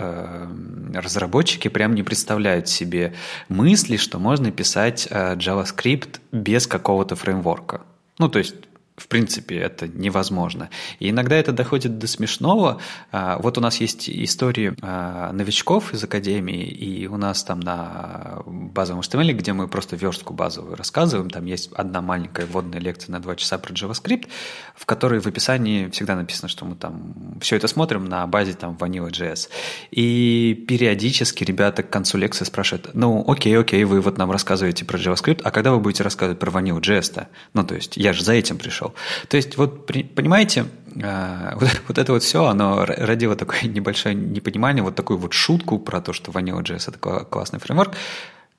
Разработчики 0.94 1.68
прям 1.68 1.94
не 1.94 2.02
представляют 2.02 2.68
себе 2.68 3.14
мысли, 3.48 3.96
что 3.96 4.18
можно 4.18 4.50
писать 4.50 5.08
JavaScript 5.10 6.20
без 6.32 6.66
какого-то 6.66 7.16
фреймворка. 7.16 7.80
Ну, 8.18 8.28
то 8.28 8.38
есть 8.38 8.54
в 8.98 9.06
принципе, 9.08 9.56
это 9.58 9.86
невозможно. 9.86 10.70
И 10.98 11.10
иногда 11.10 11.36
это 11.36 11.52
доходит 11.52 11.98
до 11.98 12.06
смешного. 12.06 12.80
А, 13.12 13.38
вот 13.38 13.56
у 13.58 13.60
нас 13.60 13.80
есть 13.80 14.08
истории 14.08 14.74
а, 14.82 15.32
новичков 15.32 15.94
из 15.94 16.02
академии, 16.02 16.64
и 16.64 17.06
у 17.06 17.16
нас 17.16 17.44
там 17.44 17.60
на 17.60 18.42
базовом 18.46 19.00
HTML, 19.00 19.32
где 19.32 19.52
мы 19.52 19.68
просто 19.68 19.96
верстку 19.96 20.34
базовую 20.34 20.76
рассказываем, 20.76 21.30
там 21.30 21.44
есть 21.44 21.70
одна 21.74 22.00
маленькая 22.00 22.46
вводная 22.46 22.80
лекция 22.80 23.12
на 23.12 23.20
два 23.20 23.36
часа 23.36 23.58
про 23.58 23.72
JavaScript, 23.72 24.26
в 24.74 24.84
которой 24.84 25.20
в 25.20 25.26
описании 25.26 25.88
всегда 25.90 26.16
написано, 26.16 26.48
что 26.48 26.64
мы 26.64 26.74
там 26.74 27.38
все 27.40 27.56
это 27.56 27.68
смотрим 27.68 28.04
на 28.04 28.26
базе 28.26 28.54
там 28.54 28.76
Vanilla.js. 28.78 29.48
И 29.90 30.64
периодически 30.66 31.44
ребята 31.44 31.82
к 31.82 31.90
концу 31.90 32.18
лекции 32.18 32.44
спрашивают, 32.44 32.90
ну, 32.94 33.24
окей, 33.28 33.56
окей, 33.56 33.84
вы 33.84 34.00
вот 34.00 34.18
нам 34.18 34.30
рассказываете 34.30 34.84
про 34.84 34.98
JavaScript, 34.98 35.42
а 35.44 35.50
когда 35.50 35.72
вы 35.72 35.80
будете 35.80 36.02
рассказывать 36.02 36.38
про 36.38 36.50
Vanilla.js-то? 36.50 37.28
Ну, 37.54 37.64
то 37.64 37.74
есть 37.74 37.96
я 37.96 38.12
же 38.12 38.24
за 38.24 38.32
этим 38.32 38.58
пришел 38.58 38.87
пришел. 38.88 39.28
То 39.28 39.36
есть, 39.36 39.56
вот 39.56 39.86
понимаете, 39.86 40.66
а, 41.02 41.54
вот, 41.60 41.82
вот 41.88 41.98
это 41.98 42.12
вот 42.12 42.22
все, 42.22 42.44
оно 42.44 42.84
родило 42.84 43.36
такое 43.36 43.62
небольшое 43.64 44.14
непонимание, 44.14 44.82
вот 44.82 44.94
такую 44.94 45.18
вот 45.18 45.32
шутку 45.32 45.78
про 45.78 46.00
то, 46.00 46.12
что 46.12 46.30
Vanilla.js– 46.30 46.84
это 46.88 47.24
классный 47.24 47.58
фреймворк. 47.58 47.94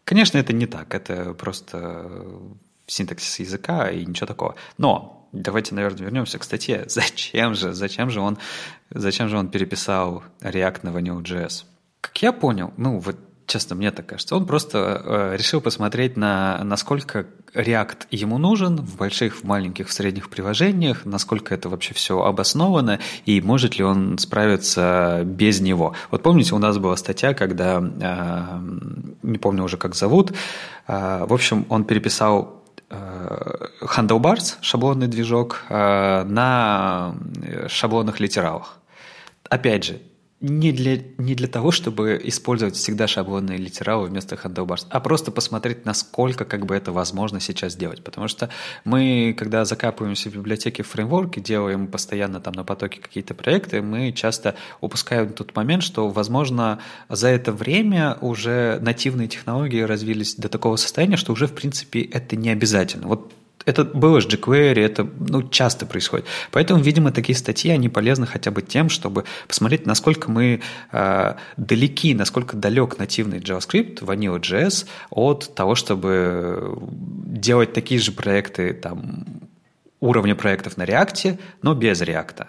Конечно, 0.04 0.38
это 0.38 0.54
не 0.54 0.66
так, 0.66 0.94
это 0.96 1.34
просто 1.34 2.10
синтаксис 2.88 3.40
языка 3.40 3.90
и 3.90 4.06
ничего 4.06 4.26
такого. 4.26 4.56
Но 4.78 5.28
давайте, 5.32 5.76
наверное, 5.76 6.06
вернемся 6.06 6.40
к 6.40 6.44
статье. 6.44 6.86
Зачем 6.88 7.54
же, 7.54 7.74
зачем 7.74 8.10
же 8.10 8.20
он, 8.20 8.38
зачем 8.90 9.30
же 9.30 9.38
он 9.38 9.50
переписал 9.50 10.24
React 10.42 10.80
на 10.84 10.90
Vanilla.js? 10.90 11.66
Как 12.02 12.22
я 12.22 12.32
понял, 12.32 12.74
ну 12.78 13.00
вот 13.00 13.18
честно, 13.50 13.76
мне 13.76 13.92
так 13.92 14.06
кажется. 14.06 14.36
Он 14.36 14.46
просто 14.46 15.02
э, 15.04 15.36
решил 15.38 15.60
посмотреть 15.60 16.16
на 16.16 16.64
насколько 16.64 17.26
React 17.54 18.08
ему 18.12 18.38
нужен 18.38 18.78
в 18.78 18.96
больших, 18.96 19.38
в 19.38 19.44
маленьких, 19.44 19.88
в 19.88 19.94
средних 19.94 20.30
приложениях, 20.30 21.06
насколько 21.06 21.54
это 21.54 21.68
вообще 21.68 21.94
все 21.94 22.22
обосновано 22.22 23.00
и 23.26 23.42
может 23.42 23.78
ли 23.78 23.84
он 23.84 24.18
справиться 24.20 25.24
без 25.26 25.60
него. 25.60 25.96
Вот 26.12 26.22
помните, 26.22 26.56
у 26.56 26.60
нас 26.60 26.78
была 26.78 26.96
статья, 26.96 27.34
когда, 27.34 27.82
э, 27.82 28.60
не 29.24 29.38
помню 29.40 29.64
уже 29.64 29.78
как 29.78 29.96
зовут, 29.96 30.32
э, 30.88 31.26
в 31.26 31.34
общем, 31.34 31.66
он 31.70 31.84
переписал 31.86 32.64
э, 32.92 33.68
Handlebars, 33.82 34.58
шаблонный 34.62 35.08
движок, 35.08 35.64
э, 35.70 36.24
на 36.24 37.16
шаблонных 37.68 38.20
литералах. 38.20 38.78
Опять 39.50 39.86
же, 39.86 40.00
не 40.42 40.72
для, 40.72 41.00
не 41.18 41.36
для 41.36 41.48
того, 41.48 41.72
чтобы 41.72 42.20
использовать 42.24 42.76
всегда 42.76 43.08
шаблонные 43.08 43.58
литералы 43.58 44.08
вместо 44.08 44.36
handlebars, 44.36 44.86
а 44.90 45.00
просто 45.02 45.32
посмотреть, 45.32 45.86
насколько 45.86 46.46
как 46.46 46.66
бы 46.66 46.76
это 46.76 46.94
возможно 46.94 47.42
сейчас 47.42 47.74
сделать. 47.74 48.04
Потому 48.04 48.30
что 48.30 48.50
мы, 48.86 49.36
когда 49.38 49.66
закапываемся 49.66 50.30
в 50.30 50.34
библиотеке 50.34 50.84
в 50.84 50.88
фреймворке, 50.88 51.42
делаем 51.42 51.88
постоянно 51.88 52.40
там 52.40 52.54
на 52.54 52.64
потоке 52.64 53.02
какие-то 53.02 53.34
проекты, 53.34 53.82
мы 53.82 54.14
часто 54.14 54.56
упускаем 54.80 55.34
тот 55.34 55.56
момент, 55.56 55.84
что, 55.84 56.08
возможно, 56.08 56.80
за 57.10 57.28
это 57.28 57.52
время 57.52 58.18
уже 58.22 58.80
нативные 58.82 59.28
технологии 59.28 59.82
развились 59.82 60.36
до 60.36 60.48
такого 60.48 60.78
состояния, 60.78 61.18
что 61.18 61.34
уже, 61.34 61.48
в 61.48 61.54
принципе, 61.54 62.02
это 62.02 62.38
не 62.38 62.50
обязательно. 62.50 63.08
Вот 63.08 63.34
это 63.66 63.84
было 63.84 64.22
с 64.22 64.26
jQuery, 64.26 64.80
это 64.80 65.08
ну, 65.20 65.48
часто 65.50 65.86
происходит. 65.86 66.26
Поэтому, 66.52 66.82
видимо, 66.82 67.12
такие 67.12 67.38
статьи, 67.38 67.72
они 67.72 67.90
полезны 67.90 68.26
хотя 68.26 68.52
бы 68.52 68.62
тем, 68.62 68.90
чтобы 68.90 69.26
посмотреть, 69.48 69.86
насколько 69.86 70.32
мы 70.32 70.62
э, 70.92 71.34
далеки, 71.58 72.14
насколько 72.14 72.56
далек 72.56 72.98
нативный 72.98 73.40
JavaScript, 73.40 74.00
Vanilla.js 74.00 74.88
от 75.10 75.54
того, 75.56 75.76
чтобы 75.76 76.78
делать 76.82 77.74
такие 77.74 78.00
же 78.00 78.12
проекты 78.12 78.74
там, 78.74 79.26
уровня 80.00 80.36
проектов 80.36 80.78
на 80.78 80.84
React, 80.84 81.40
но 81.62 81.74
без 81.74 82.02
React. 82.02 82.48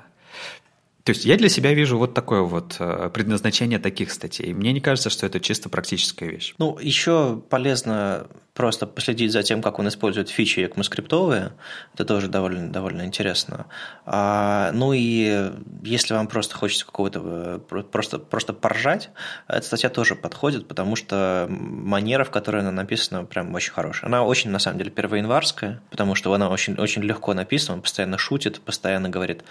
То 1.03 1.13
есть 1.13 1.25
я 1.25 1.37
для 1.37 1.49
себя 1.49 1.73
вижу 1.73 1.97
вот 1.99 2.13
такое 2.15 2.43
вот 2.43 2.77
э, 2.79 3.11
предназначение 3.13 3.79
таких 3.79 4.13
статей. 4.13 4.53
Мне 4.53 4.73
не 4.73 4.81
кажется, 4.81 5.09
что 5.09 5.27
это 5.27 5.41
чисто 5.41 5.69
практическая 5.69 6.29
вещь. 6.29 6.55
Ну, 6.59 6.79
еще 6.79 7.43
полезно 7.49 8.27
просто 8.61 8.87
последить 8.87 9.33
за 9.33 9.43
тем, 9.43 9.63
как 9.63 9.79
он 9.79 9.89
использует 9.89 10.29
фичи 10.29 10.61
ECMAScriptовые. 10.61 11.53
Это 11.95 12.05
тоже 12.05 12.29
довольно, 12.29 12.71
довольно 12.71 13.07
интересно. 13.07 13.65
А, 14.05 14.71
ну 14.75 14.93
и 14.93 15.51
если 15.83 16.13
вам 16.13 16.27
просто 16.27 16.57
хочется 16.57 16.85
какого-то 16.85 17.63
э, 17.71 17.83
просто, 17.91 18.19
просто 18.19 18.53
поржать, 18.53 19.09
эта 19.49 19.63
статья 19.63 19.89
тоже 19.89 20.15
подходит, 20.15 20.69
потому 20.69 20.95
что 20.95 21.47
манера, 21.49 22.25
в 22.25 22.31
которой 22.31 22.61
она 22.61 22.71
написана, 22.71 23.25
прям 23.25 23.55
очень 23.55 23.73
хорошая. 23.73 24.09
Она 24.09 24.25
очень, 24.25 24.51
на 24.51 24.59
самом 24.59 24.77
деле, 24.77 24.91
первоянварская, 24.91 25.81
потому 25.89 26.15
что 26.15 26.35
она 26.35 26.51
очень, 26.51 26.75
очень 26.75 27.01
легко 27.03 27.33
написана, 27.33 27.77
он 27.77 27.81
постоянно 27.81 28.19
шутит, 28.19 28.61
постоянно 28.61 29.09
говорит, 29.09 29.43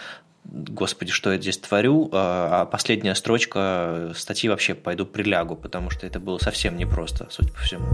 господи, 0.45 1.11
что 1.11 1.31
я 1.31 1.39
здесь 1.39 1.57
творю, 1.57 2.11
а, 2.13 2.61
а 2.61 2.65
последняя 2.67 3.15
строчка 3.15 4.13
статьи 4.15 4.51
вообще 4.51 4.75
пойду 4.75 5.07
прилягу, 5.07 5.55
потому 5.55 5.89
что 5.89 6.05
это 6.05 6.19
было 6.19 6.37
совсем 6.37 6.77
непросто, 6.77 7.25
судя 7.31 7.51
по 7.51 7.59
всему. 7.61 7.87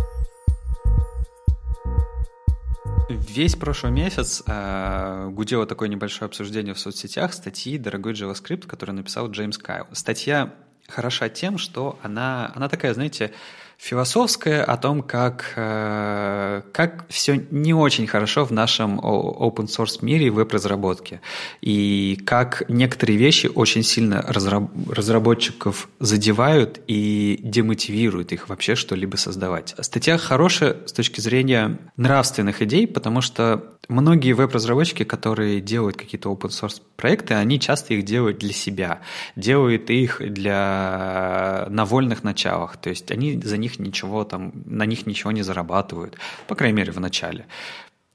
Весь 3.07 3.55
прошлый 3.55 3.91
месяц 3.91 4.41
э, 4.47 5.29
гудело 5.31 5.67
такое 5.67 5.89
небольшое 5.89 6.25
обсуждение 6.25 6.73
в 6.73 6.79
соцсетях 6.79 7.33
статьи 7.33 7.77
«Дорогой 7.77 8.13
JavaScript», 8.13 8.65
который 8.65 8.91
написал 8.91 9.29
Джеймс 9.29 9.59
Кайл. 9.59 9.85
Статья 9.91 10.55
хороша 10.87 11.29
тем, 11.29 11.59
что 11.59 11.99
она, 12.01 12.51
она 12.55 12.67
такая, 12.67 12.95
знаете, 12.95 13.31
философская 13.77 14.63
о 14.63 14.77
том, 14.77 15.01
как, 15.01 15.53
э, 15.55 16.61
как 16.71 17.05
все 17.09 17.45
не 17.51 17.73
очень 17.73 18.07
хорошо 18.07 18.45
в 18.45 18.51
нашем 18.51 18.99
open 18.99 19.67
source 19.67 20.03
мире 20.03 20.29
веб-разработке. 20.29 21.21
И 21.61 22.19
как 22.25 22.63
некоторые 22.69 23.17
вещи 23.17 23.47
очень 23.53 23.83
сильно 23.83 24.21
разработчиков 24.21 25.89
задевают 25.99 26.81
и 26.87 27.39
демотивируют 27.43 28.31
их 28.31 28.49
вообще 28.49 28.75
что-либо 28.75 29.15
создавать. 29.17 29.75
Статья 29.79 30.17
хорошая 30.17 30.77
с 30.85 30.93
точки 30.93 31.21
зрения 31.21 31.77
нравственных 31.97 32.61
идей, 32.61 32.87
потому 32.87 33.21
что 33.21 33.75
многие 33.87 34.33
веб-разработчики, 34.33 35.03
которые 35.03 35.61
делают 35.61 35.97
какие-то 35.97 36.31
open 36.31 36.49
source 36.49 36.81
проекты, 36.95 37.33
они 37.35 37.59
часто 37.59 37.93
их 37.93 38.05
делают 38.05 38.39
для 38.39 38.53
себя, 38.53 39.01
делают 39.35 39.89
их 39.89 40.21
для 40.21 41.67
на 41.69 41.85
вольных 41.85 42.23
началах, 42.23 42.77
то 42.77 42.89
есть 42.89 43.11
они 43.11 43.39
за 43.41 43.57
них 43.57 43.74
ничего 43.79 44.23
там, 44.23 44.51
на 44.65 44.85
них 44.85 45.05
ничего 45.05 45.31
не 45.31 45.43
зарабатывают, 45.43 46.17
по 46.47 46.55
крайней 46.55 46.77
мере 46.77 46.91
в 46.91 46.99
начале. 46.99 47.45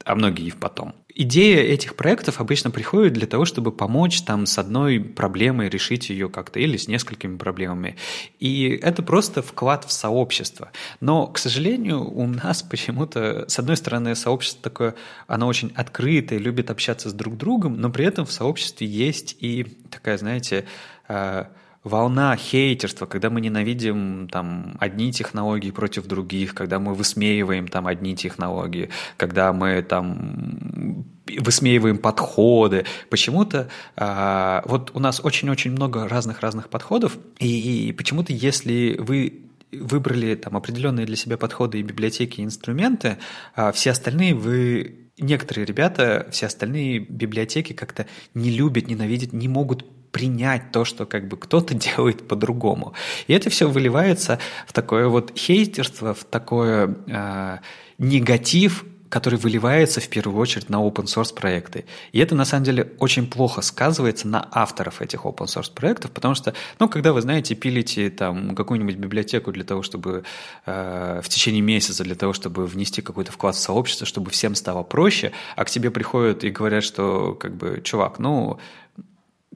а 0.04 0.14
многие 0.14 0.46
и 0.46 0.50
потом. 0.50 0.94
Идея 1.14 1.62
этих 1.62 1.96
проектов 1.96 2.40
обычно 2.40 2.70
приходит 2.70 3.12
для 3.12 3.26
того, 3.26 3.44
чтобы 3.44 3.72
помочь 3.72 4.22
там 4.22 4.46
с 4.46 4.58
одной 4.58 5.00
проблемой 5.00 5.68
решить 5.68 6.08
ее 6.08 6.28
как-то 6.28 6.60
или 6.60 6.76
с 6.76 6.88
несколькими 6.88 7.36
проблемами. 7.36 7.96
И 8.38 8.80
это 8.82 9.02
просто 9.02 9.42
вклад 9.42 9.84
в 9.84 9.92
сообщество. 9.92 10.70
Но, 11.00 11.26
к 11.26 11.38
сожалению, 11.38 12.08
у 12.08 12.26
нас 12.26 12.62
почему-то, 12.70 13.44
с 13.48 13.58
одной 13.58 13.76
стороны, 13.76 14.14
сообщество 14.14 14.62
такое, 14.62 14.94
оно 15.26 15.46
очень 15.46 15.72
открытое, 15.74 16.38
любит 16.38 16.70
общаться 16.70 17.10
с 17.10 17.12
друг 17.12 17.36
другом, 17.36 17.80
но 17.80 17.90
при 17.90 18.06
этом 18.06 18.24
в 18.24 18.32
сообществе 18.32 18.86
есть 18.86 19.36
и 19.40 19.64
такая, 19.90 20.16
знаете, 20.16 20.64
э, 21.08 21.44
волна 21.84 22.36
хейтерства, 22.36 23.06
когда 23.06 23.30
мы 23.30 23.40
ненавидим 23.40 24.28
там 24.28 24.76
одни 24.80 25.12
технологии 25.12 25.70
против 25.70 26.06
других, 26.06 26.54
когда 26.54 26.78
мы 26.78 26.94
высмеиваем 26.94 27.68
там 27.68 27.86
одни 27.86 28.14
технологии, 28.14 28.90
когда 29.16 29.52
мы 29.52 29.82
там 29.82 31.06
высмеиваем 31.38 31.98
подходы. 31.98 32.84
Почему-то 33.08 33.68
а, 33.96 34.62
вот 34.66 34.90
у 34.94 34.98
нас 34.98 35.20
очень-очень 35.22 35.70
много 35.70 36.08
разных-разных 36.08 36.68
подходов, 36.68 37.16
и, 37.38 37.88
и 37.88 37.92
почему-то 37.92 38.32
если 38.32 38.96
вы 38.98 39.44
выбрали 39.72 40.34
там 40.34 40.56
определенные 40.56 41.06
для 41.06 41.16
себя 41.16 41.36
подходы 41.36 41.78
и 41.78 41.82
библиотеки, 41.82 42.40
и 42.40 42.44
инструменты, 42.44 43.18
а 43.54 43.70
все 43.72 43.92
остальные 43.92 44.34
вы 44.34 45.10
некоторые 45.16 45.64
ребята, 45.64 46.26
все 46.30 46.46
остальные 46.46 46.98
библиотеки 46.98 47.72
как-то 47.72 48.06
не 48.34 48.50
любят, 48.50 48.88
ненавидят, 48.88 49.32
не 49.32 49.48
могут 49.48 49.84
принять 50.12 50.72
то, 50.72 50.84
что 50.84 51.06
как 51.06 51.28
бы 51.28 51.36
кто-то 51.36 51.74
делает 51.96 52.26
по-другому. 52.26 52.94
И 53.26 53.32
это 53.32 53.50
все 53.50 53.68
выливается 53.68 54.38
в 54.66 54.72
такое 54.72 55.08
вот 55.08 55.36
хейтерство, 55.36 56.14
в 56.14 56.24
такое 56.24 56.96
э, 57.06 57.58
негатив, 57.98 58.84
который 59.10 59.38
выливается 59.38 60.00
в 60.00 60.08
первую 60.08 60.40
очередь 60.40 60.70
на 60.70 60.76
open 60.76 61.04
source 61.04 61.34
проекты. 61.34 61.84
И 62.12 62.20
это 62.20 62.34
на 62.34 62.44
самом 62.44 62.64
деле 62.64 62.92
очень 62.98 63.26
плохо 63.26 63.60
сказывается 63.60 64.28
на 64.28 64.48
авторов 64.52 65.02
этих 65.02 65.26
open 65.26 65.46
source 65.46 65.72
проектов, 65.74 66.12
потому 66.12 66.34
что, 66.34 66.54
ну, 66.78 66.88
когда 66.88 67.12
вы, 67.12 67.20
знаете, 67.20 67.56
пилите 67.56 68.08
там 68.08 68.54
какую-нибудь 68.54 68.96
библиотеку 68.96 69.50
для 69.50 69.64
того, 69.64 69.82
чтобы 69.82 70.22
э, 70.64 71.20
в 71.22 71.28
течение 71.28 71.60
месяца, 71.60 72.04
для 72.04 72.14
того, 72.14 72.32
чтобы 72.32 72.66
внести 72.66 73.02
какой-то 73.02 73.32
вклад 73.32 73.56
в 73.56 73.58
сообщество, 73.58 74.06
чтобы 74.06 74.30
всем 74.30 74.54
стало 74.54 74.84
проще, 74.84 75.32
а 75.56 75.64
к 75.64 75.70
тебе 75.70 75.90
приходят 75.90 76.44
и 76.44 76.50
говорят, 76.50 76.84
что, 76.84 77.34
как 77.34 77.56
бы, 77.56 77.80
чувак, 77.82 78.20
ну, 78.20 78.60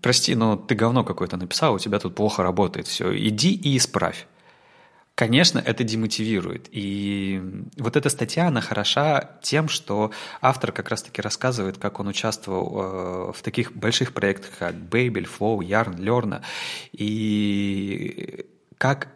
прости, 0.00 0.34
но 0.34 0.56
ты 0.56 0.74
говно 0.74 1.04
какое-то 1.04 1.36
написал, 1.36 1.74
у 1.74 1.78
тебя 1.78 1.98
тут 1.98 2.14
плохо 2.14 2.42
работает, 2.42 2.86
все, 2.86 3.16
иди 3.16 3.54
и 3.54 3.76
исправь. 3.76 4.26
Конечно, 5.14 5.60
это 5.60 5.84
демотивирует. 5.84 6.68
И 6.72 7.40
вот 7.76 7.96
эта 7.96 8.08
статья, 8.08 8.48
она 8.48 8.60
хороша 8.60 9.38
тем, 9.42 9.68
что 9.68 10.10
автор 10.40 10.72
как 10.72 10.88
раз-таки 10.88 11.22
рассказывает, 11.22 11.78
как 11.78 12.00
он 12.00 12.08
участвовал 12.08 13.28
э, 13.28 13.32
в 13.32 13.42
таких 13.42 13.72
больших 13.76 14.12
проектах, 14.12 14.50
как 14.58 14.74
Babel, 14.74 15.28
Flow, 15.28 15.58
Yarn, 15.58 15.98
Learn, 15.98 16.42
и 16.92 18.44
как 18.76 19.13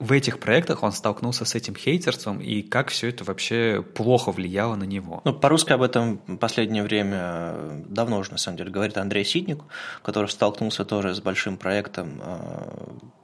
в 0.00 0.12
этих 0.12 0.38
проектах 0.38 0.84
он 0.84 0.92
столкнулся 0.92 1.44
с 1.44 1.56
этим 1.56 1.74
хейтерством 1.74 2.40
и 2.40 2.62
как 2.62 2.90
все 2.90 3.08
это 3.08 3.24
вообще 3.24 3.82
плохо 3.82 4.30
влияло 4.30 4.76
на 4.76 4.84
него? 4.84 5.20
Ну, 5.24 5.32
по-русски 5.32 5.72
об 5.72 5.82
этом 5.82 6.20
в 6.28 6.36
последнее 6.36 6.84
время 6.84 7.82
давно 7.88 8.18
уже, 8.18 8.30
на 8.30 8.38
самом 8.38 8.58
деле, 8.58 8.70
говорит 8.70 8.96
Андрей 8.96 9.24
Ситник, 9.24 9.60
который 10.02 10.28
столкнулся 10.28 10.84
тоже 10.84 11.14
с 11.14 11.20
большим 11.20 11.56
проектом. 11.56 12.20
Э, 12.22 12.68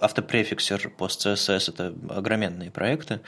автопрефиксер, 0.01 0.91
пост-CSS– 0.91 1.68
это 1.68 1.95
огроменные 2.09 2.72
проекты, 2.72 3.20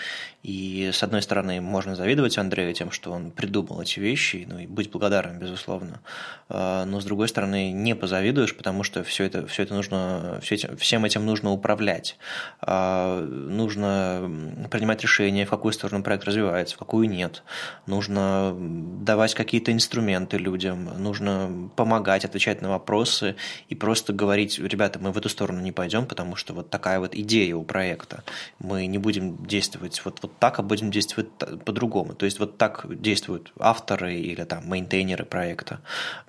и, 0.43 0.91
с 0.93 1.05
одной 1.05 1.23
стороны, 1.23 1.61
можно 1.61 1.95
завидовать 1.95 2.39
Андрею 2.39 2.75
тем, 2.75 2.91
что 2.91 3.13
он 3.13 3.31
придумал 3.31 3.81
эти 3.81 4.01
вещи, 4.01 4.45
ну, 4.49 4.59
и 4.59 4.67
быть 4.67 4.91
благодарным, 4.91 5.39
безусловно, 5.39 6.01
э, 6.49 6.85
но, 6.85 7.01
с 7.01 7.05
другой 7.05 7.29
стороны, 7.29 7.71
не 7.71 7.95
позавидуешь, 7.95 8.57
потому 8.57 8.83
что 8.83 9.05
все 9.05 9.23
это, 9.23 9.47
все 9.47 9.63
это 9.63 9.75
нужно, 9.75 10.41
все 10.43 10.57
этим, 10.57 10.77
всем 10.77 11.05
этим 11.05 11.25
нужно 11.25 11.53
управлять 11.53 12.19
э, 12.61 13.36
нужно 13.37 14.31
принимать 14.71 15.03
решение, 15.03 15.47
в 15.47 15.51
какую 15.51 15.73
сторону 15.73 16.03
проект 16.03 16.25
развивается, 16.25 16.75
в 16.75 16.79
какую 16.79 17.09
нет. 17.09 17.43
Нужно 17.87 18.55
давать 18.59 19.35
какие-то 19.35 19.73
инструменты 19.73 20.39
людям, 20.39 20.91
нужно 21.03 21.71
помогать, 21.77 22.25
отвечать 22.25 22.63
на 22.63 22.71
вопросы 22.71 23.37
и 23.69 23.75
просто 23.75 24.13
говорить, 24.13 24.59
ребята, 24.59 24.99
мы 24.99 25.13
в 25.13 25.19
эту 25.19 25.29
сторону 25.29 25.61
не 25.61 25.73
пойдем, 25.73 26.07
потому 26.07 26.37
что 26.37 26.55
вот 26.55 26.71
такая 26.71 26.99
вот 26.99 27.15
идея 27.15 27.57
у 27.57 27.63
проекта. 27.63 28.25
Мы 28.59 28.87
не 28.87 28.99
будем 28.99 29.45
действовать 29.47 30.03
вот, 30.05 30.19
вот 30.23 30.39
так, 30.39 30.59
а 30.59 30.63
будем 30.63 30.91
действовать 30.91 31.29
по-другому. 31.65 32.15
То 32.15 32.25
есть 32.25 32.39
вот 32.39 32.59
так 32.59 32.87
действуют 33.01 33.53
авторы 33.59 34.15
или 34.15 34.45
там 34.45 34.67
мейнтейнеры 34.67 35.25
проекта. 35.25 35.81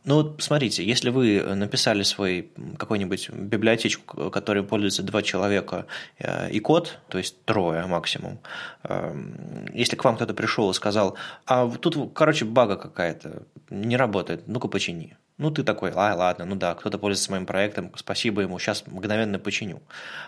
Ну 0.03 0.16
вот 0.16 0.43
смотрите, 0.43 0.84
если 0.84 1.10
вы 1.10 1.41
написали 1.55 2.03
свой 2.03 2.49
какой-нибудь 2.78 3.30
библиотечку, 3.30 4.30
которой 4.32 4.64
пользуются 4.64 5.03
два 5.03 5.22
человека 5.22 5.86
э, 6.20 6.51
и 6.51 6.60
код, 6.60 6.97
то 7.10 7.18
есть 7.18 7.43
трое 7.45 7.86
максимум. 7.86 8.39
Эм, 8.84 9.66
если 9.74 9.95
к 9.95 10.04
вам 10.04 10.16
кто-то 10.16 10.34
пришел 10.34 10.70
и 10.70 10.74
сказал, 10.74 11.18
а 11.45 11.70
тут, 11.70 12.14
короче, 12.14 12.45
бага 12.45 12.76
какая-то, 12.76 13.43
не 13.70 13.98
работает, 13.98 14.48
ну-ка 14.48 14.68
почини. 14.68 15.18
Ну, 15.38 15.52
ты 15.52 15.64
такой, 15.64 15.91
а, 15.91 16.16
ладно, 16.16 16.45
ну 16.45 16.56
да, 16.56 16.74
кто-то 16.74 16.98
пользуется 16.98 17.32
моим 17.32 17.45
проектом, 17.45 17.91
спасибо 17.95 18.41
ему, 18.41 18.58
сейчас 18.58 18.88
мгновенно 18.88 19.38
починю. 19.38 19.84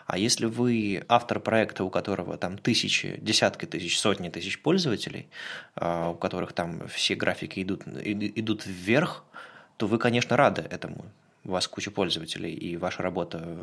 А 0.05 0.19
если 0.19 0.45
вы 0.45 1.03
автор 1.07 1.39
проекта, 1.39 1.83
у 1.83 1.89
которого 1.89 2.37
там 2.37 2.59
тысячи, 2.59 3.17
десятки 3.19 3.65
тысяч, 3.65 3.99
сотни 3.99 4.29
тысяч 4.29 4.61
пользователей, 4.61 5.27
а, 5.75 6.09
у 6.09 6.15
которых 6.15 6.53
там 6.53 6.87
все 6.87 7.15
графики 7.15 7.63
идут, 7.63 7.87
идут 7.87 8.67
вверх, 8.67 9.23
то 9.77 9.87
вы, 9.87 9.97
конечно, 9.97 10.37
рады 10.37 10.61
этому 10.61 11.05
у 11.45 11.51
вас 11.51 11.67
куча 11.67 11.91
пользователей, 11.91 12.53
и 12.53 12.77
ваша 12.77 13.03
работа 13.03 13.57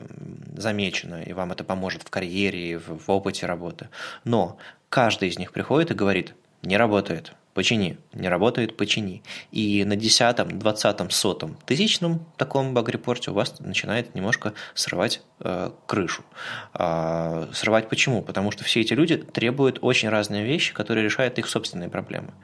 замечена, 0.57 1.22
и 1.22 1.33
вам 1.33 1.53
это 1.53 1.64
поможет 1.64 2.03
в 2.03 2.11
карьере, 2.11 2.79
в, 2.79 2.99
в 2.99 3.11
опыте 3.11 3.47
работы. 3.47 3.89
Но 4.24 4.59
каждый 4.89 5.29
из 5.29 5.39
них 5.39 5.53
приходит 5.53 5.91
и 5.91 5.95
говорит, 5.95 6.35
не 6.62 6.77
работает, 6.77 7.33
почини. 7.57 7.97
Не 8.13 8.29
работает, 8.29 8.77
почини. 8.77 9.23
И 9.51 9.85
на 9.85 9.97
десятом, 9.97 10.59
двадцатом, 10.59 11.09
сотом, 11.11 11.57
тысячном 11.65 12.27
таком 12.37 12.75
баг-репорте 12.75 13.31
у 13.31 13.35
вас 13.35 13.59
начинает 13.61 14.15
немножко 14.15 14.53
срывать 14.75 15.23
э, 15.41 15.71
крышу. 15.87 16.23
Э, 16.75 17.49
срывать 17.55 17.89
почему? 17.89 18.23
Потому 18.23 18.51
что 18.51 18.63
все 18.63 18.83
эти 18.83 18.93
люди 18.93 19.17
требуют 19.17 19.79
очень 19.81 20.11
разные 20.11 20.45
вещи, 20.45 20.75
которые 20.75 21.03
решают 21.03 21.39
их 21.39 21.49
собственные 21.49 21.89
проблемы. 21.89 22.35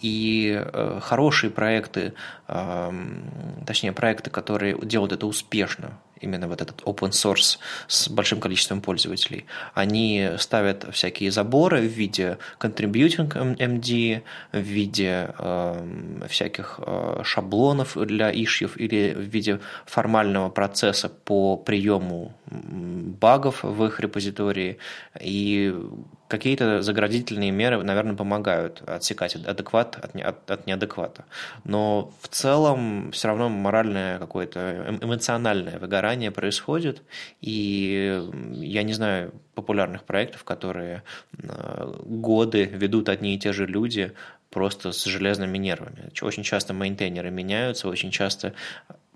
И 0.00 0.60
э, 0.60 0.98
хорошие 1.00 1.50
проекты, 1.50 2.14
э, 2.48 2.92
точнее 3.66 3.92
проекты, 3.92 4.30
которые 4.30 4.76
делают 4.82 5.12
это 5.12 5.28
успешно, 5.28 5.96
именно 6.20 6.48
вот 6.48 6.62
этот 6.62 6.82
open 6.82 7.10
source 7.10 7.58
с 7.88 8.08
большим 8.08 8.40
количеством 8.40 8.80
пользователей. 8.80 9.46
Они 9.74 10.30
ставят 10.38 10.86
всякие 10.92 11.30
заборы 11.30 11.80
в 11.80 11.92
виде 11.92 12.38
contributing 12.58 13.56
MD, 13.58 14.22
в 14.52 14.58
виде 14.58 15.30
э, 15.38 16.26
всяких 16.28 16.80
э, 16.86 17.20
шаблонов 17.24 17.96
для 17.96 18.30
ишьев 18.30 18.76
или 18.76 19.14
в 19.14 19.20
виде 19.20 19.60
формального 19.84 20.48
процесса 20.48 21.08
по 21.08 21.56
приему 21.56 22.32
багов 22.46 23.62
в 23.62 23.84
их 23.84 24.00
репозитории. 24.00 24.78
И 25.20 25.74
какие-то 26.28 26.82
заградительные 26.82 27.50
меры, 27.50 27.82
наверное, 27.82 28.16
помогают 28.16 28.82
отсекать 28.86 29.36
адекват 29.36 29.96
от, 29.96 30.16
от, 30.16 30.50
от 30.50 30.66
неадеквата. 30.66 31.24
Но 31.64 32.12
в 32.20 32.28
целом 32.28 33.12
все 33.12 33.28
равно 33.28 33.48
моральное 33.48 34.18
какое-то 34.18 34.60
эм, 34.60 34.98
эмоциональное 35.02 35.78
выгорание 35.78 36.30
происходит. 36.30 37.02
И 37.40 38.22
я 38.52 38.82
не 38.82 38.92
знаю 38.92 39.32
популярных 39.54 40.04
проектов, 40.04 40.44
которые 40.44 41.02
э, 41.38 41.94
годы 42.04 42.64
ведут 42.64 43.08
одни 43.08 43.34
и 43.34 43.38
те 43.38 43.52
же 43.52 43.66
люди 43.66 44.12
просто 44.50 44.92
с 44.92 45.04
железными 45.04 45.58
нервами. 45.58 46.10
Очень 46.22 46.42
часто 46.42 46.72
мейнтейнеры 46.72 47.30
меняются, 47.30 47.88
очень 47.88 48.10
часто 48.10 48.54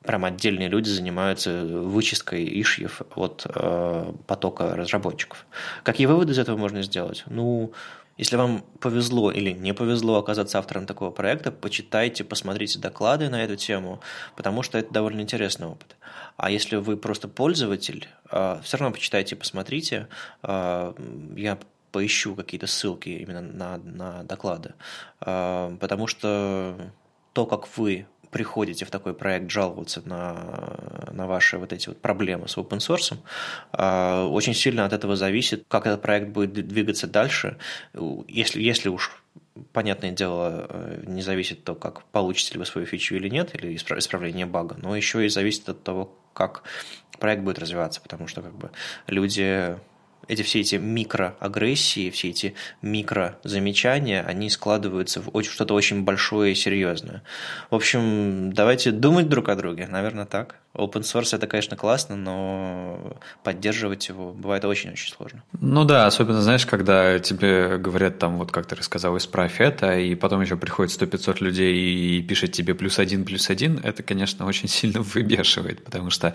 прям 0.02 0.24
отдельные 0.24 0.68
люди 0.68 0.88
занимаются 0.88 1.64
вычисткой 1.64 2.44
ишьев 2.60 3.02
от 3.14 3.46
э, 3.46 4.12
потока 4.26 4.76
разработчиков. 4.76 5.46
Какие 5.82 6.06
выводы 6.06 6.32
из 6.32 6.38
этого 6.38 6.56
можно 6.56 6.82
сделать? 6.82 7.24
Ну, 7.26 7.72
если 8.16 8.36
вам 8.36 8.64
повезло 8.80 9.30
или 9.30 9.50
не 9.50 9.72
повезло 9.72 10.18
оказаться 10.18 10.58
автором 10.58 10.86
такого 10.86 11.10
проекта, 11.10 11.50
почитайте, 11.50 12.24
посмотрите 12.24 12.78
доклады 12.78 13.28
на 13.30 13.42
эту 13.42 13.56
тему, 13.56 14.00
потому 14.36 14.62
что 14.62 14.78
это 14.78 14.92
довольно 14.92 15.20
интересный 15.20 15.66
опыт. 15.66 15.96
А 16.36 16.50
если 16.50 16.76
вы 16.76 16.96
просто 16.96 17.28
пользователь, 17.28 18.08
э, 18.30 18.60
все 18.62 18.76
равно 18.76 18.92
почитайте, 18.94 19.36
посмотрите. 19.36 20.08
Э, 20.42 20.92
я 21.36 21.58
поищу 21.92 22.34
какие-то 22.34 22.66
ссылки 22.66 23.08
именно 23.08 23.40
на, 23.40 23.76
на 23.78 24.22
доклады, 24.24 24.74
э, 25.20 25.76
потому 25.80 26.06
что 26.06 26.76
то, 27.32 27.46
как 27.46 27.76
вы 27.78 28.06
приходите 28.30 28.84
в 28.84 28.90
такой 28.90 29.14
проект 29.14 29.50
жаловаться 29.50 30.02
на, 30.04 31.10
на 31.12 31.26
ваши 31.26 31.58
вот 31.58 31.72
эти 31.72 31.88
вот 31.88 32.00
проблемы 32.00 32.48
с 32.48 32.56
open 32.56 32.78
source, 32.78 33.16
а, 33.72 34.26
очень 34.26 34.54
сильно 34.54 34.84
от 34.84 34.92
этого 34.92 35.16
зависит, 35.16 35.64
как 35.68 35.86
этот 35.86 36.02
проект 36.02 36.28
будет 36.28 36.52
двигаться 36.52 37.06
дальше. 37.06 37.58
Если, 38.28 38.62
если 38.62 38.88
уж 38.88 39.22
понятное 39.72 40.12
дело, 40.12 40.66
э, 40.68 41.04
не 41.06 41.22
зависит 41.22 41.64
то, 41.64 41.74
как 41.74 42.04
получите 42.06 42.54
ли 42.54 42.58
вы 42.58 42.66
свою 42.66 42.86
фичу 42.86 43.16
или 43.16 43.28
нет, 43.28 43.54
или 43.54 43.74
исправление 43.74 44.46
бага, 44.46 44.76
но 44.80 44.96
еще 44.96 45.24
и 45.24 45.28
зависит 45.28 45.68
от 45.68 45.82
того, 45.82 46.16
как 46.32 46.62
проект 47.18 47.42
будет 47.42 47.58
развиваться, 47.58 48.00
потому 48.00 48.26
что 48.26 48.42
как 48.42 48.54
бы 48.54 48.70
люди 49.06 49.76
эти 50.28 50.42
все 50.42 50.60
эти 50.60 50.76
микроагрессии, 50.76 52.10
все 52.10 52.30
эти 52.30 52.54
микрозамечания, 52.82 54.22
они 54.22 54.50
складываются 54.50 55.20
в 55.20 55.42
что-то 55.42 55.74
очень 55.74 56.04
большое 56.04 56.52
и 56.52 56.54
серьезное. 56.54 57.22
В 57.70 57.74
общем, 57.74 58.52
давайте 58.52 58.90
думать 58.90 59.28
друг 59.28 59.48
о 59.48 59.56
друге, 59.56 59.86
наверное, 59.86 60.26
так. 60.26 60.56
Open 60.74 61.02
source 61.02 61.34
это, 61.34 61.48
конечно, 61.48 61.76
классно, 61.76 62.14
но 62.14 63.16
поддерживать 63.42 64.08
его 64.08 64.32
бывает 64.32 64.64
очень-очень 64.64 65.12
сложно. 65.12 65.42
Ну 65.60 65.84
да, 65.84 66.06
особенно, 66.06 66.42
знаешь, 66.42 66.64
когда 66.64 67.18
тебе 67.18 67.76
говорят 67.76 68.18
там, 68.20 68.38
вот 68.38 68.52
как 68.52 68.66
ты 68.66 68.76
рассказал, 68.76 69.16
исправь 69.16 69.60
это, 69.60 69.98
и 69.98 70.14
потом 70.14 70.42
еще 70.42 70.56
приходит 70.56 71.00
100-500 71.00 71.36
людей 71.40 71.74
и 71.74 72.22
пишет 72.22 72.52
тебе 72.52 72.74
плюс 72.74 73.00
один, 73.00 73.24
плюс 73.24 73.50
один, 73.50 73.80
это, 73.82 74.04
конечно, 74.04 74.46
очень 74.50 74.68
сильно 74.68 75.02
выбешивает, 75.02 75.84
потому 75.84 76.10
что 76.10 76.34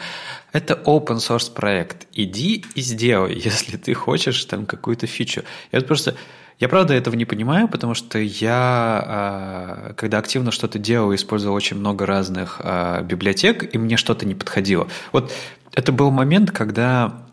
это 0.52 0.74
open 0.74 1.18
source 1.18 1.54
проект. 1.54 2.08
Иди 2.12 2.66
и 2.76 2.82
сделай, 2.82 3.36
если 3.44 3.78
ты 3.78 3.94
хочешь 3.94 4.44
там 4.46 4.66
какую-то 4.66 5.08
фичу. 5.08 5.44
Я 5.72 5.80
просто 5.80 6.16
я 6.60 6.70
правда 6.70 6.94
этого 6.94 7.16
не 7.16 7.26
понимаю, 7.26 7.68
потому 7.68 7.94
что 7.94 8.18
я, 8.18 9.04
а, 9.06 9.94
когда 9.98 10.20
активно 10.20 10.52
что-то 10.52 10.80
делал, 10.80 11.14
использовал 11.14 11.56
очень 11.56 11.78
много 11.78 12.06
разных 12.06 12.62
а, 12.64 13.02
библиотек, 13.02 13.74
и 13.76 13.78
мне 13.78 13.98
что-то 13.98 14.26
не 14.26 14.36
подходило. 14.36 14.88
Вот 15.12 15.32
это 15.74 15.92
был 15.92 16.12
момент, 16.12 16.52
когда 16.52 17.25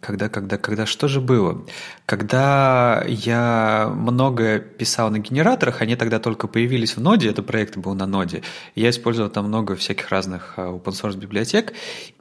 когда, 0.00 0.28
когда, 0.28 0.58
когда, 0.58 0.86
что 0.86 1.08
же 1.08 1.20
было? 1.20 1.64
Когда 2.06 3.04
я 3.06 3.92
много 3.94 4.58
писал 4.58 5.10
на 5.10 5.18
генераторах, 5.18 5.82
они 5.82 5.96
тогда 5.96 6.18
только 6.18 6.48
появились 6.48 6.96
в 6.96 7.00
ноде, 7.00 7.28
это 7.28 7.42
проект 7.42 7.76
был 7.76 7.94
на 7.94 8.06
ноде, 8.06 8.42
я 8.74 8.90
использовал 8.90 9.30
там 9.30 9.46
много 9.46 9.76
всяких 9.76 10.08
разных 10.08 10.54
а, 10.56 10.72
open 10.72 10.92
source 10.92 11.16
библиотек, 11.16 11.72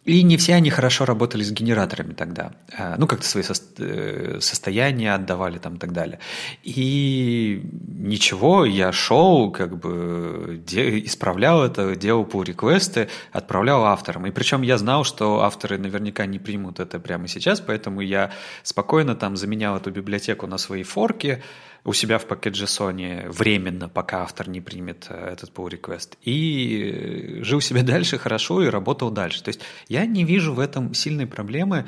и 0.05 0.23
не 0.23 0.37
все 0.37 0.55
они 0.55 0.69
хорошо 0.69 1.05
работали 1.05 1.43
с 1.43 1.51
генераторами 1.51 2.13
тогда. 2.13 2.53
А, 2.77 2.95
ну, 2.97 3.07
как-то 3.07 3.27
свои 3.27 3.43
э, 3.77 4.37
состояния 4.41 5.13
отдавали 5.13 5.57
там 5.57 5.75
и 5.75 5.77
так 5.77 5.93
далее. 5.93 6.19
И 6.63 7.61
ничего, 7.87 8.65
я 8.65 8.91
шел, 8.91 9.51
как 9.51 9.77
бы 9.77 10.61
исправлял 10.67 11.63
это, 11.63 11.95
делал 11.95 12.23
pull 12.25 12.43
реквесты 12.43 13.09
отправлял 13.31 13.85
авторам. 13.85 14.25
И 14.25 14.31
причем 14.31 14.61
я 14.61 14.77
знал, 14.77 15.03
что 15.03 15.41
авторы 15.41 15.77
наверняка 15.77 16.25
не 16.25 16.39
примут 16.39 16.79
это 16.79 16.99
прямо 16.99 17.27
сейчас, 17.27 17.59
поэтому 17.69 18.01
я 18.01 18.31
спокойно 18.63 19.15
там 19.15 19.37
заменял 19.37 19.77
эту 19.77 19.91
библиотеку 19.91 20.47
на 20.47 20.57
свои 20.57 20.81
форки, 20.81 21.43
у 21.85 21.93
себя 21.93 22.17
в 22.17 22.25
Package.json 22.25 23.29
временно, 23.29 23.87
пока 23.89 24.23
автор 24.23 24.49
не 24.49 24.59
примет 24.59 25.05
э, 25.09 25.33
этот 25.33 25.53
pull 25.53 25.69
request. 25.69 26.17
И 26.23 27.39
э, 27.39 27.43
жил 27.43 27.61
себе 27.61 27.83
дальше 27.83 28.17
хорошо 28.17 28.63
и 28.63 28.69
работал 28.69 29.11
дальше. 29.11 29.43
То 29.43 29.49
есть 29.49 29.61
я 29.87 30.07
не 30.07 30.23
вижу 30.23 30.53
в 30.53 30.59
этом 30.59 30.95
сильной 30.95 31.27
проблемы. 31.27 31.85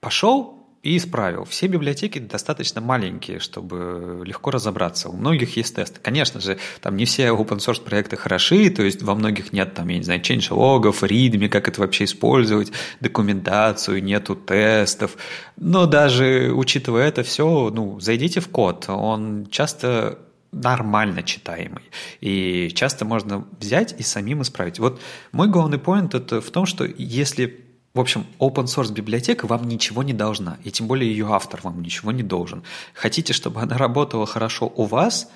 Пошел, 0.00 0.63
и 0.84 0.98
исправил. 0.98 1.44
Все 1.44 1.66
библиотеки 1.66 2.18
достаточно 2.18 2.82
маленькие, 2.82 3.40
чтобы 3.40 4.22
легко 4.24 4.50
разобраться. 4.50 5.08
У 5.08 5.16
многих 5.16 5.56
есть 5.56 5.74
тесты. 5.74 5.98
Конечно 6.00 6.40
же, 6.40 6.58
там 6.82 6.96
не 6.96 7.06
все 7.06 7.28
open 7.28 7.56
source 7.56 7.82
проекты 7.82 8.16
хороши, 8.16 8.68
то 8.68 8.82
есть 8.82 9.02
во 9.02 9.14
многих 9.14 9.52
нет 9.54 9.72
там, 9.72 9.88
я 9.88 9.96
не 9.96 10.04
знаю, 10.04 10.20
change-логов, 10.20 11.02
readme, 11.02 11.48
как 11.48 11.68
это 11.68 11.80
вообще 11.80 12.04
использовать, 12.04 12.70
документацию, 13.00 14.04
нету 14.04 14.36
тестов. 14.36 15.16
Но 15.56 15.86
даже 15.86 16.52
учитывая 16.54 17.08
это 17.08 17.22
все, 17.22 17.70
ну, 17.74 17.98
зайдите 17.98 18.40
в 18.40 18.48
код, 18.48 18.84
он 18.88 19.46
часто 19.50 20.18
нормально 20.52 21.22
читаемый. 21.22 21.82
И 22.20 22.70
часто 22.74 23.06
можно 23.06 23.46
взять 23.58 23.94
и 23.98 24.02
самим 24.02 24.42
исправить. 24.42 24.78
Вот 24.78 25.00
мой 25.32 25.48
главный 25.48 25.78
поинт 25.78 26.14
это 26.14 26.42
в 26.42 26.50
том, 26.50 26.66
что 26.66 26.84
если 26.84 27.63
в 27.94 28.00
общем, 28.00 28.26
open 28.40 28.64
source 28.64 28.92
библиотека 28.92 29.46
вам 29.46 29.68
ничего 29.68 30.02
не 30.02 30.12
должна, 30.12 30.58
и 30.64 30.72
тем 30.72 30.88
более 30.88 31.08
ее 31.08 31.28
автор 31.30 31.60
вам 31.62 31.80
ничего 31.80 32.10
не 32.10 32.24
должен. 32.24 32.64
Хотите, 32.92 33.32
чтобы 33.32 33.60
она 33.60 33.78
работала 33.78 34.26
хорошо 34.26 34.72
у 34.74 34.84
вас, 34.84 35.30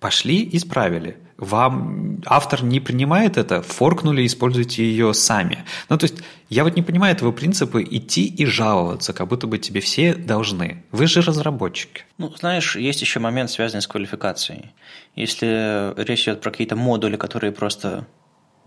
пошли, 0.00 0.48
исправили. 0.52 1.18
Вам 1.36 2.22
автор 2.24 2.64
не 2.64 2.80
принимает 2.80 3.36
это, 3.36 3.60
форкнули, 3.60 4.24
используйте 4.24 4.84
ее 4.84 5.12
сами. 5.12 5.66
Ну, 5.90 5.98
то 5.98 6.04
есть, 6.04 6.16
я 6.48 6.64
вот 6.64 6.76
не 6.76 6.82
понимаю 6.82 7.14
этого 7.14 7.30
принципа 7.30 7.82
идти 7.82 8.24
и 8.24 8.46
жаловаться, 8.46 9.12
как 9.12 9.28
будто 9.28 9.46
бы 9.46 9.58
тебе 9.58 9.80
все 9.82 10.14
должны. 10.14 10.82
Вы 10.92 11.06
же 11.06 11.20
разработчики. 11.20 12.04
Ну, 12.16 12.32
знаешь, 12.38 12.76
есть 12.76 13.02
еще 13.02 13.20
момент, 13.20 13.50
связанный 13.50 13.82
с 13.82 13.86
квалификацией. 13.86 14.72
Если 15.14 15.92
речь 16.02 16.22
идет 16.22 16.40
про 16.40 16.50
какие-то 16.50 16.76
модули, 16.76 17.16
которые 17.16 17.52
просто 17.52 18.06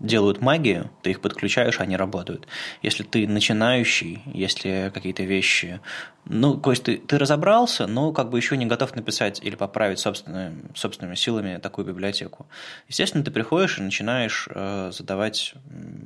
делают 0.00 0.40
магию, 0.40 0.90
ты 1.02 1.10
их 1.10 1.20
подключаешь, 1.20 1.80
они 1.80 1.96
работают. 1.96 2.48
Если 2.82 3.02
ты 3.02 3.28
начинающий, 3.28 4.22
если 4.26 4.90
какие-то 4.92 5.22
вещи... 5.22 5.80
Ну, 6.26 6.54
то 6.54 6.70
есть 6.70 6.84
ты, 6.84 6.98
ты 6.98 7.18
разобрался, 7.18 7.86
но 7.86 8.12
как 8.12 8.28
бы 8.28 8.36
еще 8.36 8.56
не 8.58 8.66
готов 8.66 8.94
написать 8.94 9.40
или 9.42 9.54
поправить 9.54 9.98
собственными, 9.98 10.64
собственными 10.74 11.14
силами 11.14 11.56
такую 11.56 11.86
библиотеку. 11.86 12.46
Естественно, 12.88 13.24
ты 13.24 13.30
приходишь 13.30 13.78
и 13.78 13.82
начинаешь 13.82 14.46
э, 14.50 14.90
задавать 14.92 15.54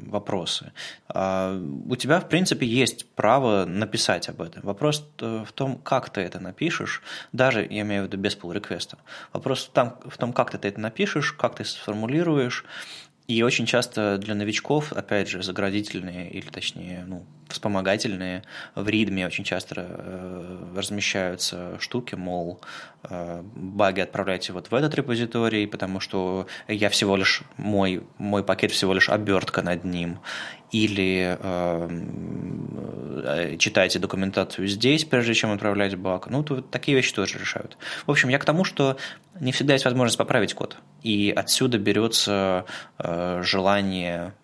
вопросы. 0.07 0.72
А 1.09 1.61
у 1.88 1.97
тебя, 1.97 2.20
в 2.20 2.28
принципе, 2.28 2.64
есть 2.64 3.07
право 3.14 3.64
написать 3.64 4.28
об 4.28 4.40
этом. 4.40 4.62
Вопрос 4.62 5.05
в 5.18 5.53
том, 5.53 5.78
как 5.78 6.11
ты 6.11 6.20
это 6.20 6.38
напишешь, 6.38 7.03
даже, 7.32 7.66
я 7.68 7.82
имею 7.82 8.05
в 8.05 8.07
виду, 8.07 8.16
без 8.16 8.36
pull 8.36 8.55
реквеста 8.55 8.99
Вопрос 9.32 9.70
в 9.74 10.16
том, 10.16 10.32
как 10.32 10.51
ты 10.57 10.68
это 10.68 10.80
напишешь, 10.80 11.32
как 11.32 11.57
ты 11.57 11.64
сформулируешь, 11.64 12.64
и 13.26 13.42
очень 13.42 13.66
часто 13.66 14.18
для 14.18 14.34
новичков, 14.34 14.92
опять 14.92 15.28
же, 15.28 15.42
заградительные 15.42 16.30
или 16.30 16.46
точнее, 16.46 17.04
ну, 17.06 17.24
вспомогательные 17.49 18.42
в 18.74 18.88
ритме 18.88 19.26
очень 19.26 19.45
часто 19.45 19.74
э, 19.78 20.72
размещаются 20.76 21.78
штуки, 21.80 22.14
мол, 22.14 22.61
э, 23.03 23.42
баги 23.55 24.01
отправляйте 24.01 24.53
вот 24.53 24.70
в 24.70 24.74
этот 24.74 24.95
репозиторий, 24.95 25.66
потому 25.66 26.01
что 26.01 26.47
я 26.68 26.88
всего 26.90 27.16
лишь, 27.16 27.42
мой, 27.57 28.03
мой 28.18 28.42
пакет 28.45 28.70
всего 28.72 28.95
лишь 28.95 29.09
обертка 29.09 29.62
над 29.62 29.84
ним, 29.84 30.18
или 30.74 31.38
э, 31.38 31.88
э, 33.24 33.57
читайте 33.59 34.01
документацию 34.01 34.66
здесь, 34.66 35.05
прежде 35.05 35.32
чем 35.34 35.53
отправлять 35.53 35.95
баг. 35.95 36.26
Ну, 36.28 36.42
то 36.42 36.62
такие 36.62 36.97
вещи 36.97 37.14
тоже 37.14 37.38
решают. 37.38 37.78
В 38.07 38.11
общем, 38.11 38.28
я 38.28 38.40
к 38.40 38.45
тому, 38.45 38.64
что 38.64 38.97
не 39.38 39.53
всегда 39.53 39.74
есть 39.74 39.84
возможность 39.84 40.18
поправить 40.18 40.55
код. 40.55 40.76
И 41.03 41.32
отсюда 41.34 41.78
берется 41.78 42.64
э, 42.99 43.42
желание, 43.45 44.34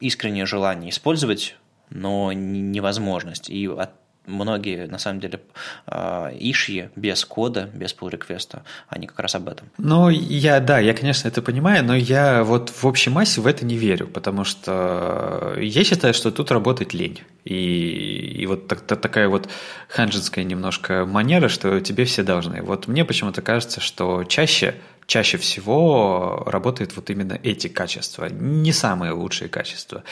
искреннее 0.00 0.44
желание 0.44 0.90
использовать 0.90 1.56
но 1.90 2.32
невозможность. 2.32 3.50
И 3.50 3.66
от 3.66 3.90
многие, 4.26 4.86
на 4.86 4.98
самом 4.98 5.20
деле, 5.20 5.40
а, 5.86 6.30
ишьи 6.38 6.90
без 6.96 7.24
кода, 7.24 7.70
без 7.74 7.94
pull 7.94 8.10
реквеста 8.10 8.64
они 8.88 9.06
как 9.06 9.18
раз 9.20 9.34
об 9.34 9.48
этом. 9.48 9.68
Ну, 9.78 10.08
я, 10.08 10.60
да, 10.60 10.78
я, 10.78 10.94
конечно, 10.94 11.28
это 11.28 11.42
понимаю, 11.42 11.84
но 11.84 11.94
я 11.94 12.44
вот 12.44 12.70
в 12.70 12.84
общей 12.86 13.10
массе 13.10 13.40
в 13.40 13.46
это 13.46 13.64
не 13.64 13.76
верю, 13.76 14.06
потому 14.06 14.44
что 14.44 15.54
я 15.58 15.84
считаю, 15.84 16.14
что 16.14 16.30
тут 16.30 16.50
работает 16.50 16.94
лень. 16.94 17.20
И, 17.44 17.54
и 17.54 18.46
вот 18.46 18.68
так, 18.68 18.80
так, 18.80 19.00
такая 19.00 19.28
вот 19.28 19.48
ханжинская 19.88 20.44
немножко 20.44 21.04
манера, 21.04 21.48
что 21.48 21.80
тебе 21.80 22.04
все 22.04 22.22
должны. 22.22 22.62
Вот 22.62 22.88
мне 22.88 23.04
почему-то 23.04 23.42
кажется, 23.42 23.80
что 23.80 24.24
чаще 24.24 24.74
чаще 25.06 25.38
всего 25.38 26.42
работают 26.46 26.96
вот 26.96 27.10
именно 27.10 27.38
эти 27.42 27.68
качества, 27.68 28.26
не 28.30 28.72
самые 28.72 29.12
лучшие 29.12 29.48
качества. 29.48 30.04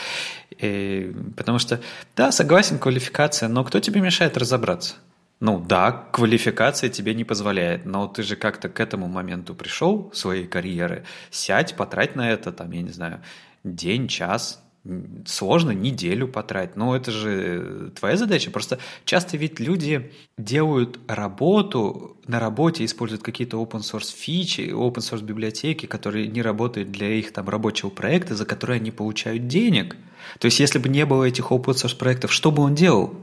И, 0.58 1.14
потому 1.36 1.58
что, 1.58 1.80
да, 2.16 2.32
согласен, 2.32 2.78
квалификация, 2.78 3.48
но 3.48 3.64
кто 3.64 3.80
тебе 3.80 4.00
мешает 4.00 4.36
разобраться? 4.36 4.94
Ну 5.40 5.58
да, 5.58 5.90
квалификация 6.12 6.88
тебе 6.88 7.14
не 7.14 7.24
позволяет, 7.24 7.84
но 7.84 8.06
ты 8.06 8.22
же 8.22 8.36
как-то 8.36 8.68
к 8.68 8.78
этому 8.78 9.08
моменту 9.08 9.56
пришел 9.56 10.08
своей 10.14 10.46
карьеры, 10.46 11.04
сядь, 11.30 11.74
потрать 11.74 12.14
на 12.14 12.30
это, 12.30 12.52
там, 12.52 12.70
я 12.70 12.82
не 12.82 12.90
знаю, 12.90 13.20
день, 13.64 14.06
час, 14.06 14.61
сложно 15.26 15.70
неделю 15.70 16.26
потратить. 16.26 16.76
Но 16.76 16.96
это 16.96 17.10
же 17.10 17.92
твоя 17.98 18.16
задача. 18.16 18.50
Просто 18.50 18.78
часто 19.04 19.36
ведь 19.36 19.60
люди 19.60 20.10
делают 20.36 20.98
работу, 21.06 22.16
на 22.26 22.40
работе 22.40 22.84
используют 22.84 23.22
какие-то 23.22 23.62
open 23.62 23.80
source 23.80 24.12
фичи, 24.14 24.72
open 24.72 24.96
source 24.96 25.22
библиотеки, 25.22 25.86
которые 25.86 26.26
не 26.26 26.42
работают 26.42 26.90
для 26.90 27.08
их 27.08 27.32
там 27.32 27.48
рабочего 27.48 27.90
проекта, 27.90 28.34
за 28.34 28.44
которые 28.44 28.76
они 28.76 28.90
получают 28.90 29.46
денег. 29.46 29.96
То 30.38 30.46
есть 30.46 30.58
если 30.60 30.78
бы 30.78 30.88
не 30.88 31.06
было 31.06 31.24
этих 31.24 31.52
open 31.52 31.74
source 31.74 31.96
проектов, 31.96 32.32
что 32.32 32.50
бы 32.50 32.62
он 32.62 32.74
делал? 32.74 33.14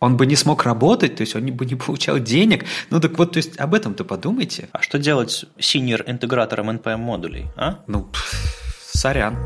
Он 0.00 0.16
бы 0.16 0.26
не 0.26 0.36
смог 0.36 0.62
работать, 0.62 1.16
то 1.16 1.22
есть 1.22 1.34
он 1.34 1.44
бы 1.46 1.66
не 1.66 1.74
получал 1.74 2.20
денег. 2.20 2.64
Ну 2.90 3.00
так 3.00 3.18
вот, 3.18 3.32
то 3.32 3.38
есть 3.38 3.58
об 3.58 3.74
этом-то 3.74 4.04
подумайте. 4.04 4.68
А 4.70 4.80
что 4.80 4.98
делать 4.98 5.44
синер 5.58 6.04
интегратором 6.06 6.70
NPM 6.70 6.98
модулей, 6.98 7.46
а? 7.56 7.80
Ну, 7.88 8.08
сорян. 8.92 9.36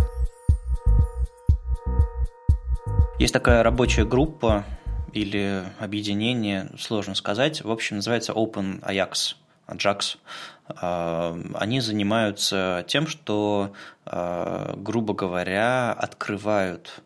Есть 3.22 3.34
такая 3.34 3.62
рабочая 3.62 4.04
группа 4.04 4.64
или 5.12 5.62
объединение, 5.78 6.70
сложно 6.76 7.14
сказать. 7.14 7.62
В 7.62 7.70
общем, 7.70 7.94
называется 7.94 8.32
Open 8.32 8.80
Ajax. 8.80 9.36
Ajax. 9.68 10.18
они 11.54 11.80
занимаются 11.80 12.84
тем, 12.88 13.06
что, 13.06 13.72
грубо 14.04 15.14
говоря, 15.14 15.92
открывают 15.92 17.00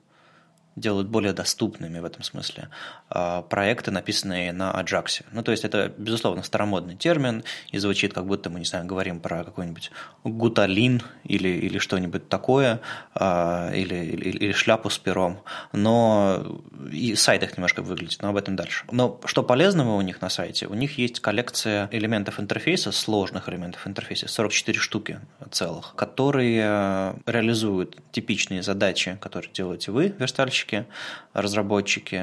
делают 0.74 1.08
более 1.08 1.34
доступными 1.34 1.98
в 1.98 2.04
этом 2.04 2.22
смысле 2.22 2.68
а, 3.05 3.05
проекты, 3.08 3.90
написанные 3.90 4.52
на 4.52 4.72
Ajax. 4.72 5.22
Ну, 5.32 5.42
то 5.42 5.52
есть 5.52 5.64
это, 5.64 5.92
безусловно, 5.96 6.42
старомодный 6.42 6.96
термин, 6.96 7.44
и 7.70 7.78
звучит, 7.78 8.12
как 8.12 8.26
будто 8.26 8.50
мы, 8.50 8.58
не 8.58 8.64
знаю, 8.64 8.84
говорим 8.86 9.20
про 9.20 9.44
какой-нибудь 9.44 9.90
гуталин 10.24 11.02
или, 11.24 11.48
или 11.48 11.78
что-нибудь 11.78 12.28
такое, 12.28 12.80
а, 13.14 13.70
или, 13.72 13.94
или, 13.94 14.30
или 14.30 14.52
шляпу 14.52 14.90
с 14.90 14.98
пером, 14.98 15.40
но 15.72 16.60
и 16.90 17.14
сайт 17.14 17.42
их 17.44 17.56
немножко 17.56 17.82
выглядит, 17.82 18.22
но 18.22 18.30
об 18.30 18.36
этом 18.36 18.56
дальше. 18.56 18.84
Но 18.90 19.20
что 19.24 19.42
полезного 19.42 19.94
у 19.94 20.00
них 20.00 20.20
на 20.20 20.28
сайте? 20.28 20.66
У 20.66 20.74
них 20.74 20.98
есть 20.98 21.20
коллекция 21.20 21.88
элементов 21.92 22.40
интерфейса, 22.40 22.90
сложных 22.90 23.48
элементов 23.48 23.86
интерфейса, 23.86 24.28
44 24.28 24.78
штуки 24.78 25.20
целых, 25.50 25.94
которые 25.94 27.14
реализуют 27.26 27.98
типичные 28.10 28.62
задачи, 28.62 29.16
которые 29.20 29.52
делаете 29.52 29.92
вы, 29.92 30.14
верстальщики, 30.18 30.86
разработчики, 31.32 32.16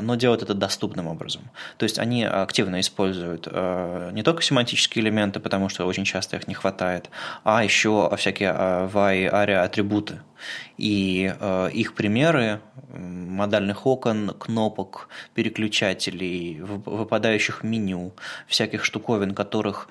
но 0.00 0.14
делают 0.16 0.42
это 0.42 0.54
доступным 0.54 1.06
образом. 1.06 1.42
То 1.76 1.84
есть 1.84 1.98
они 1.98 2.24
активно 2.24 2.80
используют 2.80 3.48
э, 3.50 4.10
не 4.12 4.22
только 4.22 4.42
семантические 4.42 5.04
элементы, 5.04 5.40
потому 5.40 5.68
что 5.68 5.86
очень 5.86 6.04
часто 6.04 6.36
их 6.36 6.48
не 6.48 6.54
хватает, 6.54 7.10
а 7.44 7.64
еще 7.64 8.10
всякие 8.16 8.50
VAI, 8.50 9.26
э, 9.26 9.30
ARIA 9.30 9.62
атрибуты. 9.64 10.20
И 10.76 11.32
их 11.72 11.94
примеры 11.94 12.60
модальных 12.92 13.86
окон, 13.86 14.34
кнопок, 14.36 15.08
переключателей, 15.34 16.60
выпадающих 16.60 17.62
меню, 17.62 18.12
всяких 18.48 18.84
штуковин, 18.84 19.34
которых 19.34 19.88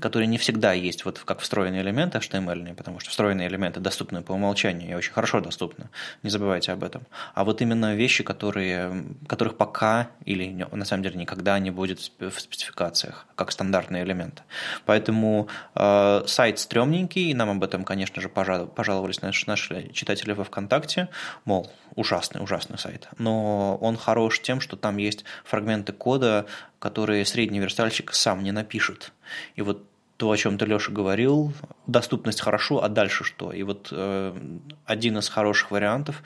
которые 0.00 0.26
не 0.26 0.38
всегда 0.38 0.72
есть, 0.72 1.04
вот 1.04 1.18
как 1.18 1.40
встроенные 1.40 1.82
элементы 1.82 2.18
HTML, 2.18 2.74
потому 2.74 2.98
что 2.98 3.10
встроенные 3.10 3.48
элементы 3.48 3.78
доступны 3.78 4.22
по 4.22 4.32
умолчанию 4.32 4.90
и 4.90 4.94
очень 4.94 5.12
хорошо 5.12 5.40
доступны, 5.40 5.90
не 6.22 6.30
забывайте 6.30 6.72
об 6.72 6.82
этом. 6.82 7.02
А 7.34 7.44
вот 7.44 7.60
именно 7.60 7.94
вещи, 7.94 8.24
которые, 8.24 9.04
которых 9.26 9.56
пока 9.56 10.08
или 10.24 10.66
на 10.72 10.84
самом 10.86 11.02
деле 11.02 11.16
никогда 11.16 11.58
не 11.58 11.70
будет 11.70 12.10
в 12.18 12.38
спецификациях, 12.38 13.26
как 13.34 13.52
стандартные 13.52 14.02
элементы. 14.02 14.42
Поэтому 14.86 15.48
э, 15.74 16.22
сайт 16.26 16.58
стрёмненький, 16.58 17.30
и 17.30 17.34
нам 17.34 17.50
об 17.50 17.62
этом, 17.62 17.84
конечно 17.84 18.22
же, 18.22 18.30
пожаловались 18.30 19.20
наши, 19.20 19.46
наши 19.46 19.90
читатели 19.92 20.32
во 20.32 20.44
ВКонтакте, 20.44 21.08
мол, 21.44 21.70
ужасный, 21.96 22.42
ужасный 22.42 22.78
сайт. 22.78 23.08
Но 23.18 23.76
он 23.80 23.96
хорош 23.96 24.40
тем, 24.40 24.60
что 24.60 24.76
там 24.76 24.96
есть 24.96 25.24
фрагменты 25.44 25.92
кода, 25.92 26.46
которые 26.78 27.24
средний 27.24 27.60
верстальщик 27.60 28.14
сам 28.14 28.42
не 28.42 28.52
напишет. 28.52 29.12
И 29.56 29.62
вот 29.62 29.84
то, 30.16 30.30
о 30.30 30.36
чем 30.36 30.58
ты, 30.58 30.66
Леша, 30.66 30.90
говорил, 30.90 31.52
доступность 31.86 32.40
хорошо, 32.40 32.82
а 32.82 32.88
дальше 32.88 33.24
что? 33.24 33.52
И 33.52 33.62
вот 33.62 33.88
э, 33.92 34.36
один 34.84 35.18
из 35.18 35.28
хороших 35.28 35.70
вариантов 35.70 36.22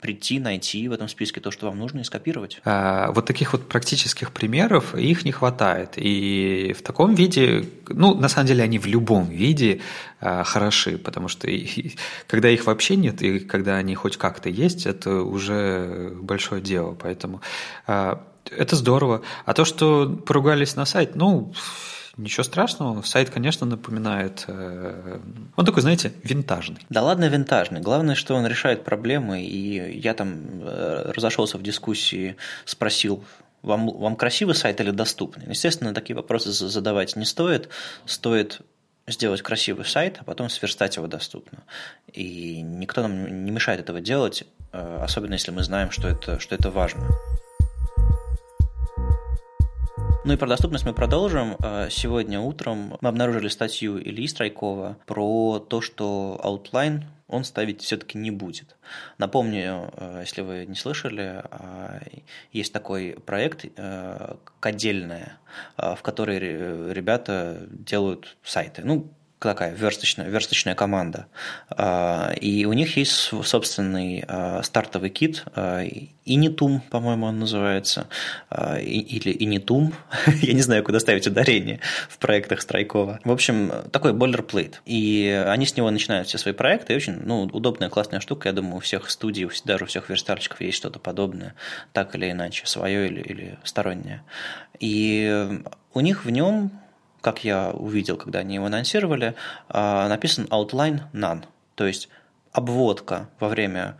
прийти, 0.00 0.38
найти 0.38 0.86
в 0.86 0.92
этом 0.92 1.08
списке 1.08 1.40
то, 1.40 1.50
что 1.50 1.66
вам 1.66 1.78
нужно, 1.78 2.00
и 2.00 2.04
скопировать. 2.04 2.60
А, 2.64 3.10
вот 3.12 3.26
таких 3.26 3.54
вот 3.54 3.68
практических 3.68 4.32
примеров, 4.32 4.94
их 4.94 5.24
не 5.24 5.32
хватает. 5.32 5.94
И 5.96 6.74
в 6.78 6.82
таком 6.82 7.14
виде, 7.14 7.64
ну, 7.88 8.14
на 8.14 8.28
самом 8.28 8.46
деле, 8.46 8.62
они 8.62 8.78
в 8.78 8.86
любом 8.86 9.24
виде 9.30 9.80
а, 10.20 10.44
хороши, 10.44 10.98
потому 10.98 11.28
что 11.28 11.48
и, 11.48 11.94
когда 12.26 12.50
их 12.50 12.66
вообще 12.66 12.96
нет, 12.96 13.22
и 13.22 13.40
когда 13.40 13.76
они 13.76 13.94
хоть 13.94 14.16
как-то 14.16 14.50
есть, 14.50 14.86
это 14.86 15.22
уже 15.22 16.12
большое 16.20 16.60
дело. 16.60 16.94
Поэтому 16.94 17.40
а, 17.86 18.22
это 18.50 18.76
здорово. 18.76 19.22
А 19.44 19.54
то, 19.54 19.64
что 19.64 20.08
поругались 20.08 20.76
на 20.76 20.84
сайт, 20.84 21.14
ну, 21.14 21.52
Ничего 22.16 22.44
страшного, 22.44 23.02
сайт, 23.02 23.30
конечно, 23.30 23.66
напоминает... 23.66 24.44
Э, 24.46 25.18
он 25.56 25.66
такой, 25.66 25.82
знаете, 25.82 26.12
винтажный. 26.22 26.78
Да 26.88 27.02
ладно 27.02 27.26
винтажный. 27.28 27.80
Главное, 27.80 28.14
что 28.14 28.34
он 28.36 28.46
решает 28.46 28.84
проблемы, 28.84 29.42
и 29.42 29.98
я 29.98 30.14
там 30.14 30.62
э, 30.62 31.10
разошелся 31.12 31.58
в 31.58 31.62
дискуссии, 31.62 32.36
спросил, 32.64 33.24
вам, 33.62 33.88
вам 33.88 34.14
красивый 34.14 34.54
сайт 34.54 34.80
или 34.80 34.92
доступный? 34.92 35.46
Естественно, 35.48 35.92
такие 35.92 36.14
вопросы 36.14 36.52
задавать 36.52 37.16
не 37.16 37.24
стоит. 37.24 37.68
Стоит 38.06 38.60
сделать 39.08 39.42
красивый 39.42 39.84
сайт, 39.84 40.18
а 40.20 40.24
потом 40.24 40.48
сверстать 40.48 40.96
его 40.96 41.08
доступно. 41.08 41.64
И 42.12 42.62
никто 42.62 43.02
нам 43.02 43.44
не 43.44 43.50
мешает 43.50 43.80
этого 43.80 44.00
делать, 44.00 44.44
э, 44.72 45.00
особенно 45.02 45.32
если 45.32 45.50
мы 45.50 45.64
знаем, 45.64 45.90
что 45.90 46.06
это, 46.06 46.38
что 46.38 46.54
это 46.54 46.70
важно. 46.70 47.08
Ну 50.26 50.32
и 50.32 50.36
про 50.36 50.46
доступность 50.48 50.86
мы 50.86 50.94
продолжим. 50.94 51.54
А, 51.60 51.90
сегодня 51.90 52.40
утром 52.40 52.96
мы 53.02 53.08
обнаружили 53.10 53.48
статью 53.48 54.00
Ильи 54.00 54.26
Страйкова 54.26 54.96
про 55.04 55.58
то, 55.58 55.82
что 55.82 56.40
Outline 56.42 57.02
он 57.28 57.44
ставить 57.44 57.82
все-таки 57.82 58.16
не 58.16 58.30
будет. 58.30 58.76
Напомню, 59.18 59.90
а, 59.92 60.20
если 60.20 60.40
вы 60.40 60.64
не 60.64 60.76
слышали, 60.76 61.42
а, 61.50 62.00
есть 62.52 62.72
такой 62.72 63.18
проект 63.26 63.66
«Кодельная», 64.60 65.36
в 65.76 65.98
который 66.00 66.94
ребята 66.94 67.66
делают 67.68 68.38
сайты. 68.42 68.80
Ну, 68.82 69.12
такая 69.50 69.74
версточная, 69.74 70.28
версточная 70.28 70.74
команда. 70.74 71.26
А, 71.70 72.32
и 72.40 72.64
у 72.64 72.72
них 72.72 72.96
есть 72.96 73.12
собственный 73.12 74.24
а, 74.26 74.62
стартовый 74.62 75.10
кит, 75.10 75.44
Initум, 76.26 76.76
а, 76.76 76.90
по-моему, 76.90 77.26
он 77.26 77.38
называется, 77.38 78.08
или 78.50 79.32
Initум, 79.32 79.92
я 80.42 80.52
не 80.52 80.62
знаю, 80.62 80.82
куда 80.82 81.00
ставить 81.00 81.26
ударение 81.26 81.80
в 82.08 82.18
проектах 82.18 82.62
Страйкова. 82.62 83.20
В 83.24 83.30
общем, 83.30 83.70
такой 83.92 84.12
boilerplate. 84.12 84.76
И 84.86 85.44
они 85.46 85.66
с 85.66 85.76
него 85.76 85.90
начинают 85.90 86.28
все 86.28 86.38
свои 86.38 86.54
проекты, 86.54 86.94
и 86.94 86.96
очень 86.96 87.20
ну, 87.24 87.42
удобная, 87.42 87.90
классная 87.90 88.20
штука. 88.20 88.48
Я 88.48 88.52
думаю, 88.52 88.76
у 88.76 88.80
всех 88.80 89.10
студий, 89.10 89.48
даже 89.64 89.84
у 89.84 89.86
всех 89.86 90.08
верстальщиков 90.08 90.60
есть 90.60 90.76
что-то 90.78 90.98
подобное, 90.98 91.54
так 91.92 92.14
или 92.14 92.30
иначе, 92.30 92.66
свое 92.66 93.06
или, 93.06 93.20
или 93.20 93.58
стороннее. 93.64 94.22
И 94.80 95.60
у 95.92 96.00
них 96.00 96.24
в 96.24 96.30
нем 96.30 96.70
как 97.24 97.42
я 97.42 97.70
увидел, 97.70 98.18
когда 98.18 98.40
они 98.40 98.56
его 98.56 98.66
анонсировали, 98.66 99.34
а, 99.70 100.06
написан 100.08 100.44
outline 100.50 101.00
none, 101.14 101.46
то 101.74 101.86
есть 101.86 102.10
обводка 102.52 103.30
во 103.40 103.48
время 103.48 103.96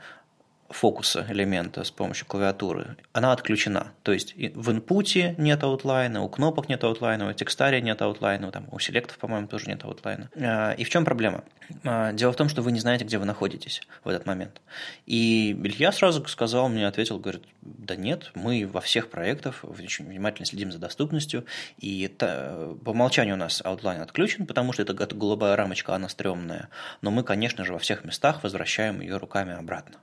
фокуса 0.74 1.24
элемента 1.28 1.84
с 1.84 1.90
помощью 1.90 2.26
клавиатуры, 2.26 2.96
она 3.12 3.32
отключена. 3.32 3.92
То 4.02 4.12
есть 4.12 4.34
в 4.34 4.72
инпуте 4.72 5.34
нет 5.38 5.62
аутлайна, 5.62 6.22
у 6.22 6.28
кнопок 6.28 6.68
нет 6.68 6.82
аутлайна, 6.82 7.28
у 7.28 7.32
textarea 7.32 7.80
нет 7.80 8.02
аутлайна, 8.02 8.50
там, 8.50 8.66
у 8.72 8.78
селектов, 8.80 9.18
по-моему, 9.18 9.46
тоже 9.46 9.66
нет 9.68 9.84
аутлайна. 9.84 10.30
А, 10.36 10.72
и 10.72 10.82
в 10.82 10.90
чем 10.90 11.04
проблема? 11.04 11.44
А, 11.84 12.12
дело 12.12 12.32
в 12.32 12.36
том, 12.36 12.48
что 12.48 12.60
вы 12.60 12.72
не 12.72 12.80
знаете, 12.80 13.04
где 13.04 13.18
вы 13.18 13.24
находитесь 13.24 13.82
в 14.02 14.08
этот 14.08 14.26
момент. 14.26 14.60
И 15.06 15.52
Илья 15.52 15.92
сразу 15.92 16.26
сказал 16.26 16.68
мне, 16.68 16.88
ответил, 16.88 17.20
говорит, 17.20 17.44
да 17.62 17.94
нет, 17.94 18.32
мы 18.34 18.66
во 18.66 18.80
всех 18.80 19.10
проектах 19.10 19.64
очень 19.64 20.06
внимательно 20.06 20.44
следим 20.44 20.72
за 20.72 20.78
доступностью, 20.78 21.44
и 21.78 22.02
это, 22.02 22.76
по 22.84 22.90
умолчанию 22.90 23.36
у 23.36 23.38
нас 23.38 23.62
outline 23.64 24.02
отключен, 24.02 24.46
потому 24.46 24.72
что 24.72 24.82
это 24.82 24.92
голубая 24.92 25.54
рамочка, 25.54 25.94
она 25.94 26.08
стрёмная, 26.08 26.68
но 27.00 27.12
мы, 27.12 27.22
конечно 27.22 27.64
же, 27.64 27.72
во 27.72 27.78
всех 27.78 28.04
местах 28.04 28.42
возвращаем 28.42 29.00
ее 29.00 29.18
руками 29.18 29.54
обратно. 29.54 30.00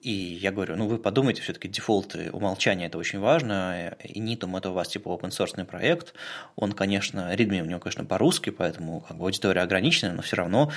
И 0.00 0.10
я 0.10 0.50
говорю, 0.50 0.76
ну 0.76 0.86
вы 0.86 0.96
подумайте, 0.96 1.42
все-таки 1.42 1.68
дефолты 1.68 2.30
умолчания 2.32 2.86
это 2.86 2.96
очень 2.96 3.18
важно. 3.18 3.94
И 4.02 4.18
Нитум 4.18 4.56
это 4.56 4.70
у 4.70 4.72
вас 4.72 4.88
типа 4.88 5.08
open 5.08 5.28
source 5.28 5.62
проект. 5.66 6.14
Он, 6.56 6.72
конечно, 6.72 7.34
Readme 7.34 7.60
у 7.60 7.66
него, 7.66 7.80
конечно, 7.80 8.04
по-русски, 8.06 8.48
поэтому 8.50 9.02
как 9.02 9.18
бы, 9.18 9.24
аудитория 9.24 9.60
ограничена, 9.60 10.14
но 10.14 10.22
все 10.22 10.36
равно 10.36 10.72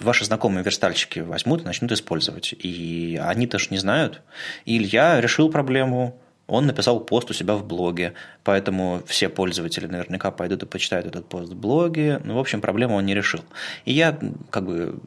ваши 0.00 0.24
знакомые 0.24 0.64
верстальщики 0.64 1.20
возьмут 1.20 1.62
и 1.62 1.64
начнут 1.64 1.92
использовать. 1.92 2.52
И 2.52 3.20
они 3.22 3.46
тоже 3.46 3.68
не 3.70 3.78
знают. 3.78 4.22
И 4.64 4.76
Илья 4.76 5.20
решил 5.20 5.48
проблему, 5.48 6.18
он 6.48 6.66
написал 6.66 6.98
пост 6.98 7.30
у 7.30 7.34
себя 7.34 7.54
в 7.54 7.64
блоге, 7.64 8.14
поэтому 8.42 9.02
все 9.06 9.28
пользователи 9.28 9.86
наверняка 9.86 10.32
пойдут 10.32 10.64
и 10.64 10.66
почитают 10.66 11.06
этот 11.06 11.28
пост 11.28 11.52
в 11.52 11.56
блоге. 11.56 12.20
Ну, 12.24 12.34
в 12.34 12.38
общем, 12.38 12.60
проблему 12.60 12.96
он 12.96 13.06
не 13.06 13.14
решил. 13.14 13.40
И 13.84 13.92
я 13.92 14.18
как 14.50 14.66
бы 14.66 14.98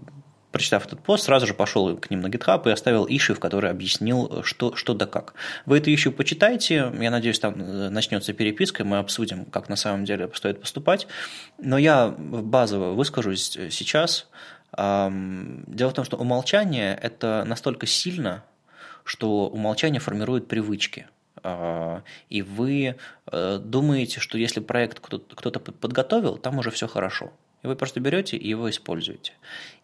прочитав 0.55 0.85
этот 0.85 1.03
пост, 1.03 1.25
сразу 1.25 1.47
же 1.47 1.53
пошел 1.53 1.97
к 1.97 2.09
ним 2.09 2.21
на 2.21 2.27
GitHub 2.27 2.65
и 2.65 2.71
оставил 2.71 3.05
иши, 3.09 3.33
в 3.33 3.41
который 3.41 3.69
объяснил, 3.69 4.41
что, 4.43 4.73
что 4.77 4.93
да 4.93 5.05
как. 5.05 5.33
Вы 5.65 5.79
это 5.79 5.93
иши 5.93 6.11
почитайте, 6.11 6.93
я 6.97 7.11
надеюсь, 7.11 7.39
там 7.39 7.55
э, 7.57 7.89
начнется 7.89 8.31
переписка, 8.31 8.85
мы 8.85 8.99
обсудим, 8.99 9.43
как 9.43 9.67
на 9.67 9.75
самом 9.75 10.05
деле 10.05 10.31
стоит 10.33 10.61
поступать. 10.61 11.07
Но 11.57 11.77
я 11.77 12.07
базово 12.07 12.93
выскажусь 12.93 13.57
сейчас. 13.69 14.29
Дело 14.77 15.89
в 15.89 15.93
том, 15.93 16.05
что 16.05 16.15
умолчание– 16.15 16.97
это 17.01 17.43
настолько 17.45 17.85
сильно, 17.85 18.45
что 19.03 19.49
умолчание 19.49 19.99
формирует 19.99 20.47
привычки 20.47 21.07
а,– 21.43 22.01
и 22.29 22.41
вы 22.41 22.95
э, 23.27 23.59
думаете, 23.61 24.21
что 24.21 24.37
если 24.37 24.61
проект 24.61 25.01
кто-то 25.01 25.59
подготовил, 25.59 26.37
там 26.37 26.59
уже 26.59 26.71
все 26.71 26.87
хорошо. 26.87 27.33
И 27.65 27.67
вы 27.67 27.75
просто 27.75 27.99
берете 27.99 28.37
и 28.37 28.47
его 28.47 28.69
используете. 28.69 29.33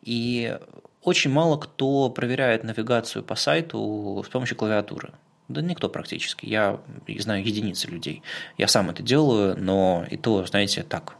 И 0.03 0.55
очень 1.01 1.32
мало 1.32 1.57
кто 1.57 2.11
проверяет 2.11 2.63
навигацию 2.63 3.23
по 3.23 3.34
сайту 3.34 4.23
с 4.23 4.29
помощью 4.29 4.55
клавиатуры. 4.55 5.13
Да 5.47 5.63
никто 5.63 5.89
практически. 5.89 6.45
Я 6.45 6.79
знаю 7.17 7.43
единицы 7.43 7.88
людей. 7.88 8.21
Я 8.59 8.67
сам 8.67 8.91
это 8.91 9.01
делаю, 9.01 9.55
но 9.57 10.05
и 10.11 10.15
то, 10.15 10.45
знаете, 10.45 10.84
так, 10.84 11.15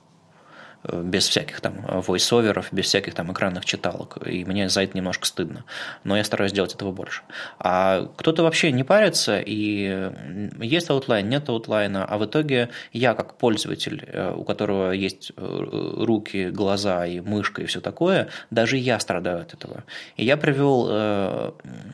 без 0.92 1.28
всяких 1.28 1.62
там 1.62 1.86
войсоверов, 1.88 2.70
без 2.72 2.86
всяких 2.86 3.14
там 3.14 3.32
экранных 3.32 3.66
читалок. 3.66 4.18
И 4.26 4.46
мне 4.46 4.70
за 4.70 4.84
это 4.84 4.98
немножко 4.98 5.26
стыдно. 5.26 5.64
Но 6.04 6.18
я 6.18 6.24
стараюсь 6.24 6.52
делать 6.52 6.74
этого 6.74 6.92
больше. 6.92 7.22
А 7.60 8.10
кто-то 8.18 8.44
вообще 8.44 8.72
не 8.72 8.84
парится, 8.84 9.40
и 9.40 10.12
есть 10.60 10.90
outline, 10.90 11.30
нет 11.30 11.50
аутлайна, 11.50 12.06
а 12.06 12.18
в 12.18 12.26
итоге 12.26 12.70
я 12.94 13.14
как 13.14 13.36
пользователь, 13.36 14.04
э, 14.08 14.34
у 14.36 14.44
которого 14.44 14.92
есть 14.92 15.32
э, 15.36 15.96
руки, 16.06 16.50
глаза 16.50 17.06
и 17.06 17.20
мышка 17.20 17.62
и 17.62 17.66
все 17.66 17.82
такое, 17.82 18.30
даже 18.50 18.78
я 18.78 19.00
страдаю 19.00 19.42
от 19.42 19.54
этого. 19.54 19.84
И 20.18 20.26
я 20.26 20.38
привел 20.38 20.88
э, 20.90 21.52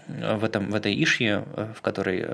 в, 0.08 0.44
этом, 0.44 0.72
в 0.72 0.76
этой 0.76 1.04
ишье, 1.04 1.46
в 1.76 1.82
которой 1.82 2.26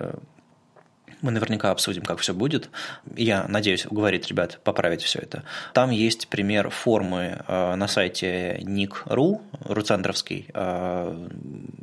мы 1.24 1.32
наверняка 1.32 1.72
обсудим, 1.72 2.04
как 2.04 2.20
все 2.20 2.34
будет. 2.34 2.70
Я 3.16 3.46
надеюсь 3.48 3.86
уговорить 3.86 4.28
ребят 4.28 4.60
поправить 4.64 5.02
все 5.02 5.20
это. 5.20 5.44
Там 5.74 5.90
есть 5.90 6.28
пример 6.28 6.70
формы 6.70 7.44
э, 7.48 7.76
на 7.76 7.88
сайте 7.88 8.60
ник.ру, 8.62 9.42
руцентровский 9.62 10.48
э, 10.54 11.28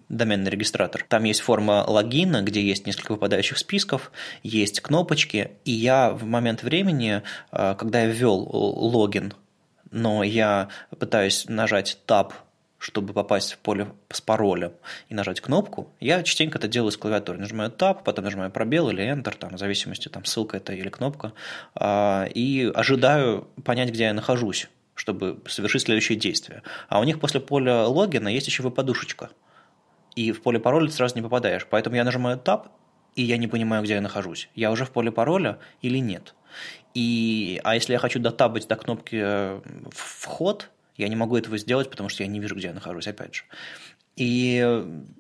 доменный 0.09 0.51
регистратор. 0.51 1.05
Там 1.09 1.25
есть 1.25 1.41
форма 1.41 1.85
логина, 1.89 2.43
где 2.43 2.63
есть 2.63 2.87
несколько 2.87 3.13
выпадающих 3.13 3.57
списков, 3.57 4.13
есть 4.43 4.81
кнопочки, 4.81 5.53
и 5.65 5.73
я 5.73 6.11
в 6.11 6.25
момент 6.25 6.63
времени, 6.63 7.23
э, 7.51 7.75
когда 7.79 8.03
я 8.03 8.07
ввел 8.09 8.37
логин, 8.37 9.33
но 9.91 10.23
я 10.23 10.69
пытаюсь 10.99 11.47
нажать 11.49 11.99
Tab 12.07 12.33
чтобы 12.81 13.13
попасть 13.13 13.53
в 13.53 13.59
поле 13.59 13.93
с 14.11 14.23
паролем 14.23 14.73
и 15.11 15.15
нажать 15.15 15.43
кнопку, 15.43 15.93
я 16.01 16.23
частенько 16.23 16.57
это 16.57 16.67
делаю 16.67 16.91
с 16.91 16.97
клавиатуры. 16.97 17.39
Нажимаю 17.39 17.71
Tab, 17.71 18.03
потом 18.03 18.25
нажимаю 18.25 18.51
пробел 18.51 18.89
или 18.89 19.05
Enter, 19.05 19.37
там, 19.37 19.55
в 19.55 19.59
зависимости, 19.59 20.09
там, 20.09 20.25
ссылка 20.25 20.57
это 20.57 20.73
или 20.73 20.89
кнопка, 20.89 21.35
а, 21.75 22.25
и 22.35 22.73
ожидаю 22.75 23.49
понять, 23.65 23.91
где 23.91 24.05
я 24.05 24.15
нахожусь, 24.15 24.71
чтобы 24.95 25.43
совершить 25.47 25.83
следующее 25.83 26.19
действие. 26.19 26.63
А 26.89 27.01
у 27.01 27.05
них 27.05 27.21
после 27.21 27.39
поля 27.39 27.87
логина 27.87 28.29
есть 28.29 28.47
еще 28.47 28.63
выпадушечка. 28.63 29.29
И 30.17 30.33
в 30.33 30.41
поле 30.41 30.59
пароля 30.59 30.89
сразу 30.89 31.15
не 31.17 31.23
попадаешь. 31.23 31.67
Поэтому 31.69 31.97
я 31.97 32.05
нажимаю 32.05 32.39
Tab, 32.39 32.69
и 33.15 33.23
я 33.23 33.37
не 33.37 33.47
понимаю, 33.47 33.83
где 33.85 33.95
я 33.95 34.01
нахожусь. 34.01 34.49
Я 34.55 34.71
уже 34.71 34.87
в 34.87 34.91
поле 34.91 35.13
пароля 35.13 35.59
или 35.83 35.99
нет. 35.99 36.35
И, 36.95 37.61
а 37.63 37.75
если 37.75 37.93
я 37.93 37.99
хочу 37.99 38.21
дотабать 38.21 38.67
до 38.67 38.77
кнопки 38.77 39.21
э, 39.23 39.61
«Вход», 39.91 40.71
я 40.97 41.09
не 41.09 41.17
могу 41.17 41.37
этого 41.37 41.59
сделать, 41.59 41.91
потому 41.91 42.09
что 42.09 42.23
я 42.23 42.29
не 42.29 42.41
вижу, 42.41 42.55
где 42.55 42.69
я 42.69 42.75
нахожусь, 42.75 43.07
опять 43.07 43.35
же. 43.35 43.43
И 44.17 44.59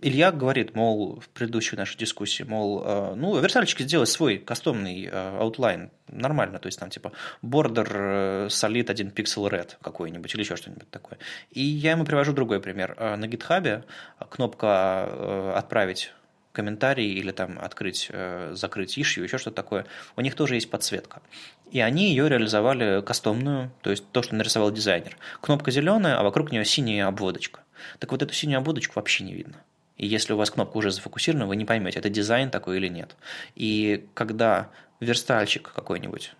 Илья 0.03 0.31
говорит, 0.31 0.75
мол, 0.75 1.21
в 1.21 1.29
предыдущей 1.31 1.77
нашей 1.77 1.97
дискуссии, 1.97 2.43
мол, 2.43 2.83
э, 2.85 3.15
ну, 3.15 3.41
верстальщик 3.41 3.81
сделать 3.81 4.11
свой 4.11 4.37
кастомный 4.37 5.09
outline, 5.09 5.85
э, 5.85 5.89
нормально, 6.09 6.59
то 6.59 6.67
есть 6.67 6.79
там 6.79 6.91
типа 6.91 7.13
border 7.43 7.89
э, 7.89 8.47
solid 8.49 8.91
1 8.91 9.09
pixel 9.09 9.49
red 9.49 9.77
какой-нибудь 9.81 10.35
или 10.35 10.43
еще 10.43 10.57
что-нибудь 10.57 10.91
такое. 10.91 11.19
И 11.51 11.63
я 11.63 11.93
ему 11.93 12.05
привожу 12.05 12.35
другой 12.35 12.61
пример. 12.61 12.95
На 12.99 13.27
гитхабе 13.27 13.85
кнопка 14.29 15.55
«Отправить 15.57 16.13
комментарий 16.53 17.13
или 17.13 17.31
там 17.31 17.59
открыть, 17.61 18.11
закрыть 18.53 18.99
ишью, 18.99 19.25
еще 19.25 19.39
что-то 19.39 19.57
такое, 19.57 19.87
у 20.17 20.21
них 20.21 20.35
тоже 20.35 20.55
есть 20.55 20.71
подсветка. 20.71 21.23
И 21.71 21.81
они 21.81 22.09
ее 22.09 22.29
реализовали 22.29 23.01
кастомную, 23.01 23.71
то 23.83 23.91
есть 23.91 24.05
то, 24.11 24.23
что 24.23 24.35
нарисовал 24.35 24.73
дизайнер. 24.73 25.17
Кнопка 25.41 25.71
зеленая, 25.71 26.19
а 26.19 26.23
вокруг 26.23 26.51
нее 26.51 26.65
синяя 26.65 27.07
обводочка. 27.07 27.61
Так 27.99 28.11
вот 28.11 28.23
эту 28.23 28.35
синюю 28.35 28.59
обводочку 28.59 28.95
вообще 28.97 29.25
не 29.25 29.35
видно. 29.35 29.57
И 29.97 30.07
если 30.07 30.33
у 30.33 30.37
вас 30.37 30.51
кнопка 30.51 30.79
уже 30.79 30.91
зафокусирована, 30.91 31.47
вы 31.47 31.57
не 31.57 31.65
поймете, 31.65 31.99
это 31.99 32.09
дизайн 32.09 32.51
такой 32.51 32.79
или 32.79 32.89
нет. 32.89 33.17
И 33.55 34.07
когда 34.15 34.71
верстальщик 34.99 35.73
какой-нибудь, 35.73 36.33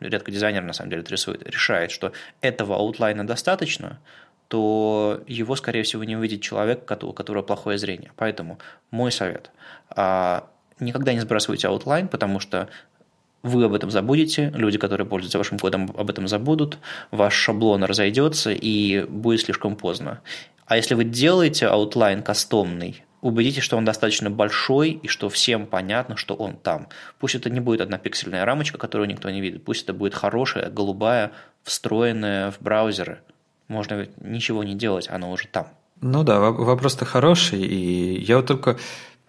редко 0.00 0.30
дизайнер 0.30 0.62
на 0.62 0.72
самом 0.72 0.90
деле 0.90 1.02
рисует, 1.08 1.42
решает, 1.42 1.90
что 1.90 2.12
этого 2.40 2.76
аутлайна 2.76 3.26
достаточно, 3.26 3.98
то 4.48 5.22
его, 5.26 5.56
скорее 5.56 5.82
всего, 5.82 6.04
не 6.04 6.16
увидит 6.16 6.40
человек, 6.40 6.90
у 7.02 7.12
которого 7.12 7.42
плохое 7.42 7.78
зрение. 7.78 8.12
Поэтому 8.16 8.58
мой 8.90 9.12
совет 9.12 9.50
а,– 9.90 10.48
никогда 10.80 11.12
не 11.12 11.20
сбрасывайте 11.20 11.68
outline, 11.68 12.08
потому 12.08 12.40
что 12.40 12.68
вы 13.42 13.64
об 13.64 13.74
этом 13.74 13.90
забудете, 13.90 14.52
люди, 14.54 14.78
которые 14.78 15.06
пользуются 15.06 15.38
вашим 15.38 15.58
кодом, 15.58 15.92
об 15.96 16.10
этом 16.10 16.26
забудут, 16.26 16.78
ваш 17.10 17.34
шаблон 17.34 17.84
разойдется 17.84 18.50
и 18.50 19.04
будет 19.04 19.40
слишком 19.40 19.76
поздно. 19.76 20.20
А 20.66 20.76
если 20.76 20.94
вы 20.94 21.04
делаете 21.04 21.66
outline 21.66 22.22
кастомный, 22.22 23.04
убедитесь, 23.20 23.62
что 23.62 23.76
он 23.76 23.84
достаточно 23.84 24.30
большой 24.30 24.90
и 24.90 25.06
что 25.06 25.28
всем 25.28 25.66
понятно, 25.66 26.16
что 26.16 26.34
он 26.34 26.56
там. 26.56 26.88
Пусть 27.18 27.36
это 27.36 27.48
не 27.48 27.60
будет 27.60 27.80
одна 27.80 27.98
пиксельная 27.98 28.44
рамочка, 28.44 28.78
которую 28.78 29.08
никто 29.08 29.30
не 29.30 29.40
видит, 29.40 29.64
пусть 29.64 29.84
это 29.84 29.92
будет 29.92 30.14
хорошая, 30.14 30.68
голубая, 30.70 31.30
встроенная 31.62 32.50
в 32.50 32.60
браузеры. 32.60 33.20
Можно 33.68 34.06
ничего 34.20 34.64
не 34.64 34.74
делать, 34.74 35.08
оно 35.08 35.30
уже 35.30 35.48
там. 35.48 35.68
Ну 36.00 36.24
да, 36.24 36.38
вопрос-то 36.40 37.04
хороший, 37.04 37.62
и 37.62 38.20
я 38.20 38.36
вот 38.36 38.46
только 38.46 38.76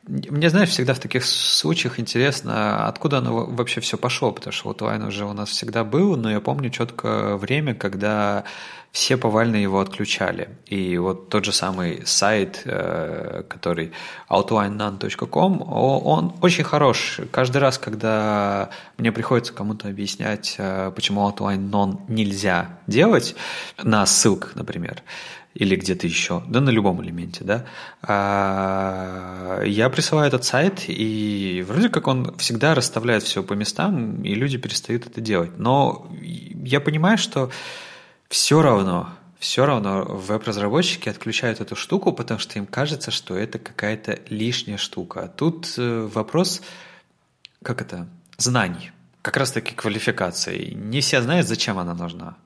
мне, 0.07 0.49
знаешь, 0.49 0.69
всегда 0.69 0.93
в 0.93 0.99
таких 0.99 1.25
случаях 1.25 1.99
интересно, 1.99 2.87
откуда 2.87 3.17
оно 3.17 3.45
вообще 3.45 3.81
все 3.81 3.97
пошло, 3.97 4.31
потому 4.31 4.53
что 4.53 4.69
вот 4.69 4.81
Wine 4.81 5.07
уже 5.07 5.25
у 5.25 5.33
нас 5.33 5.49
всегда 5.49 5.83
был, 5.83 6.15
но 6.15 6.31
я 6.31 6.39
помню 6.39 6.69
четко 6.69 7.37
время, 7.37 7.75
когда 7.75 8.45
все 8.91 9.17
повально 9.17 9.57
его 9.57 9.79
отключали. 9.79 10.49
И 10.65 10.97
вот 10.97 11.29
тот 11.29 11.45
же 11.45 11.51
самый 11.51 12.01
сайт, 12.05 12.61
э, 12.65 13.43
который 13.47 13.91
outlinenan.com, 14.29 15.61
он 15.61 16.33
очень 16.41 16.63
хорош. 16.63 17.19
Каждый 17.31 17.57
раз, 17.57 17.77
когда 17.77 18.69
мне 18.97 19.11
приходится 19.11 19.53
кому-то 19.53 19.89
объяснять, 19.89 20.55
э, 20.57 20.91
почему 20.95 21.29
outline 21.29 21.69
non 21.69 21.99
нельзя 22.07 22.79
делать, 22.87 23.35
на 23.83 24.05
ссылках, 24.05 24.55
например, 24.55 25.03
или 25.57 25.75
где-то 25.75 26.05
еще, 26.05 26.43
да 26.47 26.61
на 26.61 26.69
любом 26.69 27.01
элементе, 27.03 27.43
да, 27.43 27.65
а, 28.03 29.63
я 29.63 29.89
присылаю 29.89 30.27
этот 30.27 30.43
сайт, 30.43 30.83
и 30.87 31.65
вроде 31.67 31.89
как 31.89 32.07
он 32.07 32.37
всегда 32.37 32.75
расставляет 32.75 33.23
все 33.23 33.41
по 33.41 33.53
местам, 33.53 34.21
и 34.21 34.35
люди 34.35 34.57
перестают 34.57 35.07
это 35.07 35.19
делать. 35.19 35.57
Но 35.57 36.07
я 36.21 36.79
понимаю, 36.79 37.17
что 37.17 37.49
все 38.29 38.61
равно, 38.61 39.09
все 39.39 39.65
равно 39.65 40.03
веб-разработчики 40.03 41.09
отключают 41.09 41.59
эту 41.59 41.75
штуку, 41.75 42.13
потому 42.13 42.39
что 42.39 42.59
им 42.59 42.67
кажется, 42.67 43.09
что 43.09 43.35
это 43.35 43.57
какая-то 43.57 44.19
лишняя 44.29 44.77
штука. 44.77 45.31
Тут 45.35 45.73
э, 45.77 46.07
вопрос, 46.13 46.61
как 47.63 47.81
это, 47.81 48.07
знаний, 48.37 48.91
как 49.23 49.37
раз-таки 49.37 49.73
квалификации. 49.73 50.73
Не 50.75 51.01
все 51.01 51.19
знают, 51.21 51.47
зачем 51.47 51.79
она 51.79 51.95
нужна. 51.95 52.37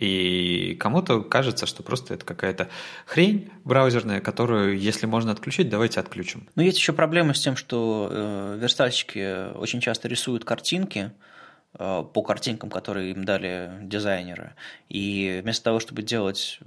И 0.00 0.76
кому-то 0.80 1.20
кажется, 1.20 1.66
что 1.66 1.82
просто 1.82 2.14
это 2.14 2.24
какая-то 2.24 2.68
хрень 3.04 3.50
браузерная, 3.64 4.20
которую, 4.20 4.78
если 4.78 5.04
можно 5.04 5.30
отключить, 5.30 5.68
давайте 5.68 6.00
отключим. 6.00 6.48
Но 6.54 6.62
есть 6.62 6.78
еще 6.78 6.94
проблема 6.94 7.34
с 7.34 7.40
тем, 7.40 7.54
что 7.54 8.08
э, 8.10 8.58
верстальщики 8.58 9.52
очень 9.54 9.80
часто 9.80 10.08
рисуют 10.08 10.46
картинки 10.46 11.12
э, 11.78 12.04
по 12.14 12.22
картинкам, 12.22 12.70
которые 12.70 13.10
им 13.10 13.24
дали 13.26 13.70
дизайнеры. 13.82 14.54
И 14.88 15.40
вместо 15.42 15.64
того, 15.64 15.80
чтобы 15.80 16.02
делать 16.02 16.60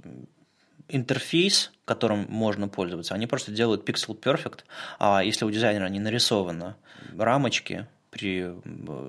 интерфейс, 0.88 1.72
которым 1.84 2.26
можно 2.28 2.68
пользоваться, 2.68 3.14
они 3.14 3.26
просто 3.26 3.50
делают 3.50 3.88
pixel 3.88 4.16
perfect, 4.16 4.60
а 5.00 5.24
если 5.24 5.44
у 5.44 5.50
дизайнера 5.50 5.88
не 5.88 5.98
нарисовано 5.98 6.76
рамочки, 7.18 7.88
при 8.14 8.54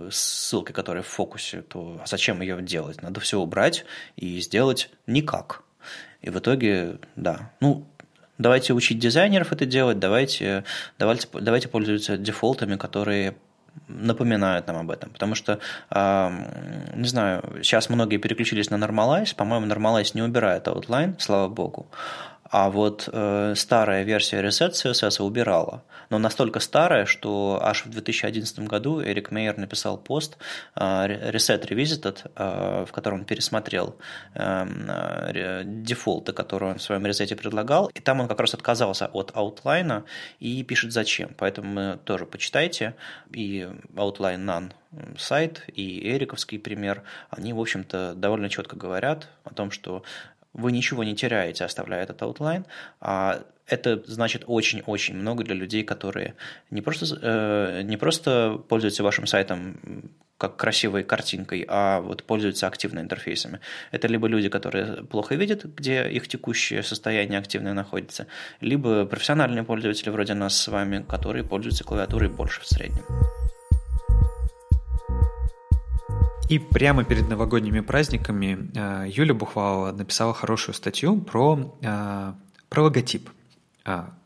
ссылке, 0.09 0.73
которая 0.73 1.03
в 1.03 1.07
фокусе, 1.07 1.61
то 1.61 2.01
зачем 2.05 2.41
ее 2.41 2.59
делать? 2.61 3.03
Надо 3.03 3.19
все 3.19 3.39
убрать 3.39 3.85
и 4.15 4.41
сделать 4.41 4.89
никак. 5.05 5.61
И 6.21 6.31
в 6.31 6.39
итоге, 6.39 6.97
да, 7.15 7.51
ну, 7.61 7.85
давайте 8.39 8.73
учить 8.73 8.97
дизайнеров 8.97 9.51
это 9.51 9.67
делать, 9.67 9.99
давайте, 9.99 10.63
давайте, 10.97 11.27
давайте 11.33 11.67
пользоваться 11.67 12.17
дефолтами, 12.17 12.77
которые 12.77 13.35
напоминают 13.87 14.65
нам 14.67 14.77
об 14.77 14.89
этом. 14.89 15.11
Потому 15.11 15.35
что, 15.35 15.59
э, 15.91 16.91
не 16.95 17.07
знаю, 17.07 17.43
сейчас 17.61 17.89
многие 17.89 18.17
переключились 18.17 18.71
на 18.71 18.77
Normalize. 18.77 19.35
По-моему, 19.35 19.67
Normalize 19.67 20.11
не 20.15 20.23
убирает 20.23 20.67
outline, 20.67 21.19
слава 21.19 21.47
богу. 21.47 21.85
А 22.49 22.69
вот 22.69 23.09
э, 23.11 23.53
старая 23.55 24.03
версия 24.03 24.41
Reset 24.41 24.71
CSS 24.71 25.21
убирала. 25.21 25.83
Но 26.09 26.19
настолько 26.19 26.59
старая, 26.59 27.05
что 27.05 27.59
аж 27.61 27.85
в 27.85 27.89
2011 27.89 28.59
году 28.59 29.01
Эрик 29.01 29.31
Мейер 29.31 29.57
написал 29.57 29.97
пост 29.97 30.37
э, 30.75 30.79
Reset 30.79 31.67
Revisited, 31.67 32.31
э, 32.35 32.85
в 32.87 32.91
котором 32.91 33.19
он 33.19 33.25
пересмотрел 33.25 33.97
э, 34.35 35.63
дефолты, 35.65 36.33
которые 36.33 36.73
он 36.73 36.77
в 36.77 36.83
своем 36.83 37.05
резете 37.05 37.35
предлагал. 37.35 37.87
И 37.87 37.99
там 37.99 38.19
он 38.19 38.27
как 38.27 38.39
раз 38.39 38.53
отказался 38.53 39.07
от 39.07 39.31
аутлайна 39.35 40.05
и 40.39 40.63
пишет 40.63 40.91
зачем. 40.91 41.31
Поэтому 41.37 41.97
тоже 41.97 42.25
почитайте. 42.25 42.95
И 43.31 43.67
Outline 43.95 44.45
None 44.45 44.71
сайт 45.17 45.63
и 45.67 46.09
Эриковский 46.09 46.59
пример, 46.59 47.03
они, 47.29 47.53
в 47.53 47.59
общем-то, 47.59 48.13
довольно 48.15 48.49
четко 48.49 48.75
говорят 48.75 49.27
о 49.43 49.53
том, 49.53 49.71
что 49.71 50.03
вы 50.55 50.71
ничего 50.71 51.03
не 51.03 51.15
теряете, 51.15 51.65
оставляя 51.65 52.03
этот 52.03 52.21
outline, 52.21 52.65
а 53.01 53.43
это 53.67 54.01
значит 54.05 54.43
очень-очень 54.47 55.15
много 55.15 55.43
для 55.43 55.55
людей, 55.55 55.83
которые 55.83 56.35
не 56.71 56.81
просто, 56.81 57.05
э, 57.21 57.81
не 57.83 57.97
просто 57.97 58.61
пользуются 58.69 59.03
вашим 59.03 59.27
сайтом 59.27 60.11
как 60.37 60.57
красивой 60.57 61.03
картинкой, 61.03 61.65
а 61.67 62.01
вот 62.01 62.23
пользуются 62.23 62.67
активно 62.67 62.99
интерфейсами. 62.99 63.59
Это 63.91 64.07
либо 64.07 64.27
люди, 64.27 64.49
которые 64.49 65.03
плохо 65.03 65.35
видят, 65.35 65.63
где 65.63 66.09
их 66.09 66.27
текущее 66.27 66.83
состояние 66.83 67.39
активное 67.39 67.73
находится, 67.73 68.27
либо 68.59 69.05
профессиональные 69.05 69.63
пользователи 69.63 70.09
вроде 70.09 70.33
нас 70.33 70.57
с 70.57 70.67
вами, 70.67 71.05
которые 71.07 71.43
пользуются 71.43 71.83
клавиатурой 71.83 72.29
больше 72.29 72.61
в 72.61 72.67
среднем. 72.67 73.05
И 76.47 76.59
прямо 76.59 77.03
перед 77.03 77.27
новогодними 77.27 77.79
праздниками 77.81 78.69
э, 78.75 79.05
Юля 79.09 79.33
Бухвалова 79.33 79.91
написала 79.91 80.33
хорошую 80.33 80.75
статью 80.75 81.19
про, 81.19 81.75
э, 81.81 82.33
про 82.69 82.83
логотип. 82.83 83.29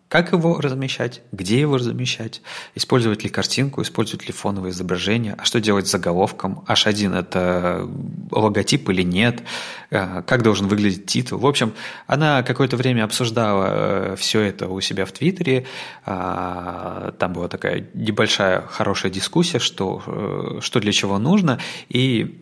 Как 0.10 0.32
его 0.32 0.60
размещать, 0.60 1.22
где 1.32 1.60
его 1.60 1.78
размещать, 1.78 2.42
использовать 2.74 3.24
ли 3.24 3.30
картинку, 3.30 3.84
использовать 3.84 4.26
ли 4.26 4.34
фоновое 4.34 4.72
изображение, 4.72 5.36
а 5.38 5.46
что 5.46 5.62
делать 5.62 5.88
с 5.88 5.92
заголовком, 5.92 6.66
H1 6.68 7.16
это 7.16 7.88
логотип 8.32 8.90
или 8.90 9.04
нет, 9.04 9.44
э, 9.92 10.24
как 10.24 10.42
должен 10.42 10.68
выглядеть 10.68 11.06
титул. 11.06 11.38
В 11.38 11.46
общем, 11.46 11.74
она 12.08 12.42
какое-то 12.42 12.76
время 12.76 13.04
обсуждала 13.04 13.68
э, 13.70 14.16
все 14.18 14.42
это 14.42 14.68
у 14.68 14.82
себя 14.82 15.06
в 15.06 15.12
Твиттере, 15.12 15.68
а, 16.06 17.14
там 17.20 17.34
была 17.34 17.48
такая 17.48 17.86
небольшая 17.94 18.62
хорошая 18.62 19.12
дискуссия, 19.12 19.60
что, 19.60 20.02
э, 20.08 20.60
что 20.62 20.80
для 20.80 20.92
чего 20.92 21.20
нужно, 21.20 21.60
и 21.88 22.42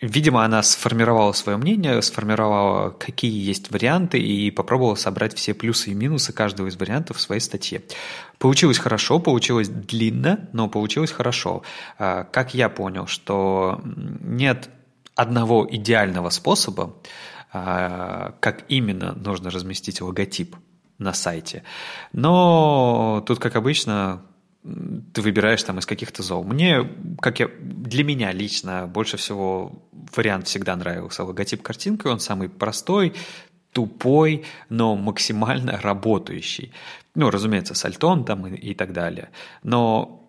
Видимо, 0.00 0.44
она 0.44 0.62
сформировала 0.62 1.32
свое 1.32 1.56
мнение, 1.56 2.02
сформировала, 2.02 2.90
какие 2.90 3.32
есть 3.32 3.70
варианты, 3.70 4.18
и 4.18 4.50
попробовала 4.50 4.94
собрать 4.94 5.34
все 5.34 5.54
плюсы 5.54 5.90
и 5.90 5.94
минусы 5.94 6.34
каждого 6.34 6.66
из 6.66 6.76
вариантов 6.76 7.16
в 7.16 7.20
своей 7.20 7.40
статье. 7.40 7.82
Получилось 8.38 8.78
хорошо, 8.78 9.18
получилось 9.18 9.68
длинно, 9.68 10.50
но 10.52 10.68
получилось 10.68 11.12
хорошо. 11.12 11.62
А, 11.98 12.24
как 12.24 12.52
я 12.52 12.68
понял, 12.68 13.06
что 13.06 13.80
нет 14.20 14.68
одного 15.14 15.66
идеального 15.70 16.28
способа, 16.28 16.94
а, 17.50 18.34
как 18.40 18.64
именно 18.68 19.14
нужно 19.14 19.48
разместить 19.48 20.02
логотип 20.02 20.56
на 20.98 21.14
сайте. 21.14 21.62
Но 22.12 23.24
тут, 23.26 23.38
как 23.38 23.56
обычно, 23.56 24.22
ты 25.12 25.22
выбираешь 25.22 25.62
там 25.62 25.78
из 25.78 25.86
каких-то 25.86 26.22
зол. 26.22 26.44
Мне, 26.44 26.88
как 27.20 27.40
я, 27.40 27.48
для 27.60 28.04
меня 28.04 28.32
лично 28.32 28.86
больше 28.86 29.16
всего 29.16 29.82
вариант 30.14 30.46
всегда 30.48 30.76
нравился 30.76 31.24
логотип 31.24 31.62
картинкой, 31.62 32.12
он 32.12 32.20
самый 32.20 32.48
простой, 32.48 33.14
тупой, 33.72 34.44
но 34.68 34.96
максимально 34.96 35.80
работающий. 35.80 36.72
Ну, 37.14 37.30
разумеется, 37.30 37.74
с 37.74 37.84
альтон 37.84 38.24
там 38.24 38.46
и, 38.46 38.56
и 38.56 38.74
так 38.74 38.92
далее. 38.92 39.30
Но 39.62 40.22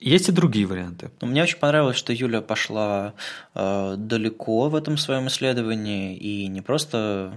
есть 0.00 0.28
и 0.28 0.32
другие 0.32 0.66
варианты. 0.66 1.10
Мне 1.20 1.42
очень 1.42 1.58
понравилось, 1.58 1.96
что 1.96 2.12
Юля 2.12 2.40
пошла 2.40 3.14
э, 3.54 3.94
далеко 3.98 4.68
в 4.68 4.74
этом 4.74 4.96
своем 4.96 5.26
исследовании 5.26 6.16
и 6.16 6.46
не 6.48 6.62
просто 6.62 7.32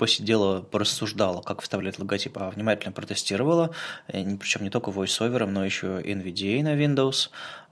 посидела, 0.00 0.62
порассуждала, 0.62 1.42
как 1.42 1.60
вставлять 1.60 1.98
логотип, 1.98 2.38
а 2.38 2.50
внимательно 2.50 2.90
протестировала, 2.90 3.70
э, 4.08 4.24
причем 4.38 4.62
не 4.62 4.70
только 4.70 4.90
VoiceOver, 4.90 5.44
но 5.44 5.62
еще 5.62 6.00
NVDA 6.00 6.62
на 6.62 6.74
Windows, 6.74 7.28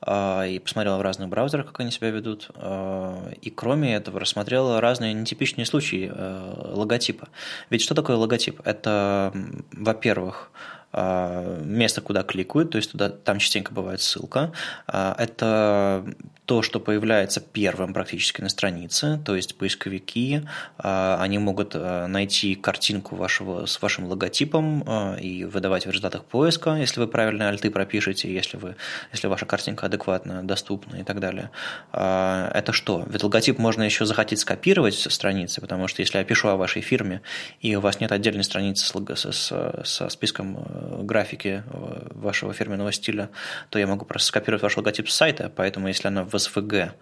и 0.06 0.60
посмотрела 0.62 0.98
в 0.98 1.02
разных 1.02 1.28
браузерах, 1.28 1.66
как 1.66 1.80
они 1.80 1.90
себя 1.90 2.10
ведут, 2.10 2.50
а, 2.54 3.30
и 3.42 3.50
кроме 3.50 3.94
этого 3.94 4.20
рассмотрела 4.20 4.80
разные 4.80 5.12
нетипичные 5.12 5.66
случаи 5.66 6.10
э, 6.14 6.72
логотипа. 6.74 7.28
Ведь 7.70 7.82
что 7.82 7.94
такое 7.94 8.16
логотип? 8.16 8.60
Это, 8.64 9.32
во-первых, 9.72 10.50
а, 10.92 11.60
место, 11.64 12.00
куда 12.00 12.22
кликают, 12.22 12.70
то 12.70 12.76
есть 12.76 12.92
туда, 12.92 13.10
там 13.10 13.38
частенько 13.38 13.72
бывает 13.72 14.00
ссылка. 14.00 14.52
Это 14.86 16.04
то, 16.48 16.62
что 16.62 16.80
появляется 16.80 17.42
первым 17.42 17.92
практически 17.92 18.40
на 18.40 18.48
странице, 18.48 19.20
то 19.22 19.36
есть 19.36 19.58
поисковики, 19.58 20.48
а, 20.78 21.18
они 21.20 21.36
могут 21.36 21.72
а, 21.74 22.06
найти 22.06 22.54
картинку 22.54 23.16
вашего, 23.16 23.66
с 23.66 23.82
вашим 23.82 24.06
логотипом 24.06 24.82
а, 24.86 25.16
и 25.16 25.44
выдавать 25.44 25.84
в 25.84 25.90
результатах 25.90 26.24
поиска, 26.24 26.70
если 26.76 27.00
вы 27.00 27.06
правильно 27.06 27.50
альты 27.50 27.70
пропишете, 27.70 28.32
если, 28.32 28.56
вы, 28.56 28.76
если 29.12 29.26
ваша 29.26 29.44
картинка 29.44 29.84
адекватно 29.88 30.42
доступна 30.42 30.96
и 30.96 31.04
так 31.04 31.20
далее. 31.20 31.50
Это 31.92 32.72
что? 32.72 33.04
Ведь 33.08 33.22
логотип 33.22 33.58
можно 33.58 33.82
еще 33.82 34.04
захотеть 34.04 34.40
скопировать 34.40 34.94
со 34.94 35.10
страницы, 35.10 35.60
потому 35.60 35.88
что 35.88 36.02
если 36.02 36.18
я 36.18 36.24
пишу 36.24 36.48
о 36.48 36.56
вашей 36.56 36.82
фирме, 36.82 37.22
и 37.60 37.74
у 37.76 37.80
вас 37.80 38.00
нет 38.00 38.12
отдельной 38.12 38.44
страницы 38.44 38.84
с, 38.84 39.32
с, 39.32 39.82
со 39.84 40.08
списком 40.08 40.58
э, 40.58 41.02
графики 41.02 41.62
э, 41.66 42.08
вашего 42.10 42.52
фирменного 42.52 42.92
стиля, 42.92 43.30
то 43.70 43.78
я 43.78 43.86
могу 43.86 44.04
просто 44.04 44.28
скопировать 44.28 44.62
ваш 44.62 44.76
логотип 44.76 45.08
с 45.08 45.14
сайта, 45.14 45.50
поэтому 45.54 45.88
если 45.88 46.08
она 46.08 46.24
в 46.24 46.34
SVG 46.34 46.92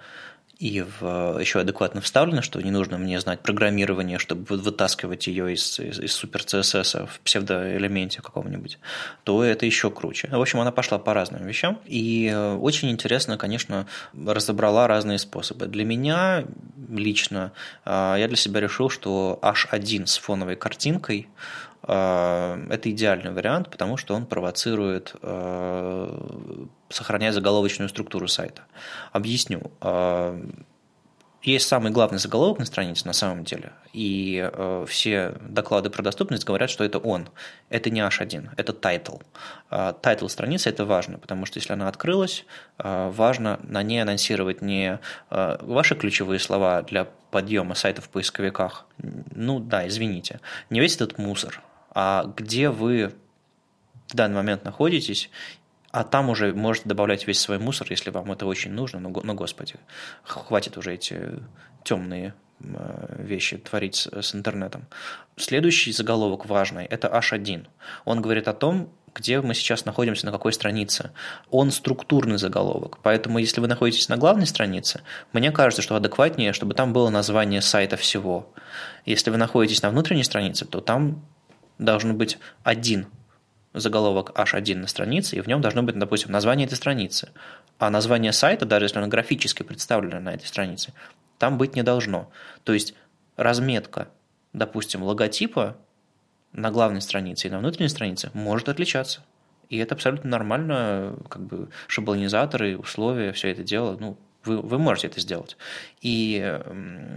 и 0.59 0.83
в, 0.83 1.39
еще 1.39 1.61
адекватно 1.61 2.01
вставлено, 2.01 2.41
что 2.41 2.61
не 2.63 2.71
нужно 2.71 2.97
мне 2.97 3.21
знать 3.21 3.41
программирование, 3.41 4.19
чтобы 4.19 4.57
вытаскивать 4.57 5.27
ее 5.27 5.53
из, 5.53 5.79
из, 5.79 6.01
из 6.01 6.13
супер 6.13 6.41
CSS 6.41 7.07
в 7.07 7.21
псевдоэлементе 7.21 8.23
каком-нибудь, 8.23 8.79
то 9.25 9.45
это 9.45 9.67
еще 9.67 9.91
круче. 9.91 10.29
В 10.31 10.41
общем, 10.41 10.61
она 10.61 10.73
пошла 10.73 10.99
по 10.99 11.13
разным 11.13 11.47
вещам. 11.47 11.79
И 11.85 12.31
э, 12.33 12.55
очень 12.55 12.91
интересно, 12.91 13.37
конечно, 13.37 13.87
разобрала 14.15 14.87
разные 14.87 15.19
способы. 15.19 15.67
Для 15.67 15.85
меня 15.85 16.45
лично 16.89 17.53
э, 17.85 18.17
я 18.19 18.27
для 18.27 18.37
себя 18.37 18.61
решил, 18.61 18.89
что 18.89 19.39
H1 19.43 20.07
с 20.07 20.17
фоновой 20.17 20.57
картинкой 20.57 21.29
Э, 21.76 21.76
это 21.87 22.91
идеальный 22.91 23.31
вариант, 23.31 23.71
потому 23.71 23.97
что 23.97 24.15
он 24.15 24.27
провоцирует 24.27 25.15
э, 25.23 26.63
сохранять 26.89 27.35
заголовочную 27.35 27.89
структуру 27.89 28.27
сайта. 28.27 28.63
Объясню. 29.13 29.71
Э, 29.81 30.41
есть 31.43 31.69
самый 31.69 31.93
главный 31.93 32.19
заголовок 32.19 32.59
на 32.59 32.65
странице 32.65 33.07
на 33.07 33.13
самом 33.13 33.45
деле, 33.45 33.71
и 33.93 34.51
все 34.89 35.35
доклады 35.41 35.91
про 35.91 36.03
доступность 36.03 36.45
говорят, 36.45 36.71
что 36.71 36.83
это 36.83 36.99
он. 36.99 37.29
Это 37.69 37.89
не 37.89 38.01
H1, 38.01 38.51
это 38.57 38.73
title. 38.73 39.23
Title 40.01 40.27
страницы– 40.27 40.69
это 40.71 40.85
важно, 40.85 41.19
потому 41.19 41.47
что 41.47 41.59
если 41.59 41.73
она 41.73 41.87
открылась, 41.87 42.45
важно 42.79 43.61
на 43.63 43.85
ней 43.85 44.03
анонсировать 44.03 44.61
не 44.61 44.99
ваши 45.31 45.95
ключевые 45.95 46.41
слова 46.41 46.83
для 46.83 47.07
подъема 47.31 47.77
сайта 47.77 48.03
в 48.03 48.09
поисковиках. 48.09 48.87
Ну 48.99 49.61
да, 49.61 49.87
извините. 49.87 50.41
Не 50.71 50.81
весь 50.81 50.97
этот 50.97 51.19
мусор, 51.19 51.63
а 51.99 52.31
где 52.37 52.69
вы 52.69 53.15
в 54.09 54.15
данный 54.15 54.37
момент 54.37 54.67
находитесь, 54.67 55.31
а 55.91 56.05
там 56.05 56.29
уже 56.29 56.53
можете 56.53 56.91
добавлять 56.91 57.27
весь 57.27 57.41
свой 57.41 57.59
мусор, 57.59 57.87
если 57.89 58.11
вам 58.11 58.31
это 58.31 58.45
очень 58.45 58.71
нужно, 58.71 59.01
но, 59.01 59.09
но 59.09 59.33
господи, 59.33 59.77
хватит 60.23 60.77
уже 60.77 60.93
эти 60.93 61.41
темные 61.85 62.35
э, 62.61 63.17
вещи 63.19 63.57
творить 63.57 63.95
с, 63.95 64.07
с 64.13 64.35
интернетом. 64.35 64.85
Следующий 65.39 65.91
заголовок 65.91 66.45
важный– 66.45 66.85
это 66.91 67.09
H1. 67.09 67.67
Он 68.05 68.21
говорит 68.21 68.47
о 68.47 68.53
том, 68.53 68.93
где 69.15 69.41
мы 69.41 69.55
сейчас 69.55 69.87
находимся, 69.87 70.27
на 70.27 70.33
какой 70.33 70.53
странице. 70.53 71.13
Он 71.51 71.71
структурный 71.71 72.37
заголовок. 72.37 72.99
Поэтому, 73.03 73.39
если 73.39 73.63
вы 73.63 73.69
находитесь 73.69 74.11
на 74.11 74.19
главной 74.19 74.47
странице, 74.47 75.01
мне 75.33 75.51
кажется, 75.51 75.81
что 75.81 75.97
адекватнее, 75.97 76.53
чтобы 76.53 76.75
там 76.75 76.93
было 76.93 77.09
название 77.09 77.63
сайта 77.63 77.97
всего. 77.97 78.53
Если 79.07 79.31
вы 79.31 79.39
находитесь 79.39 79.81
на 79.81 79.89
внутренней 79.89 80.25
странице, 80.25 80.67
то 80.67 80.83
там 80.83 81.25
должен 81.79 82.17
быть 82.17 82.39
один 82.63 83.07
заголовок 83.75 84.31
H1 84.35 84.77
на 84.77 84.87
странице, 84.87 85.37
и 85.37 85.41
в 85.41 85.47
нем 85.47 85.61
должно 85.61 85.83
быть, 85.83 85.99
допустим, 85.99 86.33
название 86.33 86.67
этой 86.67 86.77
страницы. 86.77 87.31
А 87.79 87.91
название 87.91 88.33
сайта, 88.33 88.65
даже 88.65 88.87
если 88.87 88.99
оно 88.99 89.09
графически 89.09 89.63
представлено 89.63 90.19
на 90.19 90.33
этой 90.33 90.47
странице, 90.47 90.95
там 91.39 91.59
быть 91.59 91.77
не 91.77 91.83
должно. 91.83 92.31
То 92.65 92.73
есть 92.73 92.95
разметка, 93.37 94.09
допустим, 94.55 95.03
логотипа 95.03 95.77
на 96.53 96.71
главной 96.71 97.03
странице 97.03 97.49
и 97.49 97.51
на 97.51 97.59
внутренней 97.59 97.91
странице 97.91 98.31
может 98.33 98.69
отличаться. 98.71 99.23
И 99.69 99.77
это 99.79 99.95
абсолютно 99.95 100.31
нормально, 100.31 101.17
как 101.29 101.43
бы 101.43 101.69
шаблонизаторы, 101.87 102.79
условия, 102.79 103.33
все 103.33 103.51
это 103.51 103.63
дело, 103.63 103.97
ну, 103.99 104.17
вы, 104.47 104.61
вы 104.61 104.79
можете 104.79 105.09
это 105.09 105.21
сделать. 105.21 105.57
И 106.01 106.61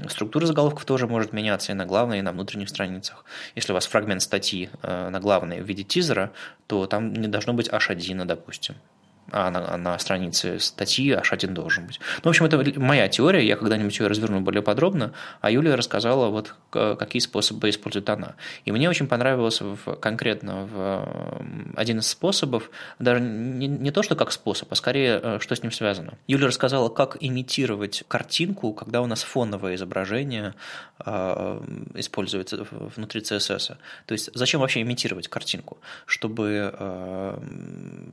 структура 0.09 0.45
заголовков 0.45 0.85
тоже 0.85 1.07
может 1.07 1.33
меняться 1.33 1.71
и 1.71 1.75
на 1.75 1.85
главной, 1.85 2.19
и 2.19 2.21
на 2.21 2.31
внутренних 2.31 2.69
страницах. 2.69 3.25
Если 3.55 3.71
у 3.71 3.75
вас 3.75 3.85
фрагмент 3.85 4.21
статьи 4.21 4.69
э, 4.81 5.09
на 5.09 5.19
главной 5.19 5.61
в 5.61 5.65
виде 5.65 5.83
тизера, 5.83 6.31
то 6.67 6.85
там 6.85 7.13
не 7.13 7.27
должно 7.27 7.53
быть 7.53 7.69
H1, 7.69 8.25
допустим. 8.25 8.75
А 9.31 9.49
на, 9.51 9.77
на 9.77 9.99
странице 9.99 10.59
статьи 10.59 11.11
H1 11.11 11.47
должен 11.53 11.87
быть. 11.87 11.99
Ну, 12.23 12.23
в 12.23 12.27
общем, 12.29 12.45
это 12.45 12.79
моя 12.79 13.07
теория, 13.07 13.45
я 13.45 13.55
когда-нибудь 13.55 13.97
ее 13.99 14.07
разверну 14.07 14.41
более 14.41 14.61
подробно, 14.61 15.13
а 15.41 15.51
Юлия 15.51 15.75
рассказала, 15.75 16.29
вот 16.29 16.55
какие 16.71 17.19
способы 17.19 17.69
использует 17.69 18.09
она. 18.09 18.35
И 18.65 18.71
мне 18.71 18.89
очень 18.89 19.07
понравилось 19.07 19.61
в, 19.61 19.95
конкретно 19.95 20.65
в 20.65 21.39
один 21.75 21.99
из 21.99 22.07
способов, 22.07 22.69
даже 22.99 23.21
не, 23.21 23.67
не 23.67 23.91
то, 23.91 24.03
что 24.03 24.15
как 24.15 24.31
способ, 24.31 24.71
а 24.71 24.75
скорее, 24.75 25.19
э, 25.21 25.39
что 25.39 25.55
с 25.55 25.63
ним 25.63 25.71
связано. 25.71 26.17
Юлия 26.27 26.47
рассказала, 26.47 26.89
как 26.89 27.17
имитировать 27.19 28.03
картинку, 28.07 28.73
когда 28.73 29.01
у 29.01 29.07
нас 29.07 29.23
фоновое 29.23 29.75
изображение 29.75 30.53
э, 31.05 31.61
используется 31.95 32.65
внутри 32.71 33.21
CSS. 33.21 33.77
То 34.05 34.11
есть 34.11 34.29
зачем 34.33 34.61
вообще 34.61 34.81
имитировать 34.81 35.27
картинку? 35.27 35.77
Чтобы 36.05 36.73
э, 36.73 37.39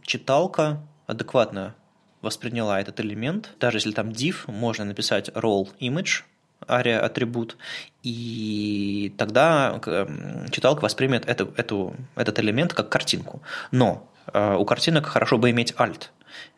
читалка 0.02 0.80
адекватно 1.06 1.74
восприняла 2.22 2.80
этот 2.80 3.00
элемент, 3.00 3.50
даже 3.60 3.78
если 3.78 3.92
там 3.92 4.10
div, 4.10 4.50
можно 4.50 4.84
написать 4.84 5.28
role 5.30 5.68
image, 5.80 6.22
ария 6.68 7.00
атрибут, 7.00 7.56
и 8.02 9.14
тогда 9.16 9.80
читалка 10.50 10.82
воспримет 10.82 11.28
эту, 11.28 11.52
эту, 11.56 11.94
этот 12.14 12.38
элемент 12.40 12.74
как 12.74 12.88
картинку. 12.88 13.42
Но 13.70 14.10
э, 14.32 14.56
у 14.56 14.64
картинок 14.64 15.06
хорошо 15.06 15.38
бы 15.38 15.50
иметь 15.50 15.72
alt. 15.72 16.08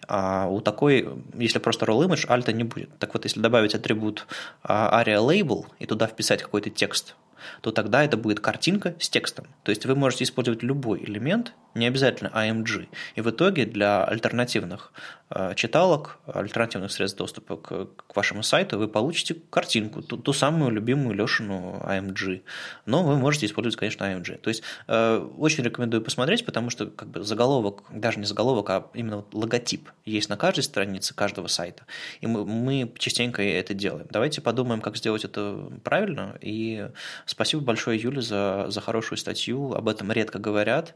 А 0.06 0.46
у 0.46 0.60
такой, 0.60 1.08
если 1.34 1.58
просто 1.58 1.84
role 1.84 2.06
image, 2.06 2.26
альта 2.28 2.52
не 2.52 2.64
будет. 2.64 2.96
Так 2.98 3.14
вот, 3.14 3.24
если 3.24 3.40
добавить 3.40 3.74
атрибут 3.74 4.26
aria 4.64 5.18
label 5.18 5.66
и 5.78 5.86
туда 5.86 6.06
вписать 6.06 6.42
какой-то 6.42 6.70
текст, 6.70 7.14
то 7.60 7.70
тогда 7.70 8.04
это 8.04 8.16
будет 8.16 8.40
картинка 8.40 8.94
с 8.98 9.08
текстом. 9.08 9.46
То 9.62 9.70
есть 9.70 9.86
вы 9.86 9.94
можете 9.94 10.24
использовать 10.24 10.62
любой 10.62 11.02
элемент, 11.04 11.54
не 11.74 11.86
обязательно 11.86 12.28
AMG. 12.28 12.88
И 13.14 13.20
в 13.20 13.30
итоге 13.30 13.64
для 13.64 14.04
альтернативных 14.04 14.92
э, 15.30 15.54
читалок, 15.54 16.18
альтернативных 16.26 16.90
средств 16.90 17.18
доступа 17.18 17.56
к, 17.56 17.86
к 18.06 18.16
вашему 18.16 18.42
сайту 18.42 18.78
вы 18.78 18.88
получите 18.88 19.36
картинку, 19.50 20.02
ту, 20.02 20.16
ту 20.16 20.32
самую 20.32 20.70
любимую 20.72 21.14
Лешину 21.14 21.80
AMG. 21.84 22.42
Но 22.86 23.04
вы 23.04 23.16
можете 23.16 23.46
использовать, 23.46 23.76
конечно, 23.76 24.04
AMG. 24.04 24.38
То 24.38 24.48
есть 24.48 24.62
э, 24.88 25.18
очень 25.38 25.62
рекомендую 25.64 26.02
посмотреть, 26.02 26.44
потому 26.44 26.70
что 26.70 26.86
как 26.86 27.08
бы 27.08 27.22
заголовок, 27.22 27.84
даже 27.90 28.18
не 28.18 28.26
заголовок, 28.26 28.70
а 28.70 28.90
именно 28.94 29.16
вот 29.16 29.34
логотип 29.34 29.88
есть 30.04 30.28
на 30.28 30.36
каждой 30.36 30.62
странице 30.62 31.14
каждого 31.14 31.46
сайта. 31.46 31.84
И 32.20 32.26
мы, 32.26 32.44
мы 32.44 32.92
частенько 32.98 33.42
это 33.42 33.74
делаем. 33.74 34.06
Давайте 34.10 34.40
подумаем, 34.40 34.80
как 34.80 34.96
сделать 34.96 35.24
это 35.24 35.70
правильно. 35.84 36.36
И 36.40 36.88
спасибо 37.28 37.62
большое, 37.62 38.00
Юле, 38.00 38.20
за, 38.20 38.66
за 38.68 38.80
хорошую 38.80 39.18
статью. 39.18 39.72
Об 39.74 39.88
этом 39.88 40.10
редко 40.10 40.38
говорят. 40.38 40.94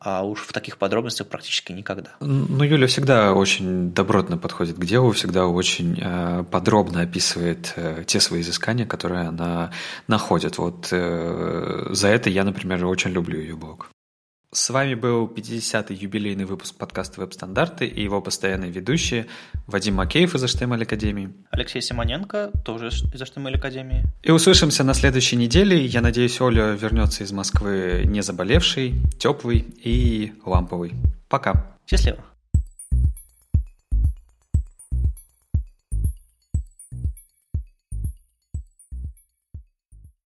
А 0.00 0.24
уж 0.24 0.40
в 0.40 0.52
таких 0.52 0.78
подробностях 0.78 1.26
практически 1.28 1.72
никогда. 1.72 2.10
Ну, 2.20 2.64
Юля 2.64 2.86
всегда 2.86 3.34
очень 3.34 3.92
добротно 3.92 4.38
подходит 4.38 4.76
к 4.76 4.84
делу, 4.84 5.12
всегда 5.12 5.46
очень 5.46 5.98
э, 6.00 6.44
подробно 6.50 7.02
описывает 7.02 7.74
э, 7.76 8.04
те 8.06 8.20
свои 8.20 8.40
изыскания, 8.40 8.86
которые 8.86 9.28
она 9.28 9.70
находит. 10.08 10.58
Вот 10.58 10.88
э, 10.90 11.86
за 11.90 12.08
это 12.08 12.30
я, 12.30 12.44
например, 12.44 12.84
очень 12.86 13.10
люблю 13.10 13.38
ее 13.38 13.56
блог. 13.56 13.91
С 14.54 14.68
вами 14.68 14.92
был 14.94 15.28
50-й 15.28 15.94
юбилейный 15.94 16.44
выпуск 16.44 16.74
подкаста 16.76 17.22
«Веб-стандарты» 17.22 17.86
и 17.86 18.02
его 18.02 18.20
постоянные 18.20 18.70
ведущие 18.70 19.26
Вадим 19.66 19.94
Макеев 19.94 20.34
из 20.34 20.44
HTML 20.44 20.82
Академии. 20.82 21.32
Алексей 21.50 21.80
Симоненко, 21.80 22.50
тоже 22.62 22.88
из 22.88 23.02
HTML 23.02 23.56
Академии. 23.56 24.04
И 24.22 24.30
услышимся 24.30 24.84
на 24.84 24.92
следующей 24.92 25.36
неделе. 25.36 25.82
Я 25.86 26.02
надеюсь, 26.02 26.38
Оля 26.42 26.72
вернется 26.72 27.24
из 27.24 27.32
Москвы 27.32 28.02
не 28.04 28.20
заболевшей, 28.20 29.00
теплый 29.18 29.60
и 29.82 30.34
ламповый. 30.44 30.92
Пока. 31.30 31.78
Счастливо. 31.86 32.22